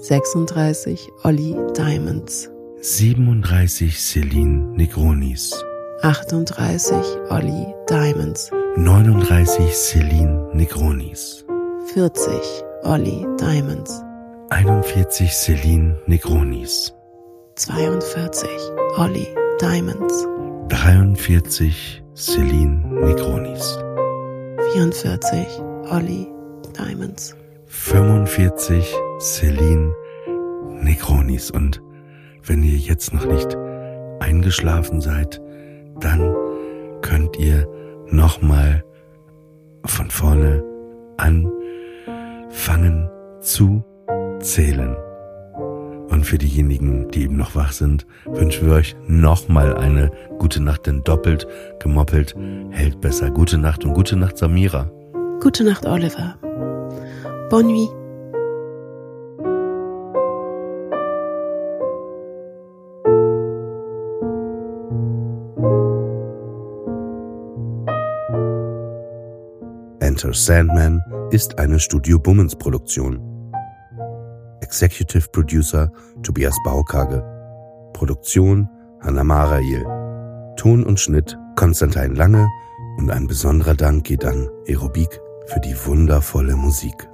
36 0.00 1.08
Olli 1.24 1.54
Diamonds. 1.74 2.50
37 2.82 3.90
Celine 3.90 4.76
Negronis. 4.76 5.54
38 6.02 7.18
Olli 7.30 7.66
Diamonds. 7.88 8.50
39 8.76 9.72
Celine 9.72 10.48
Negronis. 10.54 11.44
40 11.94 12.64
Olli 12.84 13.26
Diamonds. 13.38 14.02
41 14.50 15.28
Celine 15.30 15.96
Negronis. 16.06 16.92
42 17.56 18.72
Olli 18.98 19.47
Diamonds. 19.60 20.26
43 20.68 22.04
Celine 22.14 22.80
Negronis. 22.86 23.76
44 24.72 25.46
Olli 25.90 26.28
Diamonds. 26.78 27.34
45 27.66 28.94
Celine 29.18 29.92
Negronis. 30.80 31.50
Und 31.50 31.82
wenn 32.44 32.62
ihr 32.62 32.78
jetzt 32.78 33.12
noch 33.12 33.26
nicht 33.26 33.56
eingeschlafen 34.20 35.00
seid, 35.00 35.40
dann 35.98 36.32
könnt 37.02 37.36
ihr 37.36 37.66
nochmal 38.06 38.84
von 39.84 40.08
vorne 40.08 40.62
anfangen 41.16 43.10
zu 43.40 43.82
zählen. 44.40 44.96
Und 46.18 46.24
für 46.24 46.36
diejenigen, 46.36 47.08
die 47.12 47.22
eben 47.22 47.36
noch 47.36 47.54
wach 47.54 47.70
sind, 47.70 48.04
wünschen 48.26 48.66
wir 48.66 48.74
euch 48.74 48.96
nochmal 49.06 49.76
eine 49.76 50.10
gute 50.40 50.60
Nacht, 50.60 50.88
denn 50.88 51.04
doppelt 51.04 51.46
gemoppelt 51.78 52.34
hält 52.70 53.00
besser. 53.00 53.30
Gute 53.30 53.56
Nacht 53.56 53.84
und 53.84 53.94
gute 53.94 54.16
Nacht, 54.16 54.36
Samira. 54.36 54.90
Gute 55.40 55.62
Nacht, 55.62 55.86
Oliver. 55.86 56.34
Bonne 57.50 57.68
nuit. 57.68 57.88
Enter 70.00 70.34
Sandman 70.34 71.00
ist 71.30 71.60
eine 71.60 71.78
Studio 71.78 72.18
Bummens 72.18 72.56
Produktion. 72.56 73.27
Executive 74.60 75.28
Producer 75.32 75.90
Tobias 76.22 76.56
Baukage. 76.64 77.22
Produktion 77.92 78.68
Hanna 79.00 79.24
Marail. 79.24 79.84
Ton 80.56 80.84
und 80.84 80.98
Schnitt 80.98 81.36
Konstantin 81.56 82.14
Lange 82.14 82.48
und 82.98 83.10
ein 83.10 83.26
besonderer 83.26 83.74
Dank 83.74 84.04
geht 84.04 84.24
an 84.24 84.48
Aerobik 84.66 85.20
für 85.46 85.60
die 85.60 85.74
wundervolle 85.86 86.56
Musik. 86.56 87.08